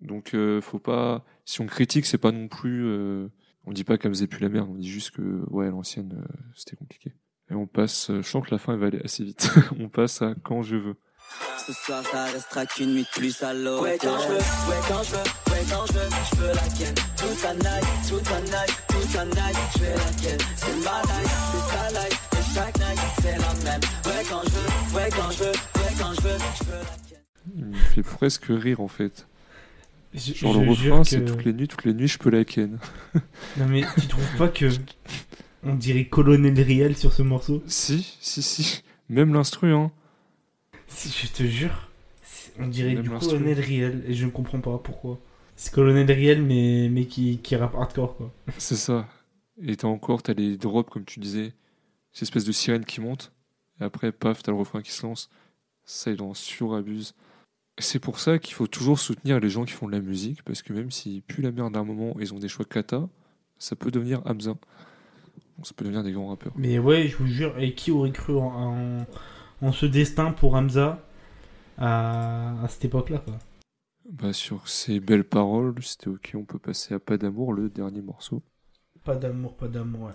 Donc 0.00 0.34
euh, 0.34 0.60
faut 0.60 0.78
pas. 0.78 1.24
Si 1.44 1.60
on 1.60 1.66
critique, 1.66 2.06
c'est 2.06 2.18
pas 2.18 2.32
non 2.32 2.48
plus. 2.48 2.84
euh, 2.86 3.28
On 3.66 3.72
dit 3.72 3.84
pas 3.84 3.98
qu'elle 3.98 4.12
faisait 4.12 4.26
plus 4.28 4.40
la 4.40 4.48
merde, 4.48 4.68
on 4.70 4.74
dit 4.76 4.88
juste 4.88 5.10
que 5.10 5.42
ouais 5.50 5.68
l'ancienne 5.70 6.14
euh, 6.22 6.34
c'était 6.54 6.76
compliqué. 6.76 7.14
Et 7.50 7.54
on 7.54 7.66
passe. 7.66 8.10
euh, 8.10 8.22
Je 8.22 8.28
sens 8.28 8.46
que 8.46 8.50
la 8.54 8.58
fin 8.58 8.74
elle 8.74 8.78
va 8.80 8.86
aller 8.86 9.00
assez 9.04 9.24
vite. 9.24 9.50
on 9.80 9.88
passe 9.88 10.22
à 10.22 10.34
quand 10.44 10.62
je 10.62 10.76
veux. 10.76 10.94
Ce 11.66 11.72
soir, 11.74 12.02
ça 12.06 12.24
restera 12.24 12.64
qu'une 12.64 12.94
nuit 12.94 13.02
de 13.02 13.08
plus 13.20 13.42
à 13.42 13.52
l'eau. 13.52 13.82
Ouais, 13.82 13.98
quand 14.00 14.16
je 14.18 14.28
veux, 14.28 14.34
ouais, 14.36 14.80
quand 14.88 15.02
je 15.02 15.10
veux, 15.10 15.18
ouais, 15.52 15.64
quand 15.68 15.84
je 15.86 15.92
veux, 15.92 16.08
je 16.32 16.36
veux 16.40 16.48
la 16.54 16.68
ken. 16.78 16.94
Toute 17.18 17.42
la 17.42 17.54
night, 17.54 17.86
toute 18.08 18.30
la 18.30 18.40
night, 18.40 18.82
toute 18.88 19.14
la 19.14 19.24
night, 19.26 19.56
je 19.74 19.78
veux 19.80 19.90
la 19.90 20.12
ken. 20.22 20.38
C'est 20.56 20.76
ma 20.84 21.02
night, 21.02 21.30
c'est 21.52 21.76
ta 21.76 22.00
night, 22.00 22.18
et 22.32 22.54
chaque 22.54 22.78
night, 22.78 22.98
c'est 23.20 23.36
la 23.36 23.70
même. 23.70 23.80
Ouais, 24.06 24.24
quand 24.30 24.42
je 24.44 24.50
veux, 24.50 24.96
ouais, 24.96 25.08
quand 25.10 25.30
je 25.32 25.44
veux, 25.44 25.50
ouais, 25.50 25.94
quand 26.00 26.12
je 26.14 26.20
veux, 26.22 26.38
je 26.38 26.64
veux 26.64 26.78
la 26.78 26.96
ken. 27.10 27.18
Il 27.56 27.64
me 27.66 27.74
fait 27.76 28.02
presque 28.02 28.46
rire 28.48 28.80
en 28.80 28.88
fait. 28.88 29.27
Je, 30.14 30.32
Genre 30.34 30.54
je 30.54 30.60
le 30.60 30.70
refrain 30.70 31.02
que- 31.02 31.08
c'est 31.08 31.24
toutes 31.24 31.44
les 31.44 31.52
nuits, 31.52 31.68
toutes 31.68 31.84
les 31.84 31.92
nuits 31.94 32.08
je 32.08 32.18
peux 32.18 32.30
la 32.30 32.44
ken. 32.44 32.78
Non 33.58 33.66
mais 33.68 33.82
tu 34.00 34.06
trouves 34.06 34.36
pas 34.38 34.48
que 34.48 34.66
on 35.62 35.74
dirait 35.74 36.06
Colonel 36.06 36.58
Riel 36.60 36.96
sur 36.96 37.12
ce 37.12 37.22
morceau? 37.22 37.62
Si, 37.66 38.16
si, 38.20 38.42
si. 38.42 38.82
Même 39.08 39.34
l'instru, 39.34 39.72
hein. 39.74 39.90
Si, 40.86 41.10
Je 41.10 41.30
te 41.32 41.42
jure, 41.42 41.90
on 42.58 42.66
dirait 42.66 42.94
Même 42.94 43.02
du. 43.02 43.10
Colonel 43.10 43.60
Riel 43.60 44.04
et 44.06 44.14
je 44.14 44.24
ne 44.24 44.30
comprends 44.30 44.60
pas 44.60 44.78
pourquoi. 44.78 45.18
C'est 45.56 45.72
Colonel 45.72 46.10
Riel 46.10 46.42
mais 46.42 46.88
mais 46.90 47.04
qui 47.06 47.38
qui 47.38 47.56
rappe 47.56 47.74
hardcore 47.74 48.16
quoi. 48.16 48.32
C'est 48.58 48.76
ça. 48.76 49.06
Et 49.60 49.76
t'as 49.76 49.88
encore, 49.88 50.22
t'as 50.22 50.34
les 50.34 50.56
drops, 50.56 50.88
comme 50.90 51.04
tu 51.04 51.18
disais, 51.20 51.52
cette 52.12 52.22
espèce 52.22 52.44
de 52.44 52.52
sirène 52.52 52.84
qui 52.84 53.00
monte, 53.00 53.32
et 53.80 53.84
après, 53.84 54.12
paf, 54.12 54.40
t'as 54.42 54.52
le 54.52 54.58
refrain 54.58 54.82
qui 54.82 54.92
se 54.92 55.04
lance. 55.04 55.28
Ça, 55.84 56.12
il 56.12 56.22
en 56.22 56.32
surabuse. 56.32 57.14
C'est 57.80 57.98
pour 58.00 58.18
ça 58.18 58.38
qu'il 58.38 58.54
faut 58.54 58.66
toujours 58.66 58.98
soutenir 58.98 59.38
les 59.40 59.50
gens 59.50 59.64
qui 59.64 59.72
font 59.72 59.86
de 59.86 59.92
la 59.92 60.00
musique, 60.00 60.42
parce 60.42 60.62
que 60.62 60.72
même 60.72 60.90
s'ils 60.90 61.22
puent 61.22 61.42
la 61.42 61.52
merde 61.52 61.76
à 61.76 61.80
un 61.80 61.84
moment, 61.84 62.14
ils 62.18 62.34
ont 62.34 62.38
des 62.38 62.48
choix 62.48 62.64
kata, 62.64 63.08
ça 63.58 63.76
peut 63.76 63.90
devenir 63.90 64.20
Hamza. 64.24 64.50
Donc, 64.50 65.66
ça 65.66 65.72
peut 65.76 65.84
devenir 65.84 66.02
des 66.02 66.12
grands 66.12 66.28
rappeurs. 66.28 66.52
Mais 66.56 66.78
ouais, 66.78 67.08
je 67.08 67.16
vous 67.16 67.26
jure, 67.26 67.58
et 67.58 67.74
qui 67.74 67.90
aurait 67.90 68.10
cru 68.12 68.36
en, 68.36 68.46
en, 69.00 69.06
en 69.62 69.72
ce 69.72 69.86
destin 69.86 70.32
pour 70.32 70.54
Hamza 70.54 71.04
à, 71.76 72.62
à 72.64 72.68
cette 72.68 72.84
époque-là 72.86 73.18
quoi. 73.18 73.34
Bah, 74.10 74.32
sur 74.32 74.66
ces 74.68 75.00
belles 75.00 75.24
paroles, 75.24 75.74
c'était 75.82 76.08
ok, 76.08 76.32
on 76.34 76.44
peut 76.44 76.58
passer 76.58 76.94
à 76.94 76.98
Pas 76.98 77.18
d'amour, 77.18 77.52
le 77.52 77.68
dernier 77.68 78.00
morceau. 78.02 78.42
Pas 79.04 79.16
d'amour, 79.16 79.56
pas 79.56 79.68
d'amour, 79.68 80.06
ouais. 80.08 80.12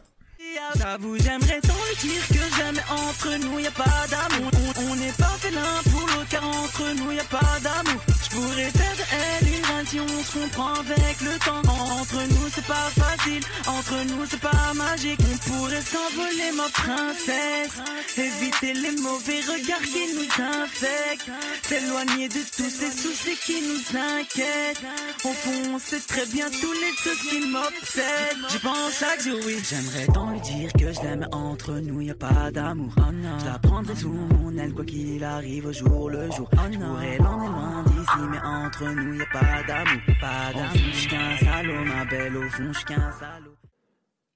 J'avoue, 0.76 1.16
j'aimerais 1.18 1.62
tant 1.62 1.74
le 1.74 2.02
dire 2.02 2.28
que 2.28 2.56
jamais 2.58 2.82
entre 2.90 3.30
nous 3.46 3.60
y 3.60 3.68
a 3.68 3.72
pas 3.72 4.08
d'amour. 4.10 4.50
On- 4.90 4.96
n'est 4.96 5.12
pas 5.18 5.36
fait 5.38 5.52
l'un 5.52 5.82
pour 5.92 6.08
car 6.30 6.46
entre 6.48 6.84
nous 6.98 7.12
y 7.12 7.20
a 7.20 7.24
pas 7.24 7.60
d'amour. 7.64 8.02
Je 8.24 8.30
pourrais 8.36 8.72
faire 8.72 9.08
elle 9.12 9.48
une 9.48 9.64
si 9.86 10.00
on 10.00 10.08
se 10.08 10.40
comprend 10.40 10.74
avec 10.74 11.20
le 11.22 11.38
temps. 11.40 11.62
Entre 12.00 12.16
nous 12.16 12.48
c'est 12.54 12.66
pas 12.66 12.90
facile, 12.96 13.44
entre 13.68 13.96
nous 14.10 14.26
c'est 14.30 14.40
pas 14.40 14.74
magique. 14.76 15.20
On 15.22 15.38
pourrait 15.50 15.82
s'envoler 15.82 16.52
ma 16.56 16.70
princesse, 16.70 17.76
éviter 18.18 18.74
les 18.74 19.02
mauvais 19.02 19.42
regards 19.42 19.82
qui 19.82 20.06
nous 20.16 20.44
infectent, 20.44 21.30
s'éloigner 21.64 22.30
de 22.30 22.42
tous 22.56 22.70
ces 22.70 22.92
soucis 22.92 23.38
qui 23.46 23.62
nous 23.62 24.00
inquiètent. 24.00 24.82
Au 25.26 25.34
fond, 25.34 25.76
on 25.76 25.80
sait 25.80 26.00
très 26.00 26.26
bien 26.28 26.46
tous 26.50 26.74
les 26.74 26.94
trucs 26.98 27.30
qui 27.30 27.40
m'obsèdent. 27.48 28.50
J'y 28.50 28.60
pense 28.60 29.00
chaque 29.00 29.24
jour, 29.24 29.40
oui. 29.46 29.58
J'aimerais 29.70 30.08
tant 30.14 30.30
lui 30.32 30.42
dire 30.42 30.72
que 30.74 30.94
je 30.94 31.02
l'aime 31.02 31.28
entre 31.32 31.74
nous, 31.74 32.02
y 32.02 32.12
a 32.12 32.16
pas 32.16 32.52
d'amour. 32.52 32.94
Oh. 32.98 33.02
Je 33.40 33.46
la 33.46 33.60
prendrai 33.60 33.96
sous 33.96 34.10
mon 34.10 34.58
aile, 34.58 34.74
quoi 34.74 34.86
qu'il 34.86 35.24
arrive 35.24 35.66
au 35.66 35.74
jour 35.74 36.10
le 36.14 36.32
jour. 36.32 36.50
Oh 36.52 36.58
je 36.72 36.78
pourrais 36.78 37.18
l'emmener 37.18 37.48
loin 37.50 37.84
d'ici, 37.84 38.18
mais 38.32 38.40
entre 38.40 38.86
nous, 38.86 39.14
y 39.14 39.22
a 39.22 39.26
pas 39.26 39.64
d'amour. 39.68 40.02
Pas 40.22 40.54
d'amour. 40.54 40.72
Je 40.74 40.98
suis 40.98 41.10
qu'un 41.10 41.38
salaud, 41.38 41.86
ma 41.86 42.06
belle, 42.06 42.38
au 42.38 42.50
fond, 42.50 42.72
je 42.72 42.78
suis 42.78 42.86
qu'un 42.86 43.12
salaud. 43.12 43.56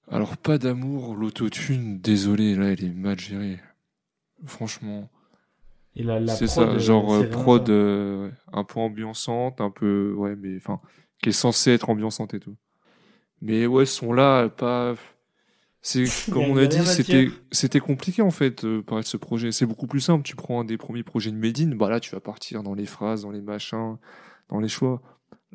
Alors, 0.10 0.38
Pas 0.38 0.58
d'amour, 0.58 1.16
l'autotune, 1.16 2.00
désolé, 2.00 2.56
là, 2.56 2.72
elle 2.72 2.84
est 2.84 2.94
mal 2.94 3.20
gérée. 3.20 3.60
Franchement. 4.46 5.10
Et 5.96 6.04
la, 6.04 6.20
la 6.20 6.36
c'est 6.36 6.48
ça, 6.48 6.62
euh, 6.62 6.80
genre 6.80 7.18
c'est 7.18 7.26
euh, 7.26 7.30
prod 7.30 7.70
euh, 7.70 8.30
un 8.54 8.64
peu 8.64 8.80
ambiançante, 8.80 9.62
un 9.62 9.72
peu 9.72 10.14
ouais, 10.16 10.36
mais 10.36 10.56
enfin 10.58 10.80
qui 11.24 11.30
est 11.30 11.32
censée 11.32 11.72
être 11.72 11.90
ambiançante 11.90 12.36
et 12.36 12.40
tout. 12.40 12.56
Mais 13.42 13.66
ouais, 13.66 13.88
ce 13.88 13.96
son 13.96 14.14
là 14.14 14.48
pas 14.48 14.94
c'est 15.88 16.04
comme 16.30 16.44
on 16.44 16.58
a 16.58 16.66
dit, 16.66 16.80
c'était 17.50 17.80
compliqué 17.80 18.22
en 18.22 18.30
fait 18.30 18.66
euh, 18.66 18.82
par 18.82 19.02
ce 19.06 19.16
projet. 19.16 19.54
C'est 19.54 19.66
beaucoup 19.66 19.88
plus 19.88 20.02
simple. 20.02 20.24
Tu 20.24 20.36
prends 20.36 20.60
un 20.60 20.66
des 20.66 20.76
premiers 20.78 21.04
projets 21.04 21.32
de 21.32 21.38
Medine, 21.38 21.76
bah 21.78 21.90
là 21.90 22.02
tu 22.02 22.12
vas 22.12 22.20
partir 22.20 22.62
dans 22.62 22.74
les 22.74 22.86
phrases, 22.86 23.22
dans 23.22 23.32
les 23.32 23.40
machins, 23.42 23.96
dans 24.50 24.60
les 24.60 24.68
choix. 24.68 25.02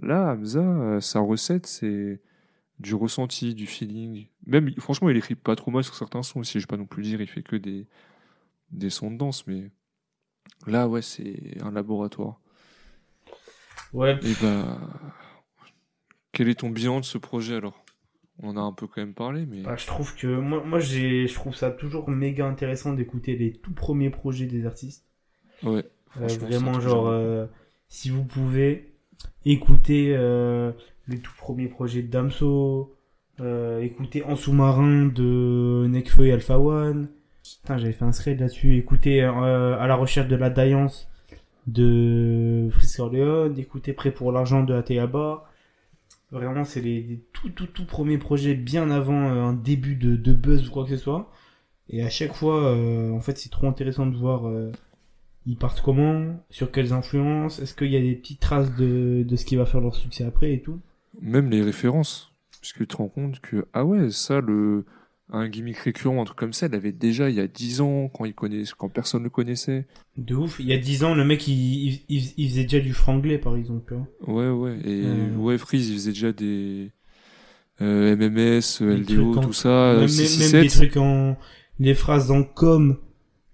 Là, 0.01 0.33
Hamza, 0.33 0.61
euh, 0.61 1.01
sa 1.01 1.21
recette 1.21 1.67
c'est 1.67 2.23
du 2.79 2.95
ressenti, 2.95 3.55
du 3.55 3.67
feeling. 3.67 4.27
Même 4.47 4.73
franchement, 4.79 5.11
il 5.11 5.19
écrit 5.19 5.35
pas 5.35 5.55
trop 5.55 5.71
mal 5.71 5.85
sur 5.85 5.95
certains 5.95 6.23
sons 6.23 6.41
aussi. 6.41 6.59
Je 6.61 6.65
vais 6.65 6.67
pas 6.71 6.79
non 6.79 6.87
plus 6.87 7.03
dire, 7.03 7.21
il 7.21 7.29
fait 7.29 7.43
que 7.43 7.57
des 7.57 7.87
des 8.71 8.89
sons 8.89 9.11
de 9.11 9.19
danse, 9.19 9.47
mais 9.47 9.71
là 10.67 10.89
ouais, 10.89 11.03
c'est 11.03 11.59
un 11.61 11.73
laboratoire. 11.73 12.41
Ouais, 13.93 14.19
Et 14.23 14.33
bah, 14.41 14.79
quel 16.33 16.49
est 16.49 16.61
ton 16.61 16.71
bilan 16.71 17.01
de 17.01 17.05
ce 17.05 17.19
projet 17.19 17.57
alors? 17.57 17.82
On 18.45 18.57
a 18.57 18.61
un 18.61 18.73
peu 18.73 18.89
quand 18.89 19.01
même 19.01 19.15
parlé, 19.15 19.47
mais 19.47 19.63
bah, 19.63 19.77
je 19.77 19.87
trouve 19.87 20.17
que 20.17 20.27
moi, 20.27 20.65
moi 20.67 20.81
je 20.81 21.33
trouve 21.33 21.55
ça 21.55 21.71
toujours 21.71 22.11
méga 22.11 22.45
intéressant 22.45 22.93
d'écouter 22.93 23.37
les 23.37 23.53
tout 23.53 23.73
premiers 23.73 24.11
projets 24.11 24.47
des 24.47 24.67
artistes. 24.67 25.05
ouais. 25.63 25.85
Euh, 26.21 26.27
vraiment, 26.41 26.79
genre, 26.81 27.09
euh, 27.09 27.47
si 27.89 28.11
vous 28.11 28.25
pouvez 28.25 28.93
écouter 29.47 30.15
euh, 30.15 30.73
les 31.09 31.19
tout 31.19 31.33
premiers 31.39 31.69
projets 31.69 32.03
de 32.03 32.09
Damso, 32.09 32.95
écouter 33.81 34.23
En 34.25 34.37
sous-marin 34.37 35.07
de 35.07 35.87
Nekfeu 35.89 36.27
et 36.27 36.33
Alpha 36.33 36.59
One. 36.59 37.09
Putain, 37.43 37.79
j'avais 37.79 37.93
fait 37.93 38.05
un 38.05 38.11
thread 38.11 38.41
là-dessus. 38.41 38.77
Écouter 38.77 39.23
À 39.23 39.87
la 39.87 39.95
recherche 39.95 40.29
de 40.29 40.37
la 40.37 40.51
Daillance 40.51 41.09
de 41.67 42.69
Frisk 42.71 43.01
Orleans. 43.01 43.55
Écouter 43.57 43.93
Prêt 43.95 44.11
pour 44.11 44.31
l'argent 44.31 44.63
de 44.63 44.75
Ateyaba. 44.75 45.49
Vraiment, 46.33 46.65
c'est 46.65 46.81
les, 46.81 47.23
tout, 47.35 47.51
tout, 47.51 47.67
tout 47.67 47.85
premiers 47.85 48.17
projets 48.17 48.55
bien 48.55 48.91
avant 48.91 49.31
euh, 49.31 49.43
un 49.43 49.53
début 49.53 49.97
de, 49.97 50.17
de 50.17 50.33
buzz 50.33 50.67
ou 50.67 50.71
quoi 50.71 50.85
que 50.85 50.91
ce 50.91 50.97
soit. 50.97 51.31
Et 51.91 52.03
à 52.03 52.09
chaque 52.09 52.33
fois, 52.33 52.65
euh, 52.65 53.13
en 53.13 53.21
fait, 53.21 53.37
c'est 53.37 53.51
trop 53.51 53.67
intéressant 53.67 54.07
de 54.07 54.17
voir 54.17 54.49
euh, 54.49 54.73
ils 55.45 55.59
partent 55.59 55.83
comment, 55.83 56.43
sur 56.49 56.73
quelles 56.73 56.95
influences, 56.95 57.59
est-ce 57.59 57.75
qu'il 57.75 57.91
y 57.91 57.97
a 57.97 58.01
des 58.01 58.15
petites 58.15 58.41
traces 58.41 58.75
de, 58.77 59.25
de 59.25 59.37
ce 59.37 59.45
qui 59.45 59.57
va 59.57 59.67
faire 59.67 59.83
leur 59.83 59.95
succès 59.95 60.25
après 60.25 60.55
et 60.55 60.63
tout. 60.63 60.81
Même 61.21 61.51
les 61.51 61.63
références, 61.63 62.33
puisque 62.61 62.79
tu 62.79 62.87
te 62.87 62.97
rends 62.97 63.09
compte 63.09 63.41
que 63.41 63.67
ah 63.75 63.85
ouais, 63.85 64.11
ça 64.11 64.41
le 64.41 64.87
un 65.35 65.49
gimmick 65.49 65.79
récurrent, 65.79 66.21
un 66.21 66.25
truc 66.25 66.39
comme 66.39 66.53
ça, 66.53 66.67
il 66.67 66.75
avait 66.75 66.93
déjà 66.93 67.29
il 67.31 67.37
y 67.37 67.41
a 67.41 67.47
10 67.49 67.81
ans 67.81 68.09
quand 68.09 68.25
il 68.27 68.35
connaît, 68.35 68.63
quand 68.79 68.89
personne 68.89 69.23
le 69.25 69.31
connaissait. 69.31 69.87
De 70.19 70.35
ouf. 70.35 70.61
Il 70.61 70.67
y 70.67 70.73
a 70.75 70.79
10 70.79 71.05
ans, 71.05 71.15
le 71.15 71.25
mec, 71.25 71.49
il, 71.49 71.55
il, 71.55 72.01
il- 72.09 72.33
il 72.37 72.49
faisait 72.51 72.63
déjà 72.65 72.81
du 72.81 72.93
franglais, 72.93 73.39
par 73.39 73.57
exemple. 73.57 73.95
hein. 73.95 74.07
Ouais 74.27 74.51
ouais 74.51 74.79
et 74.85 75.03
Euh. 75.05 75.35
ouais 75.37 75.59
Freeze 75.59 75.89
il 75.89 75.95
faisait 75.95 76.13
déjà 76.13 76.33
des 76.33 76.91
euh, 77.81 78.15
MMS, 78.17 78.61
Des 78.81 79.15
LDO, 79.15 79.39
en- 79.39 79.41
tout 79.41 79.53
ça, 79.53 79.93
même, 79.93 80.01
même, 80.01 80.09
667. 80.09 80.53
même 80.53 80.63
des 80.63 80.69
trucs 80.69 80.97
en... 80.99 81.37
Les 81.81 81.95
phrases 81.95 82.31
en 82.31 82.45
com. 82.45 82.99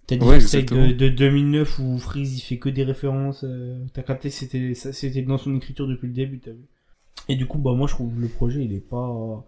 T'as 0.06 0.16
dit 0.16 0.26
Ouais, 0.26 0.38
de, 0.38 0.92
de 0.92 1.08
2009 1.08 1.78
où 1.78 1.98
Freeze, 1.98 2.36
il 2.38 2.40
fait 2.40 2.58
que 2.58 2.68
des 2.68 2.82
références. 2.82 3.44
euh, 3.44 3.78
T'as 3.94 4.02
capté 4.02 4.30
que 4.30 4.34
c'était, 4.34 5.22
dans 5.22 5.38
son 5.38 5.54
écriture 5.56 5.86
depuis 5.86 6.08
le 6.08 6.12
début, 6.14 6.40
t'as 6.40 6.50
vu. 6.50 6.64
Et 7.28 7.36
du 7.36 7.46
coup, 7.46 7.58
bah, 7.58 7.72
moi, 7.74 7.86
je 7.86 7.92
trouve 7.94 8.18
le 8.18 8.26
projet, 8.28 8.64
il 8.64 8.72
est 8.72 8.80
pas... 8.86 9.44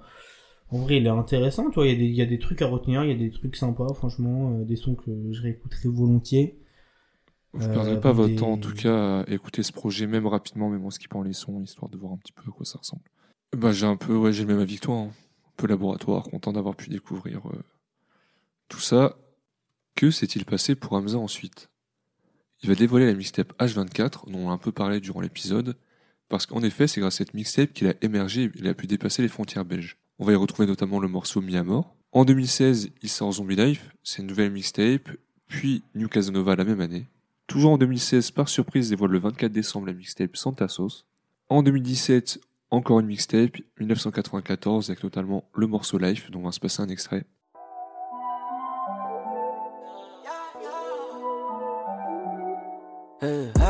En 0.72 0.78
vrai, 0.78 0.98
il 0.98 1.06
est 1.06 1.10
intéressant, 1.10 1.68
tu 1.70 1.74
vois. 1.74 1.86
Il 1.86 1.92
y, 1.92 1.94
a 1.94 1.98
des, 1.98 2.04
il 2.06 2.14
y 2.14 2.22
a 2.22 2.26
des 2.26 2.38
trucs 2.38 2.62
à 2.62 2.66
retenir, 2.66 3.02
il 3.04 3.10
y 3.10 3.14
a 3.14 3.16
des 3.18 3.30
trucs 3.30 3.56
sympas, 3.56 3.92
franchement. 3.94 4.52
euh, 4.60 4.64
des 4.64 4.76
sons 4.76 4.94
que 4.94 5.10
je 5.32 5.42
réécouterai 5.42 5.88
volontiers. 5.88 6.58
Vous 7.52 7.66
Euh, 7.66 7.72
perdrez 7.74 8.00
pas 8.00 8.10
avec 8.10 8.16
votre 8.18 8.28
des- 8.28 8.36
temps 8.36 8.52
en 8.52 8.58
tout 8.58 8.74
cas 8.74 9.20
à 9.22 9.30
écouter 9.30 9.64
ce 9.64 9.72
projet 9.72 10.06
même 10.06 10.26
rapidement, 10.28 10.70
même 10.70 10.84
en 10.84 10.90
skippant 10.90 11.22
les 11.22 11.32
sons, 11.32 11.60
histoire 11.60 11.88
de 11.90 11.96
voir 11.98 12.12
un 12.12 12.16
petit 12.18 12.32
peu 12.32 12.42
à 12.46 12.50
quoi 12.52 12.64
ça 12.64 12.78
ressemble. 12.78 13.02
Bah 13.56 13.72
j'ai 13.72 13.86
un 13.86 13.96
peu, 13.96 14.14
ouais 14.16 14.32
j'ai 14.32 14.42
le 14.44 14.48
même 14.52 14.60
avis 14.60 14.76
que 14.76 14.82
toi, 14.82 14.94
hein. 14.96 15.06
un 15.08 15.52
peu 15.56 15.66
laboratoire, 15.66 16.22
content 16.22 16.52
d'avoir 16.52 16.76
pu 16.76 16.88
découvrir 16.90 17.40
euh, 17.48 17.62
tout 18.68 18.78
ça. 18.78 19.16
Que 19.96 20.12
s'est-il 20.12 20.44
passé 20.44 20.76
pour 20.76 20.92
Hamza 20.92 21.18
ensuite? 21.18 21.68
Il 22.62 22.68
va 22.68 22.76
dévoiler 22.76 23.06
la 23.06 23.14
mixtape 23.14 23.52
H24, 23.58 24.30
dont 24.30 24.38
on 24.38 24.50
a 24.50 24.52
un 24.52 24.58
peu 24.58 24.70
parlé 24.70 25.00
durant 25.00 25.20
l'épisode, 25.20 25.76
parce 26.28 26.46
qu'en 26.46 26.62
effet 26.62 26.86
c'est 26.86 27.00
grâce 27.00 27.14
à 27.14 27.18
cette 27.18 27.34
mixtape 27.34 27.72
qu'il 27.72 27.88
a 27.88 27.94
émergé 28.02 28.44
et 28.44 28.50
il 28.54 28.68
a 28.68 28.74
pu 28.74 28.86
dépasser 28.86 29.22
les 29.22 29.28
frontières 29.28 29.64
belges. 29.64 29.98
On 30.22 30.26
va 30.26 30.32
y 30.32 30.36
retrouver 30.36 30.68
notamment 30.68 31.00
le 31.00 31.08
morceau 31.08 31.40
Mis 31.40 31.56
à 31.56 31.64
En 32.12 32.24
2016, 32.26 32.90
il 33.00 33.08
sort 33.08 33.32
Zombie 33.32 33.56
Life, 33.56 33.96
c'est 34.02 34.20
une 34.20 34.28
nouvelle 34.28 34.50
mixtape, 34.50 35.08
puis 35.46 35.82
New 35.94 36.08
Casanova 36.08 36.56
la 36.56 36.64
même 36.64 36.82
année. 36.82 37.06
Toujours 37.46 37.72
en 37.72 37.78
2016, 37.78 38.30
par 38.32 38.50
surprise, 38.50 38.88
il 38.88 38.90
dévoile 38.90 39.12
le 39.12 39.18
24 39.18 39.50
décembre 39.50 39.86
la 39.86 39.94
mixtape 39.94 40.36
Santa 40.36 40.68
Sauce. 40.68 41.06
En 41.48 41.62
2017, 41.62 42.38
encore 42.70 43.00
une 43.00 43.06
mixtape, 43.06 43.56
1994, 43.80 44.90
avec 44.90 45.02
notamment 45.02 45.48
le 45.54 45.66
morceau 45.66 45.96
Life, 45.96 46.30
dont 46.30 46.40
on 46.40 46.44
va 46.44 46.52
se 46.52 46.60
passer 46.60 46.82
un 46.82 46.90
extrait. 46.90 47.24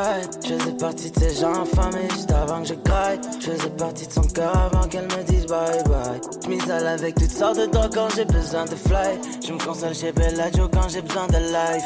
Hey, 0.03 0.23
je 0.43 0.55
faisais 0.55 0.77
partie 0.79 1.11
de 1.11 1.19
ces 1.19 1.41
gens 1.43 1.53
infamés 1.53 2.09
juste 2.09 2.31
avant 2.31 2.63
que 2.63 2.69
je 2.69 2.75
graille. 2.75 3.21
Je 3.39 3.51
faisais 3.51 3.71
partie 3.77 4.07
de 4.07 4.13
son 4.13 4.23
cœur 4.23 4.57
avant 4.57 4.89
qu'elle 4.89 5.05
me 5.05 5.23
dise 5.25 5.45
bye 5.45 5.85
bye. 5.85 6.19
Je 6.43 6.49
m'isole 6.49 6.87
avec 6.87 7.17
toutes 7.17 7.31
sortes 7.31 7.59
de 7.59 7.67
drogues 7.67 7.93
quand 7.93 8.09
j'ai 8.17 8.25
besoin 8.25 8.65
de 8.65 8.77
fly. 8.77 9.21
Je 9.47 9.53
me 9.53 9.63
console 9.63 9.95
chez 9.95 10.11
Bellagio 10.13 10.71
quand 10.73 10.89
j'ai 10.89 11.03
besoin 11.03 11.27
de 11.27 11.37
life. 11.37 11.85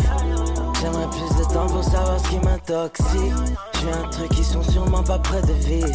J'aimerais 0.80 1.10
plus 1.10 1.38
de 1.38 1.52
temps 1.52 1.66
pour 1.66 1.82
savoir 1.82 2.20
ce 2.20 2.28
qui 2.28 2.38
m'intoxique. 2.38 3.56
J'ai 3.80 3.90
un 3.90 4.08
truc 4.10 4.28
qui 4.28 4.44
sont 4.44 4.62
sûrement 4.62 5.02
pas 5.02 5.18
près 5.18 5.42
de 5.42 5.52
vivre. 5.66 5.88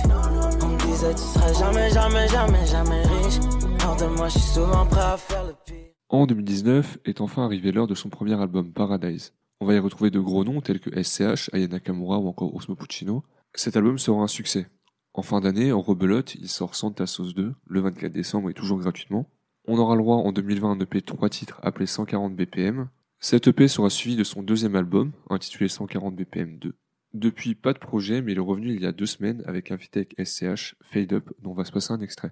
On 0.62 0.68
me 0.68 0.78
disait 0.78 1.14
tu 1.14 1.22
seras 1.22 1.54
jamais, 1.54 1.90
jamais, 1.90 2.28
jamais, 2.28 2.66
jamais 2.66 3.02
riche. 3.04 3.40
Hors 3.88 3.96
de 3.96 4.08
moi, 4.08 4.28
je 4.28 4.40
suis 4.40 4.56
souvent 4.56 4.86
prêt 4.86 5.00
à 5.00 5.16
faire 5.16 5.46
le 5.46 5.54
pire. 5.66 5.94
En 6.10 6.26
2019 6.26 6.98
est 7.06 7.22
enfin 7.22 7.46
arrivé 7.46 7.72
l'heure 7.72 7.88
de 7.88 7.96
son 7.96 8.10
premier 8.10 8.34
album 8.34 8.74
Paradise. 8.74 9.32
On 9.62 9.66
va 9.66 9.74
y 9.74 9.80
retrouver 9.80 10.10
de 10.10 10.20
gros 10.20 10.46
noms 10.46 10.62
tels 10.62 10.80
que 10.80 11.04
SCH, 11.04 11.50
Aya 11.54 11.68
Nakamura 11.68 12.18
ou 12.18 12.30
encore 12.30 12.56
Osmo 12.56 12.76
Puccino. 12.76 13.24
Cet 13.54 13.76
album 13.76 13.98
sera 13.98 14.22
un 14.22 14.28
succès. 14.28 14.68
En 15.14 15.22
fin 15.22 15.42
d'année, 15.42 15.74
en 15.74 15.82
rebelote, 15.82 16.36
il 16.36 16.48
sort 16.48 16.76
Santa 16.76 17.06
Sauce 17.06 17.34
2, 17.34 17.54
le 17.68 17.82
24 17.82 18.12
décembre 18.12 18.50
et 18.50 18.54
toujours 18.54 18.80
gratuitement. 18.80 19.30
On 19.68 19.78
aura 19.78 19.96
le 19.96 20.02
droit 20.02 20.16
en 20.16 20.32
2020 20.32 20.70
à 20.70 20.74
un 20.76 20.80
EP 20.80 21.02
de 21.02 21.06
3 21.06 21.30
titres 21.30 21.60
appelé 21.62 21.88
140 21.88 22.36
BPM. 22.36 22.88
Cet 23.20 23.48
EP 23.48 23.68
sera 23.68 23.90
suivi 23.90 24.16
de 24.16 24.24
son 24.24 24.44
deuxième 24.44 24.78
album, 24.78 25.12
intitulé 25.30 25.68
140 25.68 26.16
BPM 26.16 26.58
2. 26.58 26.74
Depuis, 27.14 27.54
pas 27.54 27.74
de 27.74 27.80
projet, 27.80 28.22
mais 28.22 28.32
il 28.32 28.38
est 28.38 28.42
revenu 28.42 28.74
il 28.74 28.82
y 28.82 28.86
a 28.86 28.94
deux 28.94 29.08
semaines 29.08 29.44
avec 29.46 29.72
un 29.72 29.76
avec 29.76 30.16
SCH, 30.24 30.76
Fade 30.84 31.12
Up, 31.12 31.30
dont 31.42 31.52
on 31.52 31.56
va 31.56 31.66
se 31.66 31.74
passer 31.74 31.92
un 31.92 32.00
extrait. 32.00 32.32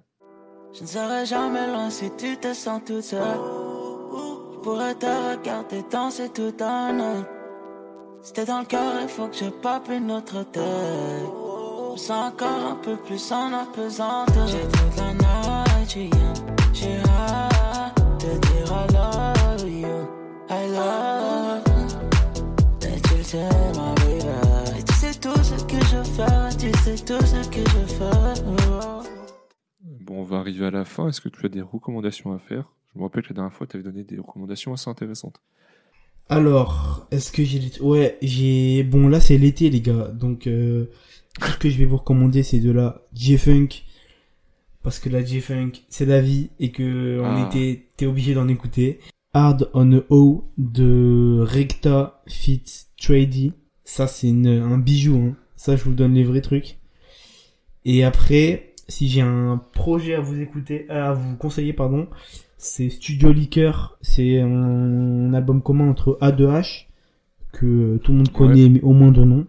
Je 0.72 0.82
ne 0.82 0.86
serai 0.86 1.26
jamais 1.26 1.66
loin 1.66 1.90
si 1.90 2.10
tu 2.16 2.38
te 2.38 2.54
sens 2.54 2.82
toute. 2.86 3.14
Pourrais 4.68 4.94
te 4.96 5.06
regarder 5.06 5.82
danser 5.90 6.28
tout 6.28 6.52
un 6.60 6.92
night. 6.92 7.26
T'es 8.34 8.44
dans 8.44 8.58
le 8.58 8.66
cœur, 8.66 9.00
il 9.00 9.08
faut 9.08 9.26
que 9.28 9.36
je 9.36 9.46
pape 9.46 9.88
une 9.88 10.12
autre 10.12 10.42
tête. 10.52 10.60
Je 10.60 11.92
me 11.92 11.96
sens 11.96 12.32
encore 12.34 12.72
un 12.72 12.74
peu 12.74 12.96
plus 12.96 13.32
en 13.32 13.50
apesanteur. 13.54 14.46
J'ai 14.46 14.60
toute 14.68 14.96
la 14.98 15.14
night, 15.14 15.88
tu. 15.88 16.10
J'ai 16.74 16.98
hâte 16.98 17.96
de 18.20 18.38
dire 18.46 18.70
I 18.70 18.92
love 18.92 19.70
you. 19.70 20.06
I 20.50 20.68
love. 20.70 21.62
Et 22.82 23.00
tu 23.00 23.16
le 23.16 23.22
sais, 23.22 23.48
ma 23.74 23.94
baby. 23.94 24.78
Et 24.78 24.82
tu 24.82 24.94
sais 24.96 25.14
tout 25.14 25.42
ce 25.42 25.64
que 25.64 25.80
je 25.86 26.02
fais. 26.10 26.56
Tu 26.58 26.70
sais 26.84 27.02
tout 27.06 27.24
ce 27.24 27.48
que 27.48 27.60
je 27.60 27.94
fais. 27.94 28.17
On 30.18 30.24
va 30.24 30.38
arriver 30.38 30.66
à 30.66 30.72
la 30.72 30.84
fin. 30.84 31.08
Est-ce 31.08 31.20
que 31.20 31.28
tu 31.28 31.46
as 31.46 31.48
des 31.48 31.60
recommandations 31.62 32.32
à 32.32 32.40
faire? 32.40 32.72
Je 32.92 32.98
me 32.98 33.04
rappelle 33.04 33.22
que 33.22 33.28
la 33.28 33.36
dernière 33.36 33.52
fois, 33.52 33.68
tu 33.68 33.76
avais 33.76 33.84
donné 33.84 34.02
des 34.02 34.18
recommandations 34.18 34.72
assez 34.72 34.90
intéressantes. 34.90 35.40
Alors, 36.28 37.06
est-ce 37.12 37.30
que 37.30 37.44
j'ai... 37.44 37.60
Ouais, 37.80 38.18
j'ai... 38.20 38.82
Bon, 38.82 39.06
là, 39.06 39.20
c'est 39.20 39.38
l'été, 39.38 39.70
les 39.70 39.80
gars. 39.80 40.08
Donc, 40.08 40.48
euh, 40.48 40.86
ce 41.40 41.56
que 41.58 41.70
je 41.70 41.78
vais 41.78 41.84
vous 41.84 41.98
recommander, 41.98 42.42
c'est 42.42 42.58
de 42.58 42.72
la 42.72 43.00
J-Funk. 43.14 43.68
Parce 44.82 44.98
que 44.98 45.08
la 45.08 45.24
J-Funk, 45.24 45.70
c'est 45.88 46.04
la 46.04 46.20
vie. 46.20 46.50
Et 46.58 46.72
que 46.72 47.20
en 47.20 47.36
Ah. 47.36 47.46
été, 47.46 47.88
t'es 47.96 48.06
obligé 48.06 48.34
d'en 48.34 48.48
écouter. 48.48 48.98
Hard 49.34 49.70
on 49.72 49.98
a 49.98 50.00
O 50.10 50.50
de 50.58 51.44
Recta 51.46 52.24
Fit 52.26 52.64
Trady. 53.00 53.52
Ça, 53.84 54.08
c'est 54.08 54.30
un 54.30 54.78
bijou. 54.78 55.16
Hein. 55.16 55.36
Ça, 55.54 55.76
je 55.76 55.84
vous 55.84 55.94
donne 55.94 56.14
les 56.14 56.24
vrais 56.24 56.40
trucs. 56.40 56.78
Et 57.84 58.02
après, 58.02 58.67
si 58.88 59.08
j'ai 59.08 59.20
un 59.20 59.62
projet 59.72 60.14
à 60.14 60.20
vous 60.20 60.40
écouter, 60.40 60.88
à 60.88 61.12
vous 61.12 61.36
conseiller, 61.36 61.72
pardon, 61.72 62.08
c'est 62.56 62.88
Studio 62.88 63.32
Liquor. 63.32 63.98
C'est 64.00 64.40
un 64.40 65.32
album 65.34 65.62
commun 65.62 65.88
entre 65.88 66.18
A2H, 66.20 66.86
que 67.52 67.98
tout 67.98 68.12
le 68.12 68.18
monde 68.18 68.32
connaît, 68.32 68.68
mais 68.68 68.80
au 68.80 68.92
moins 68.92 69.12
de 69.12 69.22
nom, 69.22 69.46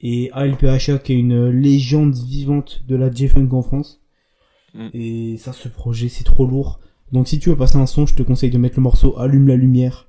et 0.00 0.30
ALPHA, 0.32 0.98
qui 0.98 1.12
est 1.12 1.18
une 1.18 1.48
légende 1.48 2.14
vivante 2.14 2.82
de 2.88 2.96
la 2.96 3.10
J-Funk 3.10 3.48
en 3.52 3.62
France. 3.62 4.00
Mm. 4.74 4.88
Et 4.94 5.36
ça, 5.36 5.52
ce 5.52 5.68
projet, 5.68 6.08
c'est 6.08 6.24
trop 6.24 6.46
lourd. 6.46 6.80
Donc 7.12 7.28
si 7.28 7.38
tu 7.38 7.50
veux 7.50 7.56
passer 7.56 7.76
un 7.76 7.86
son, 7.86 8.06
je 8.06 8.14
te 8.14 8.22
conseille 8.22 8.50
de 8.50 8.58
mettre 8.58 8.76
le 8.76 8.82
morceau 8.82 9.18
Allume 9.18 9.46
la 9.46 9.56
lumière. 9.56 10.08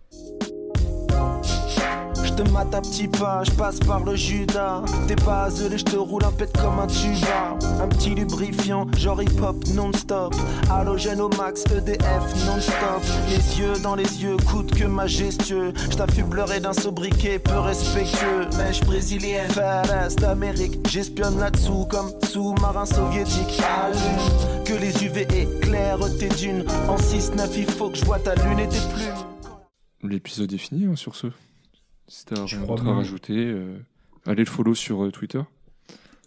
Je 2.54 2.60
à 2.60 2.82
petits 2.82 3.08
pas, 3.08 3.43
je 3.43 3.51
passe 3.51 3.80
par 3.80 4.04
le 4.04 4.16
Judas. 4.16 4.84
T'es 5.08 5.16
pas 5.16 5.45
azelé, 5.45 5.76
je 5.76 5.86
te 5.86 5.95
roule 5.95 6.24
un 6.24 6.32
pet 6.32 6.51
comme 6.56 6.78
un 6.78 6.86
tuba. 6.86 7.58
Un 7.82 7.88
petit 7.88 8.12
lubrifiant, 8.12 8.86
genre 8.95 9.24
hip 9.24 9.41
hop 9.41 9.56
non-stop. 9.74 10.36
Halogène 10.70 11.20
au 11.20 11.30
max, 11.30 11.64
EDF 11.66 12.45
non-stop. 12.45 13.01
Les 13.28 13.60
yeux 13.60 13.74
dans 13.82 13.95
les 13.95 14.22
yeux, 14.22 14.38
coûte 14.47 14.72
que 14.72 14.86
majestueux. 14.86 15.74
Je 15.89 15.97
t'affublerai 15.97 16.60
d'un 16.60 16.74
sobriquet 16.74 17.39
peu 17.39 17.58
respectueux. 17.58 18.47
Mèche 18.56 18.82
brésilienne, 18.82 19.49
Ferres 19.49 20.16
d'Amérique. 20.18 20.78
J'espionne 20.88 21.39
là-dessous 21.39 21.88
comme 21.89 22.12
sous-marin 22.24 22.86
soviétique. 22.86 23.62
Allume, 23.84 24.64
que 24.64 24.74
les 24.74 25.04
UV 25.04 25.22
éclairent 25.36 26.18
tes 26.20 26.30
dunes. 26.30 26.66
En 26.88 26.97
6-9, 26.97 27.49
il 27.58 27.72
faut 27.72 27.89
que 27.89 27.97
je 27.97 28.06
vois 28.06 28.20
ta 28.20 28.36
lune 28.36 28.60
et 28.60 28.70
tes 28.70 28.78
plumes. 28.93 29.24
L'épisode 30.04 30.54
est 30.54 30.58
fini 30.58 30.86
hein, 30.86 30.95
sur 30.95 31.16
ce. 31.16 31.28
Si 32.08 32.26
t'as 32.26 32.45
rien 32.45 32.62
d'autre 32.62 32.88
à 32.88 32.95
rajouter, 32.95 33.36
euh, 33.38 33.78
allez 34.26 34.43
le 34.43 34.49
follow 34.49 34.76
sur 34.76 35.04
euh, 35.04 35.12
Twitter. 35.12 35.41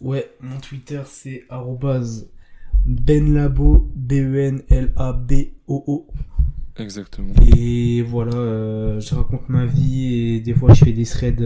Ouais, 0.01 0.31
mon 0.41 0.59
Twitter 0.59 1.01
c'est 1.05 1.45
benlabo, 2.85 3.89
B-E-N-L-A-B-O-O. 3.95 4.97
Exactement. 6.77 7.33
Et 7.55 8.03
voilà, 8.03 8.35
euh, 8.35 8.99
je 8.99 9.15
raconte 9.15 9.49
ma 9.49 9.65
vie 9.65 10.13
et 10.13 10.39
des 10.41 10.53
fois 10.53 10.73
je 10.73 10.85
fais 10.85 10.93
des 10.93 11.05
threads 11.05 11.43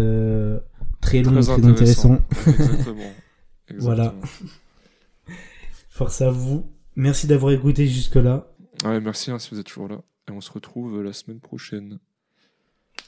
très 0.99 1.21
longs, 1.23 1.41
très, 1.41 1.65
intéressants. 1.65 2.19
Exactement. 2.47 3.11
Voilà. 3.77 4.13
Exactement. 4.21 4.51
Force 5.87 6.21
à 6.21 6.29
vous. 6.29 6.65
Merci 6.97 7.27
d'avoir 7.27 7.53
écouté 7.53 7.87
jusque-là. 7.87 8.51
Ouais, 8.83 8.99
merci 8.99 9.31
hein, 9.31 9.39
si 9.39 9.49
vous 9.51 9.59
êtes 9.59 9.67
toujours 9.67 9.87
là. 9.87 10.01
Et 10.27 10.31
on 10.31 10.41
se 10.41 10.51
retrouve 10.51 11.01
la 11.01 11.13
semaine 11.13 11.39
prochaine. 11.39 11.99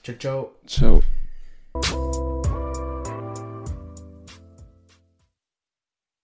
Ciao, 0.01 0.15
ciao. 0.17 0.51
Ciao. 0.65 2.32